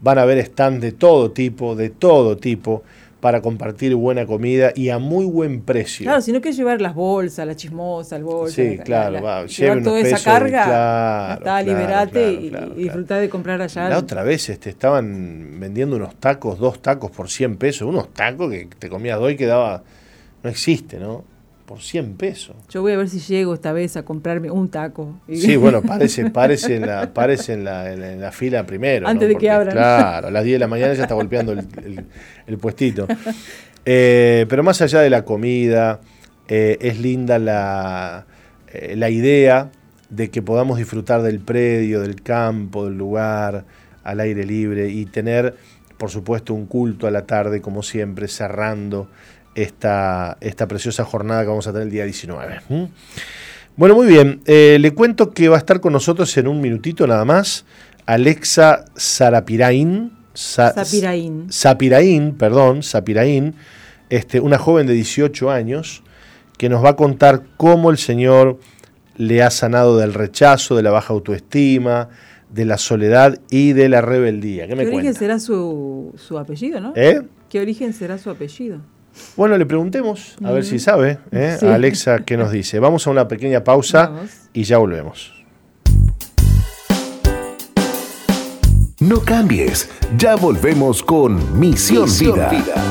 Van 0.01 0.17
a 0.17 0.23
haber 0.23 0.45
stands 0.45 0.81
de 0.81 0.91
todo 0.91 1.31
tipo, 1.31 1.75
de 1.75 1.89
todo 1.89 2.35
tipo, 2.35 2.83
para 3.23 3.41
compartir 3.41 3.95
buena 3.95 4.25
comida 4.25 4.73
y 4.75 4.89
a 4.89 4.99
muy 4.99 5.23
buen 5.23 5.61
precio. 5.61 6.03
Claro, 6.03 6.19
si 6.21 6.33
no 6.33 6.41
quiere 6.41 6.57
llevar 6.57 6.81
las 6.81 6.93
bolsas, 6.93 7.47
la 7.47 7.55
chismosa, 7.55 8.17
el 8.17 8.25
bolso. 8.25 8.53
Sí, 8.53 8.77
claro, 8.83 9.21
va, 9.23 9.45
llevar 9.45 9.81
toda 9.81 10.01
esa 10.01 10.21
carga, 10.21 11.35
está, 11.35 11.61
liberate 11.61 12.33
y, 12.33 12.51
disfrutar 12.75 13.21
de 13.21 13.29
comprar 13.29 13.61
allá. 13.61 13.87
La 13.87 13.97
otra 13.97 14.23
vez 14.23 14.49
este, 14.49 14.71
estaban 14.71 15.57
vendiendo 15.57 15.95
unos 15.95 16.15
tacos, 16.15 16.59
dos 16.59 16.81
tacos 16.81 17.11
por 17.11 17.29
100 17.29 17.55
pesos, 17.55 17.87
unos 17.87 18.13
tacos 18.13 18.51
que 18.51 18.67
te 18.77 18.89
comías 18.89 19.17
dos 19.17 19.31
y 19.31 19.37
quedaba, 19.37 19.83
no 20.43 20.49
existe, 20.49 20.99
¿no? 20.99 21.23
Por 21.65 21.81
100 21.81 22.15
pesos. 22.15 22.55
Yo 22.69 22.81
voy 22.81 22.91
a 22.91 22.97
ver 22.97 23.09
si 23.09 23.19
llego 23.19 23.53
esta 23.53 23.71
vez 23.71 23.95
a 23.95 24.03
comprarme 24.03 24.51
un 24.51 24.69
taco. 24.69 25.19
Sí, 25.31 25.55
bueno, 25.55 25.81
parece, 25.87 26.29
parece, 26.29 26.75
en, 26.75 26.87
la, 26.87 27.13
parece 27.13 27.53
en, 27.53 27.63
la, 27.63 27.91
en, 27.91 28.19
la, 28.19 28.31
fila 28.31 28.65
primero. 28.65 29.07
Antes 29.07 29.29
de 29.29 29.35
que 29.35 29.49
abran. 29.49 29.73
Claro, 29.73 30.27
a 30.27 30.31
las 30.31 30.43
10 30.43 30.55
de 30.55 30.59
la 30.59 30.67
mañana 30.67 30.93
ya 30.93 31.03
está 31.03 31.15
golpeando 31.15 31.53
el, 31.53 32.57
puestito. 32.57 33.07
Eh, 33.85 34.45
pero 34.49 34.63
más 34.63 34.81
allá 34.81 34.99
de 34.99 35.09
la 35.09 35.25
comida, 35.25 35.99
eh, 36.47 36.77
es 36.81 36.99
linda 36.99 37.39
la, 37.39 38.25
eh, 38.71 38.95
la 38.95 39.09
idea 39.09 39.71
de 40.09 40.29
que 40.29 40.41
podamos 40.41 40.77
disfrutar 40.77 41.21
del 41.21 41.39
predio, 41.39 42.01
del 42.01 42.21
campo, 42.21 42.85
del 42.85 42.97
lugar, 42.97 43.65
al 44.03 44.19
aire 44.19 44.45
libre 44.45 44.89
y 44.89 45.05
tener, 45.05 45.55
por 45.97 46.09
supuesto, 46.09 46.53
un 46.53 46.65
culto 46.65 47.07
a 47.07 47.11
la 47.11 47.25
tarde, 47.25 47.61
como 47.61 47.83
siempre, 47.83 48.27
cerrando 48.27 49.07
esta, 49.55 50.37
esta 50.41 50.67
preciosa 50.67 51.05
jornada 51.05 51.41
que 51.41 51.49
vamos 51.49 51.67
a 51.67 51.71
tener 51.71 51.87
el 51.87 51.91
día 51.91 52.05
19. 52.05 52.61
Bueno, 53.75 53.95
muy 53.95 54.07
bien. 54.07 54.41
Eh, 54.45 54.77
le 54.79 54.93
cuento 54.93 55.31
que 55.31 55.49
va 55.49 55.55
a 55.55 55.59
estar 55.59 55.79
con 55.79 55.93
nosotros 55.93 56.35
en 56.37 56.47
un 56.47 56.61
minutito 56.61 57.07
nada 57.07 57.25
más 57.25 57.65
Alexa 58.05 58.85
Sarapirain. 58.95 60.11
Sapiraín, 60.33 62.35
perdón, 62.37 62.81
Sapiraín, 62.81 63.53
este, 64.09 64.39
una 64.39 64.57
joven 64.57 64.87
de 64.87 64.93
18 64.93 65.51
años 65.51 66.03
que 66.57 66.69
nos 66.69 66.83
va 66.83 66.89
a 66.89 66.95
contar 66.95 67.43
cómo 67.57 67.91
el 67.91 67.97
Señor 67.97 68.59
le 69.15 69.43
ha 69.43 69.51
sanado 69.51 69.97
del 69.97 70.13
rechazo, 70.13 70.75
de 70.75 70.81
la 70.81 70.91
baja 70.91 71.13
autoestima, 71.13 72.09
de 72.49 72.65
la 72.65 72.77
soledad 72.77 73.39
y 73.49 73.73
de 73.73 73.89
la 73.89 74.01
rebeldía. 74.01 74.67
¿Qué, 74.67 74.75
¿Qué 74.75 74.87
origen 74.87 75.13
será 75.13 75.39
su, 75.39 76.13
su 76.15 76.37
apellido, 76.37 76.79
no? 76.79 76.93
¿Eh? 76.95 77.21
¿Qué 77.49 77.59
origen 77.59 77.93
será 77.93 78.17
su 78.17 78.29
apellido? 78.29 78.79
Bueno, 79.35 79.57
le 79.57 79.65
preguntemos, 79.65 80.35
a 80.43 80.51
ver 80.51 80.63
si 80.63 80.79
sabe, 80.79 81.19
¿eh? 81.31 81.57
Alexa, 81.61 82.19
¿qué 82.19 82.37
nos 82.37 82.51
dice? 82.51 82.79
Vamos 82.79 83.07
a 83.07 83.09
una 83.09 83.27
pequeña 83.27 83.63
pausa 83.63 84.11
y 84.53 84.63
ya 84.63 84.77
volvemos. 84.77 85.33
No 88.99 89.19
cambies, 89.19 89.89
ya 90.17 90.35
volvemos 90.35 91.03
con 91.03 91.59
Misión, 91.59 92.07
Vida. 92.49 92.81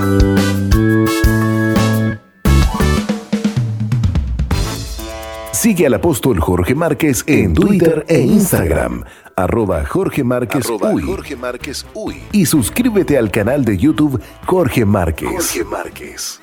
Sigue 5.53 5.87
al 5.87 5.95
apóstol 5.95 6.41
Jorge 6.41 6.75
Márquez 6.75 7.23
en 7.29 7.55
Twitter 7.55 8.05
e 8.09 8.21
Instagram 8.21 9.05
arroba 9.37 9.85
Jorge 9.85 10.25
Márquez, 10.25 10.67
Uy. 11.95 12.23
Y 12.33 12.47
suscríbete 12.47 13.17
al 13.17 13.31
canal 13.31 13.65
de 13.65 13.79
YouTube 13.79 14.21
Jorge 14.47 14.85
Márquez. 14.85 15.29
Jorge 15.29 15.65
Márquez. 15.65 16.42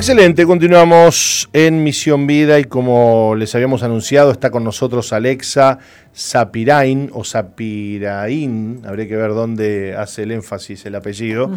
Excelente, 0.00 0.46
continuamos 0.46 1.50
en 1.52 1.84
Misión 1.84 2.26
Vida 2.26 2.58
y 2.58 2.64
como 2.64 3.34
les 3.36 3.54
habíamos 3.54 3.82
anunciado 3.82 4.30
está 4.30 4.50
con 4.50 4.64
nosotros 4.64 5.12
Alexa 5.12 5.78
Sapirain 6.10 7.10
o 7.12 7.22
Sapirain, 7.22 8.80
habría 8.86 9.06
que 9.06 9.14
ver 9.14 9.34
dónde 9.34 9.94
hace 9.94 10.22
el 10.22 10.30
énfasis 10.30 10.86
el 10.86 10.94
apellido, 10.94 11.50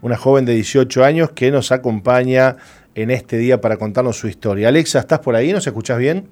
una 0.00 0.16
joven 0.16 0.44
de 0.44 0.54
18 0.54 1.04
años 1.04 1.32
que 1.32 1.50
nos 1.50 1.72
acompaña 1.72 2.54
en 2.94 3.10
este 3.10 3.36
día 3.36 3.60
para 3.60 3.78
contarnos 3.78 4.16
su 4.16 4.28
historia. 4.28 4.68
Alexa, 4.68 5.00
¿estás 5.00 5.18
por 5.18 5.34
ahí? 5.34 5.52
¿Nos 5.52 5.66
escuchas 5.66 5.98
bien? 5.98 6.28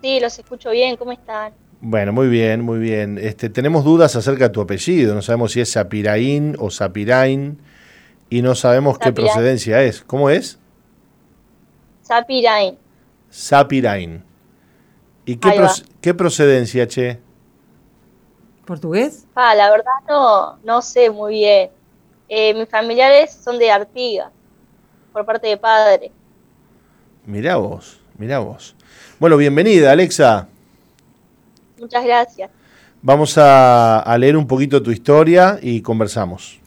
Sí, 0.00 0.20
los 0.20 0.38
escucho 0.38 0.70
bien, 0.70 0.96
¿cómo 0.96 1.12
están? 1.12 1.52
Bueno, 1.82 2.14
muy 2.14 2.28
bien, 2.28 2.62
muy 2.62 2.78
bien. 2.78 3.18
Este, 3.18 3.50
tenemos 3.50 3.84
dudas 3.84 4.16
acerca 4.16 4.44
de 4.44 4.54
tu 4.54 4.62
apellido, 4.62 5.14
no 5.14 5.20
sabemos 5.20 5.52
si 5.52 5.60
es 5.60 5.70
Sapirain 5.70 6.56
o 6.58 6.70
Sapirain 6.70 7.58
y 8.34 8.42
no 8.42 8.56
sabemos 8.56 8.98
qué 8.98 9.12
procedencia 9.12 9.80
es. 9.82 10.02
¿Cómo 10.02 10.28
es? 10.28 10.58
Sapirain. 12.02 12.76
Sapirain. 13.30 14.24
¿Y 15.24 15.36
qué, 15.36 15.68
qué 16.00 16.14
procedencia, 16.14 16.88
che? 16.88 17.20
¿Portugués? 18.64 19.24
Ah, 19.36 19.54
la 19.54 19.70
verdad 19.70 19.92
no, 20.08 20.58
no 20.64 20.82
sé 20.82 21.10
muy 21.10 21.34
bien. 21.34 21.70
Eh, 22.28 22.54
mis 22.54 22.68
familiares 22.68 23.32
son 23.32 23.56
de 23.56 23.70
Artigas, 23.70 24.32
por 25.12 25.24
parte 25.24 25.46
de 25.46 25.56
padre. 25.56 26.10
Mirá 27.26 27.54
vos, 27.54 28.00
mirá 28.18 28.40
vos. 28.40 28.74
Bueno, 29.20 29.36
bienvenida, 29.36 29.92
Alexa. 29.92 30.48
Muchas 31.78 32.04
gracias. 32.04 32.50
Vamos 33.00 33.38
a, 33.38 34.00
a 34.00 34.18
leer 34.18 34.36
un 34.36 34.48
poquito 34.48 34.82
tu 34.82 34.90
historia 34.90 35.60
y 35.62 35.82
conversamos. 35.82 36.63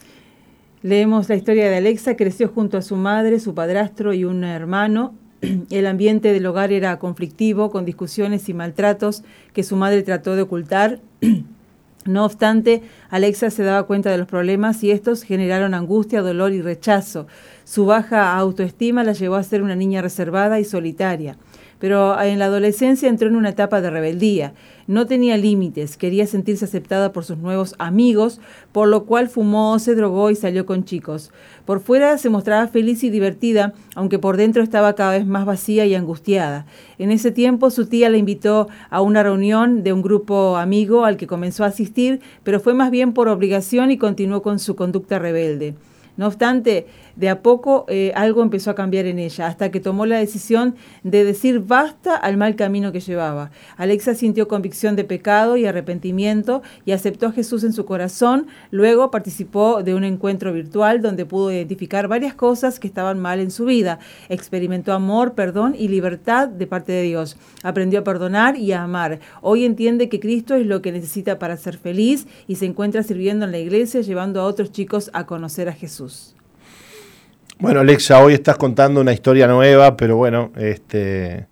Leemos 0.83 1.27
la 1.27 1.35
historia 1.35 1.69
de 1.69 1.77
Alexa, 1.77 2.15
creció 2.15 2.49
junto 2.49 2.77
a 2.77 2.83
su 2.83 2.95
madre, 2.97 3.39
su 3.39 3.55
padrastro 3.55 4.13
y 4.13 4.25
un 4.25 4.43
hermano. 4.43 5.15
El 5.71 5.87
ambiente 5.87 6.31
del 6.31 6.45
hogar 6.45 6.71
era 6.71 6.99
conflictivo, 6.99 7.71
con 7.71 7.83
discusiones 7.83 8.47
y 8.47 8.53
maltratos 8.53 9.23
que 9.53 9.63
su 9.63 9.75
madre 9.75 10.03
trató 10.03 10.35
de 10.35 10.43
ocultar. 10.43 10.99
No 12.05 12.23
obstante, 12.23 12.83
Alexa 13.09 13.49
se 13.49 13.63
daba 13.63 13.83
cuenta 13.83 14.09
de 14.09 14.17
los 14.17 14.29
problemas 14.29 14.81
y 14.81 14.91
estos 14.91 15.23
generaron 15.23 15.73
angustia, 15.73 16.21
dolor 16.21 16.53
y 16.53 16.61
rechazo. 16.61 17.27
Su 17.65 17.85
baja 17.85 18.37
autoestima 18.37 19.03
la 19.03 19.11
llevó 19.11 19.35
a 19.35 19.43
ser 19.43 19.61
una 19.61 19.75
niña 19.75 20.01
reservada 20.01 20.57
y 20.61 20.63
solitaria 20.63 21.35
pero 21.79 22.19
en 22.21 22.39
la 22.39 22.45
adolescencia 22.45 23.09
entró 23.09 23.27
en 23.27 23.35
una 23.35 23.49
etapa 23.49 23.81
de 23.81 23.89
rebeldía. 23.89 24.53
No 24.87 25.05
tenía 25.05 25.37
límites, 25.37 25.97
quería 25.97 26.25
sentirse 26.27 26.65
aceptada 26.65 27.11
por 27.11 27.25
sus 27.25 27.37
nuevos 27.37 27.75
amigos, 27.77 28.39
por 28.71 28.87
lo 28.87 29.05
cual 29.05 29.27
fumó, 29.27 29.77
se 29.79 29.95
drogó 29.95 30.31
y 30.31 30.35
salió 30.35 30.65
con 30.65 30.85
chicos. 30.85 31.31
Por 31.65 31.81
fuera 31.81 32.17
se 32.17 32.29
mostraba 32.29 32.67
feliz 32.67 33.03
y 33.03 33.09
divertida, 33.09 33.73
aunque 33.95 34.17
por 34.17 34.37
dentro 34.37 34.63
estaba 34.63 34.95
cada 34.95 35.11
vez 35.11 35.25
más 35.25 35.45
vacía 35.45 35.85
y 35.85 35.93
angustiada. 35.93 36.65
En 36.97 37.11
ese 37.11 37.31
tiempo 37.31 37.69
su 37.69 37.85
tía 37.87 38.09
la 38.09 38.17
invitó 38.17 38.69
a 38.89 39.01
una 39.01 39.23
reunión 39.23 39.83
de 39.83 39.93
un 39.93 40.01
grupo 40.01 40.57
amigo 40.57 41.03
al 41.05 41.17
que 41.17 41.27
comenzó 41.27 41.63
a 41.63 41.67
asistir, 41.67 42.21
pero 42.43 42.59
fue 42.59 42.73
más 42.73 42.89
bien 42.89 43.13
por 43.13 43.27
obligación 43.27 43.91
y 43.91 43.97
continuó 43.97 44.41
con 44.41 44.59
su 44.59 44.75
conducta 44.75 45.19
rebelde. 45.19 45.75
No 46.17 46.25
obstante, 46.25 46.87
de 47.17 47.29
a 47.29 47.41
poco 47.41 47.85
eh, 47.89 48.11
algo 48.15 48.43
empezó 48.43 48.71
a 48.71 48.75
cambiar 48.75 49.07
en 49.07 49.19
ella, 49.19 49.47
hasta 49.47 49.71
que 49.71 49.79
tomó 49.79 50.05
la 50.05 50.17
decisión 50.17 50.75
de 51.03 51.23
decir 51.23 51.59
basta 51.59 52.15
al 52.15 52.37
mal 52.37 52.55
camino 52.55 52.91
que 52.91 52.99
llevaba. 52.99 53.51
Alexa 53.75 54.13
sintió 54.13 54.47
convicción 54.47 54.95
de 54.95 55.03
pecado 55.03 55.57
y 55.57 55.65
arrepentimiento 55.65 56.61
y 56.85 56.91
aceptó 56.91 57.27
a 57.27 57.31
Jesús 57.31 57.63
en 57.63 57.73
su 57.73 57.85
corazón. 57.85 58.47
Luego 58.69 59.11
participó 59.11 59.83
de 59.83 59.95
un 59.95 60.03
encuentro 60.03 60.53
virtual 60.53 61.01
donde 61.01 61.25
pudo 61.25 61.51
identificar 61.51 62.07
varias 62.07 62.35
cosas 62.35 62.79
que 62.79 62.87
estaban 62.87 63.19
mal 63.19 63.39
en 63.39 63.51
su 63.51 63.65
vida. 63.65 63.99
Experimentó 64.29 64.93
amor, 64.93 65.33
perdón 65.33 65.75
y 65.77 65.87
libertad 65.87 66.47
de 66.47 66.67
parte 66.67 66.91
de 66.91 67.01
Dios. 67.01 67.37
Aprendió 67.63 67.99
a 67.99 68.03
perdonar 68.03 68.57
y 68.57 68.71
a 68.73 68.83
amar. 68.83 69.19
Hoy 69.41 69.65
entiende 69.65 70.07
que 70.07 70.19
Cristo 70.19 70.53
es 70.53 70.67
lo 70.67 70.83
que 70.83 70.91
necesita 70.91 71.39
para 71.39 71.57
ser 71.57 71.77
feliz 71.77 72.27
y 72.47 72.55
se 72.55 72.65
encuentra 72.65 73.01
sirviendo 73.01 73.45
en 73.45 73.51
la 73.51 73.57
iglesia, 73.57 74.01
llevando 74.01 74.39
a 74.41 74.45
otros 74.45 74.71
chicos 74.71 75.09
a 75.13 75.25
conocer 75.25 75.67
a 75.67 75.73
Jesús. 75.73 76.36
Bueno, 77.59 77.79
Alexa, 77.79 78.23
hoy 78.23 78.35
estás 78.35 78.55
contando 78.55 79.01
una 79.01 79.13
historia 79.13 79.47
nueva, 79.47 79.97
pero 79.97 80.15
bueno, 80.15 80.51
este, 80.57 81.47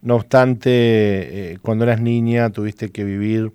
no 0.00 0.14
obstante, 0.16 0.70
eh, 0.70 1.58
cuando 1.60 1.84
eras 1.84 2.00
niña 2.00 2.48
tuviste 2.48 2.90
que 2.90 3.04
vivir 3.04 3.52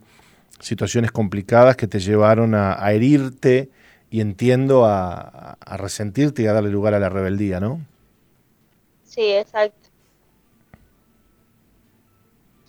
situaciones 0.59 1.11
complicadas 1.11 1.75
que 1.75 1.87
te 1.87 1.99
llevaron 1.99 2.53
a, 2.53 2.77
herirte 2.91 3.71
y 4.11 4.21
entiendo 4.21 4.85
a, 4.85 5.57
a, 5.59 5.77
resentirte 5.77 6.43
y 6.43 6.45
a 6.45 6.53
darle 6.53 6.69
lugar 6.69 6.93
a 6.93 6.99
la 6.99 7.09
rebeldía, 7.09 7.59
¿no? 7.59 7.81
Sí, 9.03 9.31
exacto. 9.31 9.89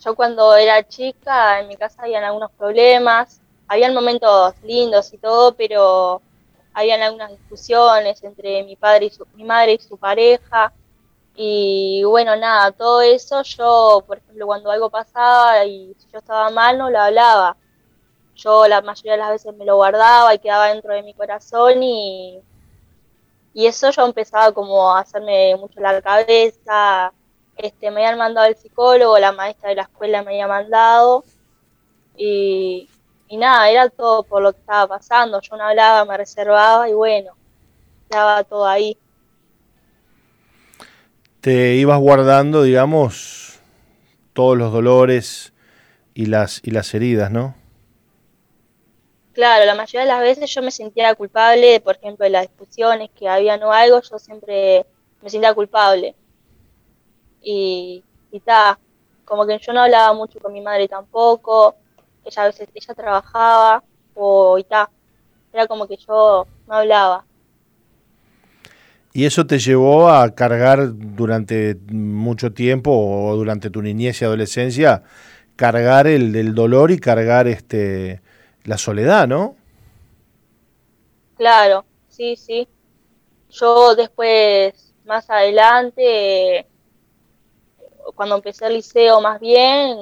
Yo 0.02 0.14
cuando 0.14 0.56
era 0.56 0.88
chica 0.88 1.60
en 1.60 1.68
mi 1.68 1.76
casa 1.76 2.00
habían 2.02 2.24
algunos 2.24 2.50
problemas, 2.52 3.42
habían 3.68 3.92
momentos 3.92 4.54
lindos 4.64 5.12
y 5.12 5.18
todo, 5.18 5.54
pero 5.54 6.22
habían 6.74 7.02
algunas 7.02 7.30
discusiones 7.30 8.22
entre 8.22 8.62
mi 8.64 8.76
padre 8.76 9.06
y 9.06 9.10
su, 9.10 9.26
mi 9.34 9.44
madre 9.44 9.74
y 9.74 9.78
su 9.78 9.96
pareja. 9.96 10.72
Y 11.34 12.02
bueno, 12.04 12.36
nada, 12.36 12.72
todo 12.72 13.00
eso 13.02 13.42
yo, 13.42 14.04
por 14.06 14.18
ejemplo, 14.18 14.46
cuando 14.46 14.70
algo 14.70 14.90
pasaba 14.90 15.64
y 15.64 15.94
yo 16.12 16.18
estaba 16.18 16.50
mal, 16.50 16.78
no 16.78 16.90
lo 16.90 17.00
hablaba. 17.00 17.56
Yo 18.34 18.66
la 18.68 18.80
mayoría 18.82 19.12
de 19.12 19.18
las 19.18 19.30
veces 19.30 19.54
me 19.54 19.64
lo 19.64 19.76
guardaba 19.76 20.34
y 20.34 20.38
quedaba 20.38 20.68
dentro 20.68 20.94
de 20.94 21.02
mi 21.02 21.14
corazón 21.14 21.82
y, 21.82 22.40
y 23.54 23.66
eso 23.66 23.90
yo 23.90 24.04
empezaba 24.04 24.52
como 24.52 24.92
a 24.92 25.00
hacerme 25.00 25.56
mucho 25.56 25.80
la 25.80 26.00
cabeza. 26.02 27.12
Este, 27.56 27.90
me 27.90 28.04
habían 28.04 28.18
mandado 28.18 28.46
el 28.46 28.56
psicólogo, 28.56 29.18
la 29.18 29.32
maestra 29.32 29.68
de 29.70 29.76
la 29.76 29.82
escuela 29.82 30.22
me 30.22 30.32
había 30.32 30.48
mandado 30.48 31.24
y, 32.16 32.88
y 33.32 33.38
nada, 33.38 33.70
era 33.70 33.88
todo 33.88 34.24
por 34.24 34.42
lo 34.42 34.52
que 34.52 34.60
estaba 34.60 34.86
pasando. 34.86 35.40
Yo 35.40 35.56
no 35.56 35.64
hablaba, 35.64 36.04
me 36.04 36.18
reservaba 36.18 36.86
y 36.86 36.92
bueno, 36.92 37.32
estaba 38.02 38.44
todo 38.44 38.66
ahí. 38.66 38.98
Te 41.40 41.76
ibas 41.76 41.98
guardando, 41.98 42.62
digamos, 42.62 43.58
todos 44.34 44.58
los 44.58 44.70
dolores 44.70 45.54
y 46.12 46.26
las, 46.26 46.60
y 46.62 46.72
las 46.72 46.92
heridas, 46.92 47.30
¿no? 47.30 47.54
Claro, 49.32 49.64
la 49.64 49.76
mayoría 49.76 50.00
de 50.02 50.08
las 50.08 50.20
veces 50.20 50.54
yo 50.54 50.60
me 50.60 50.70
sentía 50.70 51.14
culpable, 51.14 51.80
por 51.80 51.96
ejemplo, 51.96 52.24
de 52.24 52.30
las 52.30 52.48
discusiones 52.48 53.08
que 53.18 53.30
había 53.30 53.56
o 53.56 53.72
algo, 53.72 54.02
yo 54.02 54.18
siempre 54.18 54.84
me 55.22 55.30
sentía 55.30 55.54
culpable. 55.54 56.14
Y, 57.40 58.04
y 58.30 58.40
ta, 58.40 58.78
como 59.24 59.46
que 59.46 59.58
yo 59.58 59.72
no 59.72 59.80
hablaba 59.80 60.12
mucho 60.12 60.38
con 60.38 60.52
mi 60.52 60.60
madre 60.60 60.86
tampoco, 60.86 61.76
ella 62.24 62.42
a 62.42 62.46
veces 62.46 62.68
ella 62.74 62.94
trabajaba 62.94 63.84
o 64.14 64.58
y 64.58 64.66
era 65.52 65.66
como 65.66 65.86
que 65.86 65.96
yo 65.96 66.46
no 66.66 66.74
hablaba. 66.74 67.24
¿Y 69.14 69.26
eso 69.26 69.46
te 69.46 69.58
llevó 69.58 70.08
a 70.08 70.34
cargar 70.34 70.88
durante 70.94 71.76
mucho 71.90 72.52
tiempo 72.52 72.90
o 72.92 73.36
durante 73.36 73.68
tu 73.68 73.82
niñez 73.82 74.22
y 74.22 74.24
adolescencia, 74.24 75.02
cargar 75.56 76.06
el, 76.06 76.34
el 76.34 76.54
dolor 76.54 76.90
y 76.90 76.98
cargar 76.98 77.46
este 77.46 78.22
la 78.64 78.78
soledad, 78.78 79.26
¿no? 79.28 79.56
Claro, 81.36 81.84
sí, 82.08 82.36
sí. 82.36 82.68
Yo 83.50 83.94
después, 83.94 84.94
más 85.04 85.28
adelante, 85.28 86.66
cuando 88.14 88.36
empecé 88.36 88.66
el 88.66 88.74
liceo 88.74 89.20
más 89.20 89.40
bien, 89.40 89.98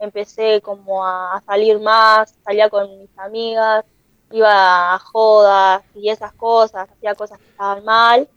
empecé 0.00 0.60
como 0.60 1.04
a 1.04 1.42
salir 1.46 1.80
más, 1.80 2.34
salía 2.44 2.68
con 2.68 2.98
mis 2.98 3.18
amigas, 3.18 3.84
iba 4.30 4.94
a 4.94 4.98
jodas 4.98 5.82
y 5.94 6.10
esas 6.10 6.32
cosas, 6.34 6.88
hacía 6.90 7.14
cosas 7.14 7.38
que 7.38 7.48
estaban 7.48 7.84
mal, 7.84 8.28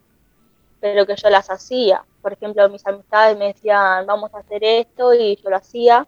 pero 0.80 1.06
que 1.06 1.16
yo 1.16 1.30
las 1.30 1.50
hacía. 1.50 2.04
Por 2.20 2.32
ejemplo, 2.32 2.68
mis 2.68 2.86
amistades 2.86 3.36
me 3.36 3.48
decían, 3.48 4.06
vamos 4.06 4.32
a 4.34 4.38
hacer 4.38 4.62
esto, 4.64 5.14
y 5.14 5.36
yo 5.36 5.50
lo 5.50 5.56
hacía. 5.56 6.06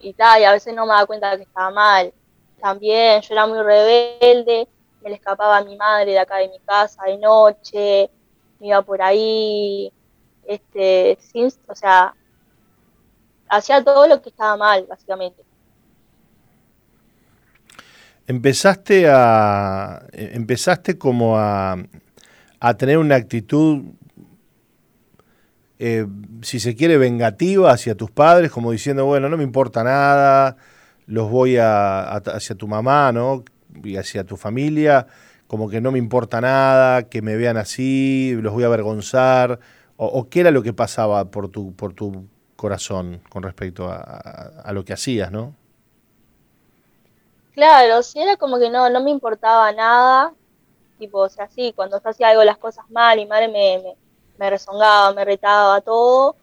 Y 0.00 0.12
tal, 0.12 0.40
y 0.40 0.44
a 0.44 0.52
veces 0.52 0.74
no 0.74 0.86
me 0.86 0.92
daba 0.92 1.06
cuenta 1.06 1.30
de 1.30 1.38
que 1.38 1.42
estaba 1.44 1.70
mal. 1.70 2.12
También 2.60 3.20
yo 3.22 3.34
era 3.34 3.46
muy 3.46 3.60
rebelde, 3.62 4.68
me 5.00 5.10
le 5.10 5.16
escapaba 5.16 5.58
a 5.58 5.64
mi 5.64 5.76
madre 5.76 6.12
de 6.12 6.18
acá 6.18 6.36
de 6.36 6.48
mi 6.48 6.58
casa 6.60 7.04
de 7.04 7.18
noche, 7.18 8.10
me 8.58 8.68
iba 8.68 8.82
por 8.82 9.00
ahí, 9.00 9.92
este, 10.44 11.18
sin, 11.20 11.52
o 11.68 11.74
sea, 11.74 12.14
hacía 13.48 13.82
todo 13.82 14.06
lo 14.06 14.20
que 14.22 14.30
estaba 14.30 14.56
mal, 14.56 14.86
básicamente. 14.88 15.42
Empezaste 18.26 19.08
a. 19.08 20.06
Empezaste 20.12 20.98
como 20.98 21.38
a, 21.38 21.76
a 22.60 22.74
tener 22.74 22.98
una 22.98 23.16
actitud. 23.16 23.84
Eh, 25.78 26.06
si 26.42 26.60
se 26.60 26.74
quiere, 26.74 26.98
vengativa 26.98 27.70
hacia 27.70 27.94
tus 27.94 28.10
padres, 28.10 28.50
como 28.50 28.72
diciendo, 28.72 29.06
bueno, 29.06 29.28
no 29.28 29.36
me 29.36 29.44
importa 29.44 29.84
nada, 29.84 30.56
los 31.06 31.30
voy 31.30 31.56
a, 31.56 32.02
hacia 32.16 32.56
tu 32.56 32.66
mamá, 32.66 33.12
¿no? 33.12 33.44
Y 33.84 33.96
hacia 33.96 34.24
tu 34.24 34.36
familia, 34.36 35.06
como 35.46 35.70
que 35.70 35.80
no 35.80 35.92
me 35.92 35.98
importa 36.00 36.40
nada, 36.40 37.04
que 37.04 37.22
me 37.22 37.36
vean 37.36 37.56
así, 37.56 38.36
los 38.42 38.52
voy 38.52 38.64
a 38.64 38.66
avergonzar, 38.66 39.60
o, 39.96 40.06
o 40.06 40.28
qué 40.28 40.40
era 40.40 40.50
lo 40.50 40.64
que 40.64 40.72
pasaba 40.72 41.30
por 41.30 41.48
tu, 41.48 41.72
por 41.74 41.94
tu 41.94 42.26
corazón 42.58 43.22
con 43.30 43.44
respecto 43.44 43.88
a, 43.88 44.72
lo 44.72 44.84
que 44.84 44.92
hacías, 44.92 45.30
¿no? 45.30 45.54
Claro, 47.54 48.02
sí, 48.02 48.20
era 48.20 48.36
como 48.36 48.58
que 48.58 48.68
no, 48.68 48.90
no 48.90 49.00
me 49.00 49.10
importaba 49.10 49.72
nada, 49.72 50.34
tipo, 50.98 51.20
o 51.20 51.28
sea, 51.28 51.48
sí, 51.48 51.72
cuando 51.74 52.02
yo 52.02 52.10
hacía 52.10 52.30
algo 52.30 52.42
las 52.42 52.58
cosas 52.58 52.84
mal, 52.90 53.18
y 53.20 53.26
madre 53.26 53.46
me, 53.46 53.96
me, 54.36 54.50
rezongaba, 54.50 55.14
me 55.14 55.24
retaba, 55.24 55.80
todo, 55.80 56.34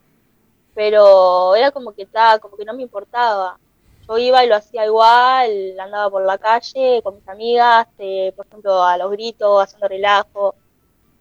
pero 0.74 1.54
era 1.54 1.72
como 1.72 1.92
que 1.92 2.04
estaba, 2.04 2.40
como 2.40 2.56
que 2.56 2.66
no 2.66 2.74
me 2.74 2.84
importaba. 2.84 3.60
Yo 4.08 4.18
iba 4.18 4.44
y 4.46 4.48
lo 4.48 4.56
hacía 4.56 4.86
igual, 4.86 5.78
andaba 5.80 6.10
por 6.10 6.26
la 6.26 6.38
calle 6.38 7.02
con 7.04 7.16
mis 7.16 7.28
amigas, 7.28 7.88
eh, 8.00 8.32
por 8.38 8.46
ejemplo, 8.46 8.84
a 8.84 8.98
los 8.98 9.12
gritos, 9.12 9.64
haciendo 9.64 9.88
relajo, 9.90 10.56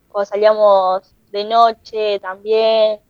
cuando 0.08 0.26
salíamos 0.26 1.14
de 1.32 1.44
noche 1.44 2.20
también, 2.20 3.00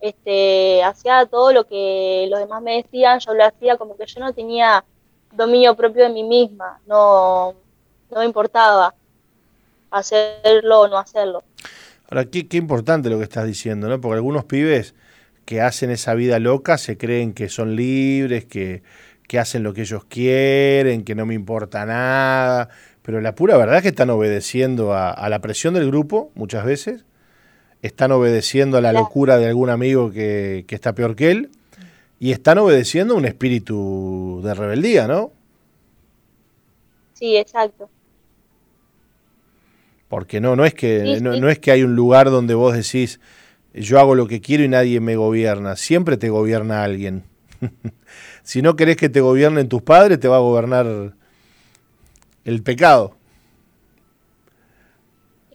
este, 0.00 0.82
hacía 0.82 1.26
todo 1.26 1.52
lo 1.52 1.66
que 1.66 2.26
los 2.30 2.40
demás 2.40 2.62
me 2.62 2.82
decían, 2.82 3.20
yo 3.20 3.34
lo 3.34 3.44
hacía 3.44 3.76
como 3.76 3.96
que 3.96 4.06
yo 4.06 4.20
no 4.20 4.32
tenía 4.32 4.84
dominio 5.32 5.74
propio 5.74 6.04
de 6.04 6.10
mí 6.10 6.22
misma, 6.22 6.80
no, 6.86 7.54
no 8.10 8.18
me 8.18 8.24
importaba 8.24 8.94
hacerlo 9.90 10.80
o 10.80 10.88
no 10.88 10.98
hacerlo. 10.98 11.42
Ahora, 12.10 12.26
qué, 12.26 12.46
importante 12.56 13.08
lo 13.08 13.18
que 13.18 13.24
estás 13.24 13.46
diciendo, 13.46 13.88
¿no? 13.88 14.00
Porque 14.00 14.16
algunos 14.16 14.44
pibes 14.44 14.94
que 15.44 15.60
hacen 15.60 15.90
esa 15.90 16.14
vida 16.14 16.38
loca 16.38 16.78
se 16.78 16.96
creen 16.96 17.32
que 17.32 17.48
son 17.48 17.76
libres, 17.76 18.44
que, 18.44 18.82
que 19.26 19.38
hacen 19.38 19.62
lo 19.62 19.72
que 19.72 19.82
ellos 19.82 20.04
quieren, 20.04 21.04
que 21.04 21.14
no 21.14 21.26
me 21.26 21.34
importa 21.34 21.86
nada, 21.86 22.68
pero 23.02 23.20
la 23.20 23.34
pura 23.34 23.56
verdad 23.56 23.76
es 23.76 23.82
que 23.82 23.88
están 23.88 24.10
obedeciendo 24.10 24.94
a 24.94 25.28
la 25.28 25.40
presión 25.40 25.74
del 25.74 25.86
grupo 25.86 26.30
muchas 26.34 26.64
veces 26.64 27.04
están 27.84 28.12
obedeciendo 28.12 28.78
a 28.78 28.80
la 28.80 28.94
locura 28.94 29.36
de 29.36 29.46
algún 29.46 29.68
amigo 29.68 30.10
que, 30.10 30.64
está 30.70 30.94
peor 30.94 31.14
que 31.14 31.30
él 31.30 31.50
y 32.18 32.32
están 32.32 32.56
obedeciendo 32.56 33.14
un 33.14 33.26
espíritu 33.26 34.40
de 34.42 34.54
rebeldía, 34.54 35.06
¿no? 35.06 35.32
Sí, 37.12 37.36
exacto. 37.36 37.90
Porque 40.08 40.40
no, 40.40 40.56
no 40.56 40.64
es 40.64 40.72
que, 40.72 41.20
no, 41.20 41.50
es 41.50 41.58
que 41.58 41.72
hay 41.72 41.82
un 41.82 41.94
lugar 41.94 42.30
donde 42.30 42.54
vos 42.54 42.74
decís, 42.74 43.20
yo 43.74 44.00
hago 44.00 44.14
lo 44.14 44.28
que 44.28 44.40
quiero 44.40 44.64
y 44.64 44.68
nadie 44.68 45.00
me 45.00 45.16
gobierna. 45.16 45.76
Siempre 45.76 46.16
te 46.16 46.30
gobierna 46.30 46.84
alguien. 46.84 47.24
si 48.42 48.62
no 48.62 48.76
querés 48.76 48.96
que 48.96 49.10
te 49.10 49.20
gobiernen 49.20 49.68
tus 49.68 49.82
padres, 49.82 50.18
te 50.18 50.28
va 50.28 50.36
a 50.36 50.40
gobernar 50.40 51.12
el 52.46 52.62
pecado. 52.62 53.14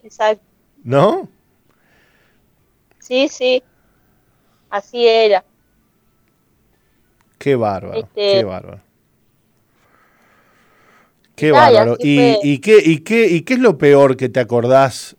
Exacto. 0.04 0.44
¿No? 0.84 1.28
Sí, 3.10 3.26
sí. 3.28 3.62
Así 4.70 5.04
era. 5.04 5.44
Qué 7.38 7.56
bárbaro, 7.56 7.98
este, 7.98 8.34
qué 8.34 8.44
bárbaro. 8.44 8.80
Qué 11.34 11.50
bárbaro. 11.50 11.96
¿Y, 11.98 12.58
qué, 12.58 12.78
y, 12.84 12.98
qué, 12.98 13.26
¿Y 13.26 13.40
qué 13.40 13.54
es 13.54 13.58
lo 13.58 13.78
peor 13.78 14.16
que 14.16 14.28
te 14.28 14.38
acordás 14.38 15.16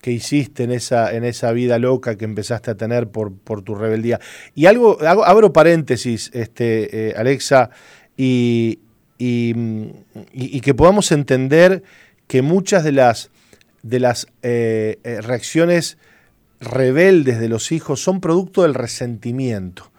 que 0.00 0.10
hiciste 0.10 0.64
en 0.64 0.72
esa, 0.72 1.14
en 1.14 1.22
esa 1.22 1.52
vida 1.52 1.78
loca 1.78 2.16
que 2.16 2.24
empezaste 2.24 2.72
a 2.72 2.76
tener 2.76 3.08
por, 3.08 3.32
por 3.32 3.62
tu 3.62 3.76
rebeldía? 3.76 4.18
Y 4.56 4.66
algo, 4.66 4.98
abro 5.00 5.52
paréntesis, 5.52 6.32
este, 6.34 7.10
eh, 7.10 7.14
Alexa, 7.16 7.70
y, 8.16 8.80
y, 9.16 10.60
que 10.60 10.74
podamos 10.74 11.12
entender 11.12 11.84
que 12.26 12.42
muchas 12.42 12.82
de 12.82 12.90
las, 12.90 13.30
de 13.84 14.00
las 14.00 14.26
eh, 14.42 14.98
eh, 15.04 15.20
reacciones 15.20 15.98
rebeldes 16.60 17.38
de 17.40 17.48
los 17.48 17.72
hijos 17.72 18.02
son 18.02 18.20
producto 18.20 18.62
del 18.62 18.74
resentimiento. 18.74 19.90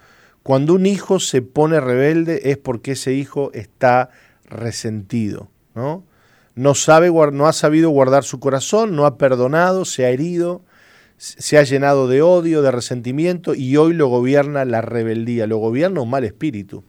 Cuando 0.43 0.73
un 0.73 0.85
hijo 0.85 1.19
se 1.19 1.41
pone 1.41 1.79
rebelde 1.79 2.51
es 2.51 2.57
porque 2.57 2.93
ese 2.93 3.13
hijo 3.13 3.51
está 3.53 4.09
resentido, 4.45 5.49
¿no? 5.75 6.03
No, 6.55 6.75
sabe, 6.75 7.11
no 7.31 7.47
ha 7.47 7.53
sabido 7.53 7.89
guardar 7.89 8.23
su 8.23 8.39
corazón, 8.39 8.95
no 8.95 9.05
ha 9.05 9.17
perdonado, 9.17 9.85
se 9.85 10.05
ha 10.05 10.09
herido, 10.09 10.61
se 11.17 11.57
ha 11.57 11.63
llenado 11.63 12.07
de 12.07 12.21
odio, 12.21 12.61
de 12.61 12.71
resentimiento 12.71 13.53
y 13.53 13.77
hoy 13.77 13.93
lo 13.93 14.07
gobierna 14.07 14.65
la 14.65 14.81
rebeldía, 14.81 15.47
lo 15.47 15.57
gobierna 15.57 16.01
un 16.01 16.09
mal 16.09 16.23
espíritu. 16.25 16.83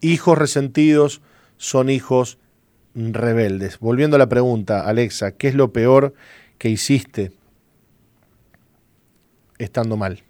Hijos 0.00 0.38
resentidos 0.38 1.20
son 1.56 1.90
hijos 1.90 2.38
rebeldes. 2.94 3.78
Volviendo 3.80 4.16
a 4.16 4.18
la 4.18 4.28
pregunta, 4.28 4.86
Alexa, 4.86 5.32
¿qué 5.32 5.48
es 5.48 5.54
lo 5.54 5.72
peor 5.72 6.14
que 6.58 6.70
hiciste 6.70 7.32
estando 9.58 9.96
mal? 9.96 10.22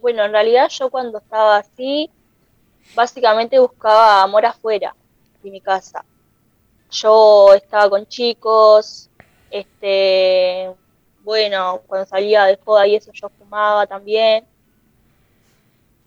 Bueno, 0.00 0.24
en 0.24 0.32
realidad 0.32 0.68
yo 0.68 0.90
cuando 0.90 1.18
estaba 1.18 1.56
así, 1.56 2.10
básicamente 2.94 3.58
buscaba 3.58 4.22
amor 4.22 4.46
afuera 4.46 4.94
de 5.42 5.50
mi 5.50 5.60
casa. 5.60 6.04
Yo 6.90 7.52
estaba 7.54 7.90
con 7.90 8.06
chicos, 8.06 9.10
este, 9.50 10.70
bueno, 11.22 11.82
cuando 11.86 12.06
salía 12.06 12.44
de 12.44 12.58
joda 12.64 12.86
y 12.86 12.96
eso 12.96 13.10
yo 13.12 13.28
fumaba 13.30 13.86
también. 13.86 14.46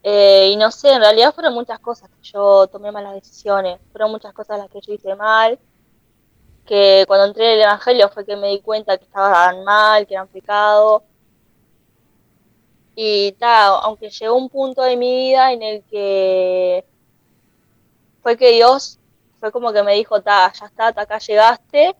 Eh, 0.01 0.51
y 0.53 0.55
no 0.55 0.71
sé, 0.71 0.93
en 0.93 1.01
realidad 1.01 1.33
fueron 1.33 1.53
muchas 1.53 1.79
cosas 1.79 2.09
que 2.09 2.29
yo 2.31 2.67
tomé 2.67 2.91
malas 2.91 3.15
decisiones, 3.15 3.79
fueron 3.91 4.11
muchas 4.11 4.33
cosas 4.33 4.57
las 4.57 4.69
que 4.69 4.79
yo 4.79 4.93
hice 4.93 5.13
mal, 5.15 5.59
que 6.69 7.03
cuando 7.07 7.25
entré 7.25 7.47
en 7.47 7.53
el 7.53 7.61
Evangelio 7.63 8.09
fue 8.09 8.23
que 8.23 8.35
me 8.35 8.49
di 8.49 8.61
cuenta 8.61 8.95
que 8.95 9.03
estaban 9.03 9.63
mal, 9.63 10.05
que 10.05 10.13
eran 10.13 10.27
pecado, 10.27 11.03
y 12.95 13.31
ta, 13.39 13.69
aunque 13.79 14.11
llegó 14.11 14.35
un 14.35 14.49
punto 14.49 14.83
de 14.83 14.95
mi 14.95 15.15
vida 15.15 15.51
en 15.51 15.63
el 15.63 15.83
que 15.85 16.85
fue 18.21 18.37
que 18.37 18.51
Dios 18.51 18.99
fue 19.39 19.51
como 19.51 19.73
que 19.73 19.81
me 19.81 19.95
dijo, 19.95 20.21
ta, 20.21 20.53
ya 20.53 20.67
está, 20.67 20.89
acá 20.89 21.17
llegaste, 21.17 21.95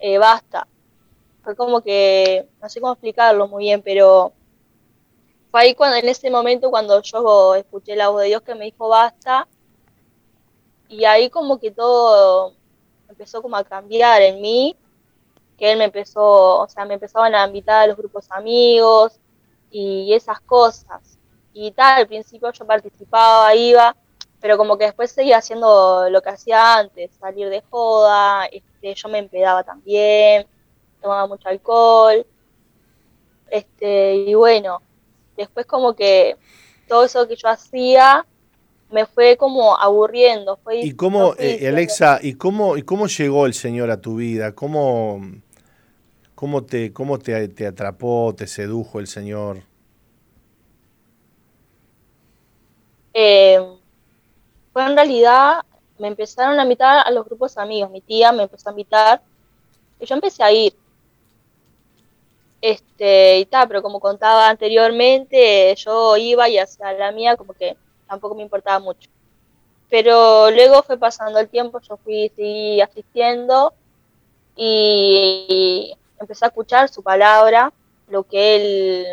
eh, 0.00 0.18
basta. 0.18 0.68
Fue 1.42 1.56
como 1.56 1.80
que, 1.80 2.46
no 2.60 2.68
sé 2.68 2.78
cómo 2.78 2.92
explicarlo 2.92 3.48
muy 3.48 3.64
bien, 3.64 3.80
pero 3.80 4.34
fue 5.50 5.62
ahí 5.62 5.74
cuando, 5.74 5.96
en 5.96 6.08
ese 6.10 6.30
momento 6.30 6.70
cuando 6.70 7.00
yo 7.00 7.54
escuché 7.54 7.96
la 7.96 8.10
voz 8.10 8.20
de 8.20 8.28
Dios 8.28 8.42
que 8.42 8.54
me 8.54 8.66
dijo 8.66 8.88
basta, 8.88 9.48
y 10.88 11.06
ahí 11.06 11.30
como 11.30 11.58
que 11.58 11.70
todo 11.70 12.54
empezó 13.12 13.42
como 13.42 13.56
a 13.56 13.64
cambiar 13.64 14.22
en 14.22 14.40
mí, 14.40 14.76
que 15.58 15.72
él 15.72 15.78
me 15.78 15.84
empezó, 15.84 16.60
o 16.60 16.68
sea, 16.68 16.84
me 16.84 16.94
empezaban 16.94 17.34
a 17.34 17.46
invitar 17.46 17.82
a 17.82 17.86
los 17.86 17.96
grupos 17.96 18.30
amigos, 18.30 19.20
y 19.72 20.12
esas 20.14 20.40
cosas. 20.40 21.18
Y 21.52 21.72
tal, 21.72 21.98
al 21.98 22.06
principio 22.06 22.52
yo 22.52 22.66
participaba, 22.66 23.54
iba, 23.54 23.96
pero 24.40 24.56
como 24.56 24.76
que 24.76 24.84
después 24.86 25.10
seguía 25.12 25.38
haciendo 25.38 26.08
lo 26.10 26.22
que 26.22 26.30
hacía 26.30 26.76
antes, 26.76 27.10
salir 27.18 27.48
de 27.48 27.62
joda, 27.70 28.46
este, 28.46 28.94
yo 28.94 29.08
me 29.08 29.18
empedaba 29.18 29.62
también, 29.62 30.46
tomaba 31.00 31.26
mucho 31.26 31.48
alcohol, 31.48 32.26
este, 33.50 34.14
y 34.14 34.34
bueno, 34.34 34.82
después 35.36 35.66
como 35.66 35.94
que 35.94 36.36
todo 36.88 37.04
eso 37.04 37.28
que 37.28 37.36
yo 37.36 37.48
hacía 37.48 38.26
me 38.92 39.06
fue 39.06 39.36
como 39.36 39.76
aburriendo. 39.76 40.58
Fue 40.62 40.80
¿Y 40.80 40.92
cómo, 40.92 41.34
eh, 41.38 41.66
Alexa, 41.66 42.20
¿y 42.22 42.34
cómo, 42.34 42.76
¿y 42.76 42.82
cómo 42.82 43.06
llegó 43.06 43.46
el 43.46 43.54
Señor 43.54 43.90
a 43.90 44.00
tu 44.00 44.16
vida? 44.16 44.54
¿Cómo, 44.54 45.20
¿Cómo 46.34 46.64
te, 46.64 46.92
cómo 46.92 47.18
te, 47.18 47.48
te 47.48 47.66
atrapó, 47.66 48.34
te 48.36 48.46
sedujo 48.46 49.00
el 49.00 49.06
Señor? 49.06 49.62
Eh, 53.14 53.60
fue 54.72 54.84
en 54.84 54.94
realidad, 54.94 55.62
me 55.98 56.08
empezaron 56.08 56.58
a 56.60 56.62
invitar 56.62 57.06
a 57.06 57.10
los 57.10 57.24
grupos 57.24 57.56
amigos. 57.56 57.90
Mi 57.90 58.02
tía 58.02 58.30
me 58.32 58.42
empezó 58.44 58.68
a 58.68 58.72
invitar 58.72 59.22
y 59.98 60.06
yo 60.06 60.14
empecé 60.14 60.42
a 60.42 60.52
ir. 60.52 60.74
Este, 62.60 63.40
y 63.40 63.46
tal, 63.46 63.66
pero 63.68 63.82
como 63.82 63.98
contaba 64.00 64.48
anteriormente, 64.48 65.74
yo 65.76 66.16
iba 66.16 66.48
y 66.48 66.58
hacia 66.58 66.92
la 66.92 67.10
mía 67.10 67.36
como 67.36 67.54
que 67.54 67.76
tampoco 68.12 68.34
me 68.34 68.42
importaba 68.42 68.78
mucho. 68.78 69.08
Pero 69.88 70.50
luego 70.50 70.82
fue 70.82 70.98
pasando 70.98 71.38
el 71.38 71.48
tiempo, 71.48 71.80
yo 71.80 71.96
fui 71.96 72.30
seguí 72.36 72.78
asistiendo 72.80 73.72
y 74.54 75.94
empecé 76.20 76.44
a 76.44 76.48
escuchar 76.48 76.90
su 76.90 77.02
palabra, 77.02 77.72
lo 78.08 78.24
que 78.24 78.56
él, 78.56 79.06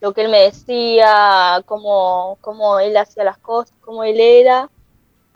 lo 0.00 0.12
que 0.12 0.22
él 0.22 0.30
me 0.30 0.40
decía, 0.42 1.62
cómo, 1.64 2.38
cómo 2.40 2.80
él 2.80 2.96
hacía 2.96 3.22
las 3.22 3.38
cosas, 3.38 3.72
cómo 3.82 4.02
él 4.02 4.18
era. 4.18 4.68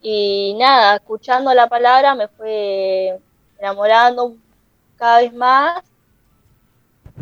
Y 0.00 0.56
nada, 0.58 0.96
escuchando 0.96 1.54
la 1.54 1.68
palabra 1.68 2.16
me 2.16 2.26
fue 2.26 3.20
enamorando 3.60 4.34
cada 4.96 5.18
vez 5.18 5.32
más. 5.32 5.84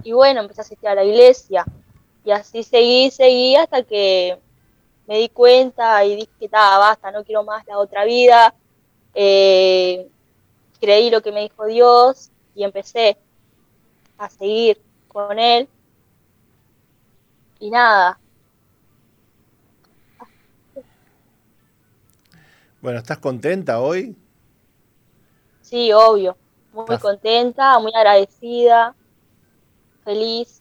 Y 0.03 0.12
bueno, 0.12 0.41
empecé 0.41 0.62
a 0.62 0.64
asistir 0.64 0.89
a 0.89 0.95
la 0.95 1.05
iglesia. 1.05 1.66
Y 2.24 2.31
así 2.31 2.62
seguí, 2.62 3.11
seguí 3.11 3.57
hasta 3.57 3.83
que 3.83 4.39
me 5.11 5.18
di 5.18 5.28
cuenta 5.28 6.04
y 6.04 6.14
dije, 6.14 6.30
está, 6.38 6.78
basta, 6.78 7.11
no 7.11 7.24
quiero 7.24 7.42
más 7.42 7.66
la 7.66 7.78
otra 7.78 8.04
vida. 8.04 8.54
Eh, 9.12 10.08
creí 10.80 11.11
lo 11.11 11.20
que 11.20 11.32
me 11.32 11.40
dijo 11.40 11.66
Dios 11.66 12.30
y 12.54 12.62
empecé 12.62 13.18
a 14.18 14.30
seguir 14.30 14.80
con 15.08 15.36
él. 15.36 15.68
Y 17.58 17.72
nada. 17.72 18.20
Bueno, 22.80 23.00
¿estás 23.00 23.18
contenta 23.18 23.80
hoy? 23.80 24.16
Sí, 25.61 25.92
obvio. 25.92 26.36
Muy 26.72 26.98
contenta, 26.98 27.80
muy 27.80 27.92
agradecida, 27.92 28.94
feliz. 30.04 30.61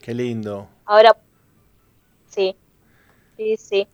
Qué 0.00 0.14
lindo. 0.14 0.68
Ahora, 0.84 1.16
sí, 2.26 2.56
sí, 3.40 3.56
sí. 3.56 3.88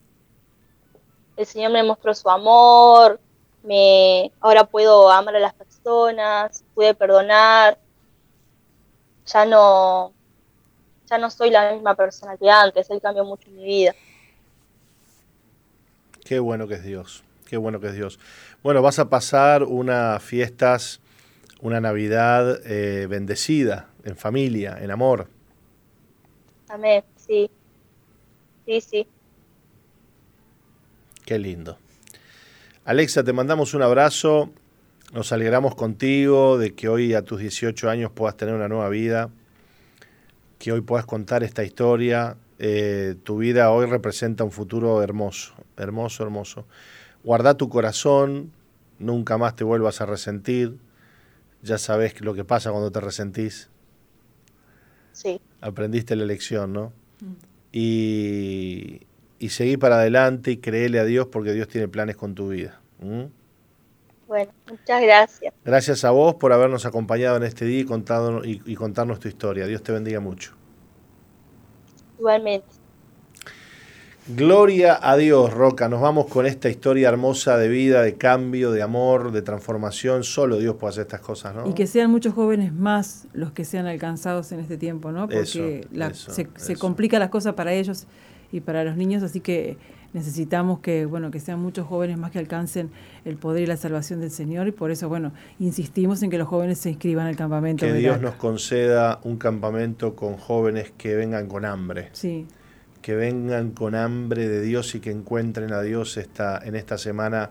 El 1.36 1.46
Señor 1.46 1.70
me 1.70 1.82
mostró 1.84 2.14
su 2.14 2.28
amor, 2.28 3.20
me, 3.62 4.32
ahora 4.40 4.64
puedo 4.64 5.10
amar 5.10 5.36
a 5.36 5.40
las 5.40 5.54
personas 5.54 6.64
pude 6.74 6.94
perdonar, 6.94 7.78
ya 9.24 9.44
no, 9.44 10.12
ya 11.08 11.18
no 11.18 11.30
soy 11.30 11.50
la 11.50 11.72
misma 11.72 11.94
persona 11.94 12.36
que 12.36 12.50
antes, 12.50 12.90
él 12.90 13.00
cambió 13.00 13.24
mucho 13.24 13.48
mi 13.50 13.64
vida. 13.64 13.94
Qué 16.24 16.40
bueno 16.40 16.66
que 16.66 16.74
es 16.74 16.82
Dios, 16.82 17.22
qué 17.48 17.56
bueno 17.56 17.78
que 17.78 17.86
es 17.88 17.94
Dios. 17.94 18.18
Bueno, 18.64 18.82
vas 18.82 18.98
a 18.98 19.08
pasar 19.08 19.62
unas 19.62 20.20
fiestas, 20.22 21.00
una 21.60 21.80
Navidad 21.80 22.60
eh, 22.66 23.06
bendecida, 23.06 23.90
en 24.02 24.16
familia, 24.16 24.78
en 24.80 24.90
amor. 24.90 25.28
Amén, 26.68 27.04
sí, 27.16 27.48
sí, 28.64 28.80
sí. 28.80 29.08
Qué 31.26 31.38
lindo. 31.38 31.76
Alexa, 32.86 33.22
te 33.22 33.34
mandamos 33.34 33.74
un 33.74 33.82
abrazo 33.82 34.50
nos 35.12 35.30
alegramos 35.32 35.74
contigo 35.74 36.58
de 36.58 36.74
que 36.74 36.88
hoy 36.88 37.14
a 37.14 37.22
tus 37.22 37.38
18 37.38 37.88
años 37.88 38.10
puedas 38.10 38.36
tener 38.36 38.54
una 38.54 38.68
nueva 38.68 38.88
vida, 38.88 39.30
que 40.58 40.72
hoy 40.72 40.80
puedas 40.80 41.06
contar 41.06 41.44
esta 41.44 41.62
historia. 41.62 42.36
Eh, 42.58 43.14
tu 43.22 43.38
vida 43.38 43.70
hoy 43.70 43.86
representa 43.86 44.42
un 44.42 44.50
futuro 44.50 45.02
hermoso, 45.02 45.54
hermoso, 45.76 46.24
hermoso. 46.24 46.66
Guarda 47.22 47.56
tu 47.56 47.68
corazón, 47.68 48.52
nunca 48.98 49.38
más 49.38 49.54
te 49.54 49.62
vuelvas 49.62 50.00
a 50.00 50.06
resentir, 50.06 50.76
ya 51.62 51.78
sabes 51.78 52.20
lo 52.20 52.34
que 52.34 52.44
pasa 52.44 52.70
cuando 52.70 52.90
te 52.90 53.00
resentís. 53.00 53.70
Sí. 55.12 55.40
Aprendiste 55.60 56.16
la 56.16 56.24
lección, 56.24 56.72
¿no? 56.72 56.92
Mm. 57.20 57.32
Y, 57.72 59.00
y 59.38 59.50
seguí 59.50 59.76
para 59.76 59.96
adelante 59.96 60.50
y 60.50 60.56
créele 60.58 60.98
a 60.98 61.04
Dios 61.04 61.28
porque 61.30 61.52
Dios 61.52 61.68
tiene 61.68 61.88
planes 61.88 62.16
con 62.16 62.34
tu 62.34 62.48
vida. 62.48 62.80
Bueno, 64.26 64.50
muchas 64.68 65.02
gracias. 65.02 65.54
Gracias 65.64 66.04
a 66.04 66.10
vos 66.10 66.34
por 66.34 66.52
habernos 66.52 66.86
acompañado 66.86 67.36
en 67.36 67.44
este 67.44 67.64
día 67.64 67.80
y, 67.80 67.84
contado, 67.84 68.42
y, 68.44 68.74
contarnos 68.74 69.20
tu 69.20 69.28
historia. 69.28 69.66
Dios 69.66 69.82
te 69.82 69.92
bendiga 69.92 70.20
mucho. 70.20 70.52
Igualmente. 72.18 72.66
Gloria 74.28 74.98
a 75.00 75.16
Dios, 75.16 75.54
Roca. 75.54 75.88
Nos 75.88 76.00
vamos 76.00 76.26
con 76.26 76.46
esta 76.46 76.68
historia 76.68 77.08
hermosa 77.08 77.56
de 77.58 77.68
vida, 77.68 78.02
de 78.02 78.16
cambio, 78.16 78.72
de 78.72 78.82
amor, 78.82 79.30
de 79.30 79.40
transformación. 79.42 80.24
Solo 80.24 80.58
Dios 80.58 80.74
puede 80.74 80.90
hacer 80.90 81.02
estas 81.02 81.20
cosas, 81.20 81.54
¿no? 81.54 81.68
Y 81.68 81.74
que 81.74 81.86
sean 81.86 82.10
muchos 82.10 82.34
jóvenes 82.34 82.72
más 82.72 83.28
los 83.32 83.52
que 83.52 83.64
sean 83.64 83.86
alcanzados 83.86 84.50
en 84.50 84.58
este 84.58 84.78
tiempo, 84.78 85.12
¿no? 85.12 85.28
Porque 85.28 85.46
se, 85.46 86.48
se 86.56 86.76
complican 86.76 87.20
las 87.20 87.30
cosas 87.30 87.54
para 87.54 87.72
ellos 87.72 88.08
y 88.52 88.60
para 88.60 88.84
los 88.84 88.96
niños, 88.96 89.22
así 89.22 89.40
que 89.40 89.76
necesitamos 90.12 90.80
que, 90.80 91.04
bueno, 91.04 91.30
que 91.30 91.40
sean 91.40 91.60
muchos 91.60 91.86
jóvenes 91.86 92.18
más 92.18 92.30
que 92.30 92.38
alcancen 92.38 92.90
el 93.24 93.36
poder 93.36 93.64
y 93.64 93.66
la 93.66 93.76
salvación 93.76 94.20
del 94.20 94.30
Señor 94.30 94.66
y 94.66 94.72
por 94.72 94.90
eso, 94.90 95.08
bueno, 95.08 95.32
insistimos 95.58 96.22
en 96.22 96.30
que 96.30 96.38
los 96.38 96.48
jóvenes 96.48 96.78
se 96.78 96.90
inscriban 96.90 97.26
al 97.26 97.36
campamento. 97.36 97.84
Que 97.84 97.92
Dios 97.92 98.20
nos 98.20 98.34
conceda 98.36 99.20
un 99.24 99.36
campamento 99.36 100.16
con 100.16 100.36
jóvenes 100.36 100.92
que 100.96 101.14
vengan 101.14 101.48
con 101.48 101.64
hambre. 101.64 102.08
Sí. 102.12 102.46
Que 103.02 103.14
vengan 103.14 103.72
con 103.72 103.94
hambre 103.94 104.48
de 104.48 104.62
Dios 104.62 104.94
y 104.94 105.00
que 105.00 105.10
encuentren 105.10 105.72
a 105.72 105.82
Dios 105.82 106.16
esta, 106.16 106.58
en 106.64 106.76
esta 106.76 106.96
semana 106.96 107.50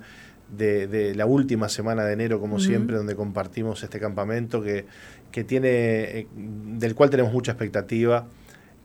de, 0.50 1.14
la 1.16 1.26
última 1.26 1.70
semana 1.70 2.04
de 2.04 2.14
enero, 2.14 2.39
como 2.39 2.60
siempre, 2.60 2.98
donde 2.98 3.16
compartimos 3.16 3.84
este 3.84 4.00
campamento 4.00 4.62
que, 4.62 4.86
que 5.32 5.43
tiene, 5.43 5.70
eh, 5.70 6.28
del 6.36 6.96
cual 6.96 7.10
tenemos 7.10 7.32
mucha 7.32 7.52
expectativa 7.52 8.28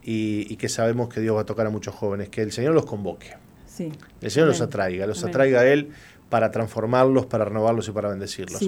y, 0.03 0.55
que 0.55 0.69
sabemos 0.69 1.09
que 1.09 1.21
Dios 1.21 1.35
va 1.35 1.41
a 1.41 1.45
tocar 1.45 1.67
a 1.67 1.69
muchos 1.69 1.93
jóvenes, 1.93 2.29
que 2.29 2.41
el 2.41 2.51
Señor 2.51 2.73
los 2.73 2.85
convoque. 2.85 3.33
Sí. 3.67 3.91
El 4.21 4.31
Señor 4.31 4.47
los 4.47 4.61
atraiga, 4.61 5.07
los 5.07 5.23
atraiga 5.23 5.61
a 5.61 5.67
Él 5.67 5.89
para 6.29 6.51
transformarlos, 6.51 7.25
para 7.25 7.45
renovarlos 7.45 7.87
y 7.87 7.91
para 7.91 8.09
bendecirlos. 8.09 8.61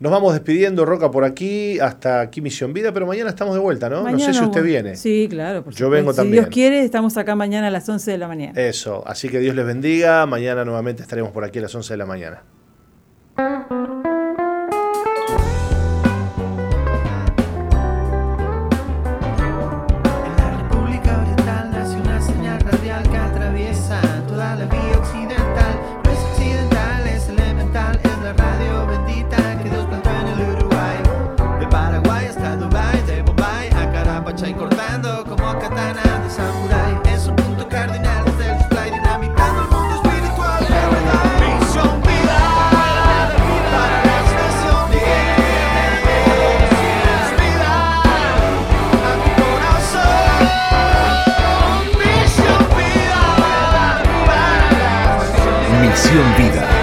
Nos 0.00 0.10
vamos 0.10 0.32
despidiendo, 0.32 0.84
Roca, 0.84 1.10
por 1.10 1.24
aquí, 1.24 1.78
hasta 1.78 2.20
aquí 2.20 2.40
Misión 2.40 2.72
Vida, 2.72 2.92
pero 2.92 3.06
mañana 3.06 3.30
estamos 3.30 3.54
de 3.54 3.60
vuelta, 3.60 3.88
¿no? 3.88 4.08
no 4.08 4.18
sé 4.18 4.34
si 4.34 4.42
usted 4.42 4.62
viene. 4.64 4.96
Sí, 4.96 5.28
claro. 5.30 5.64
Yo 5.70 5.90
vengo 5.90 6.12
también. 6.12 6.34
Si 6.34 6.40
Dios 6.40 6.52
quiere, 6.52 6.84
estamos 6.84 7.16
acá 7.16 7.36
mañana 7.36 7.68
a 7.68 7.70
las 7.70 7.88
11 7.88 8.10
de 8.10 8.18
la 8.18 8.26
mañana. 8.26 8.60
Eso, 8.60 9.04
así 9.06 9.28
que 9.28 9.38
Dios 9.38 9.54
les 9.54 9.64
bendiga. 9.64 10.26
Mañana 10.26 10.64
nuevamente 10.64 11.02
estaremos 11.02 11.30
por 11.30 11.44
aquí 11.44 11.60
a 11.60 11.62
las 11.62 11.74
11 11.74 11.92
de 11.92 11.98
la 11.98 12.06
mañana. 12.06 12.42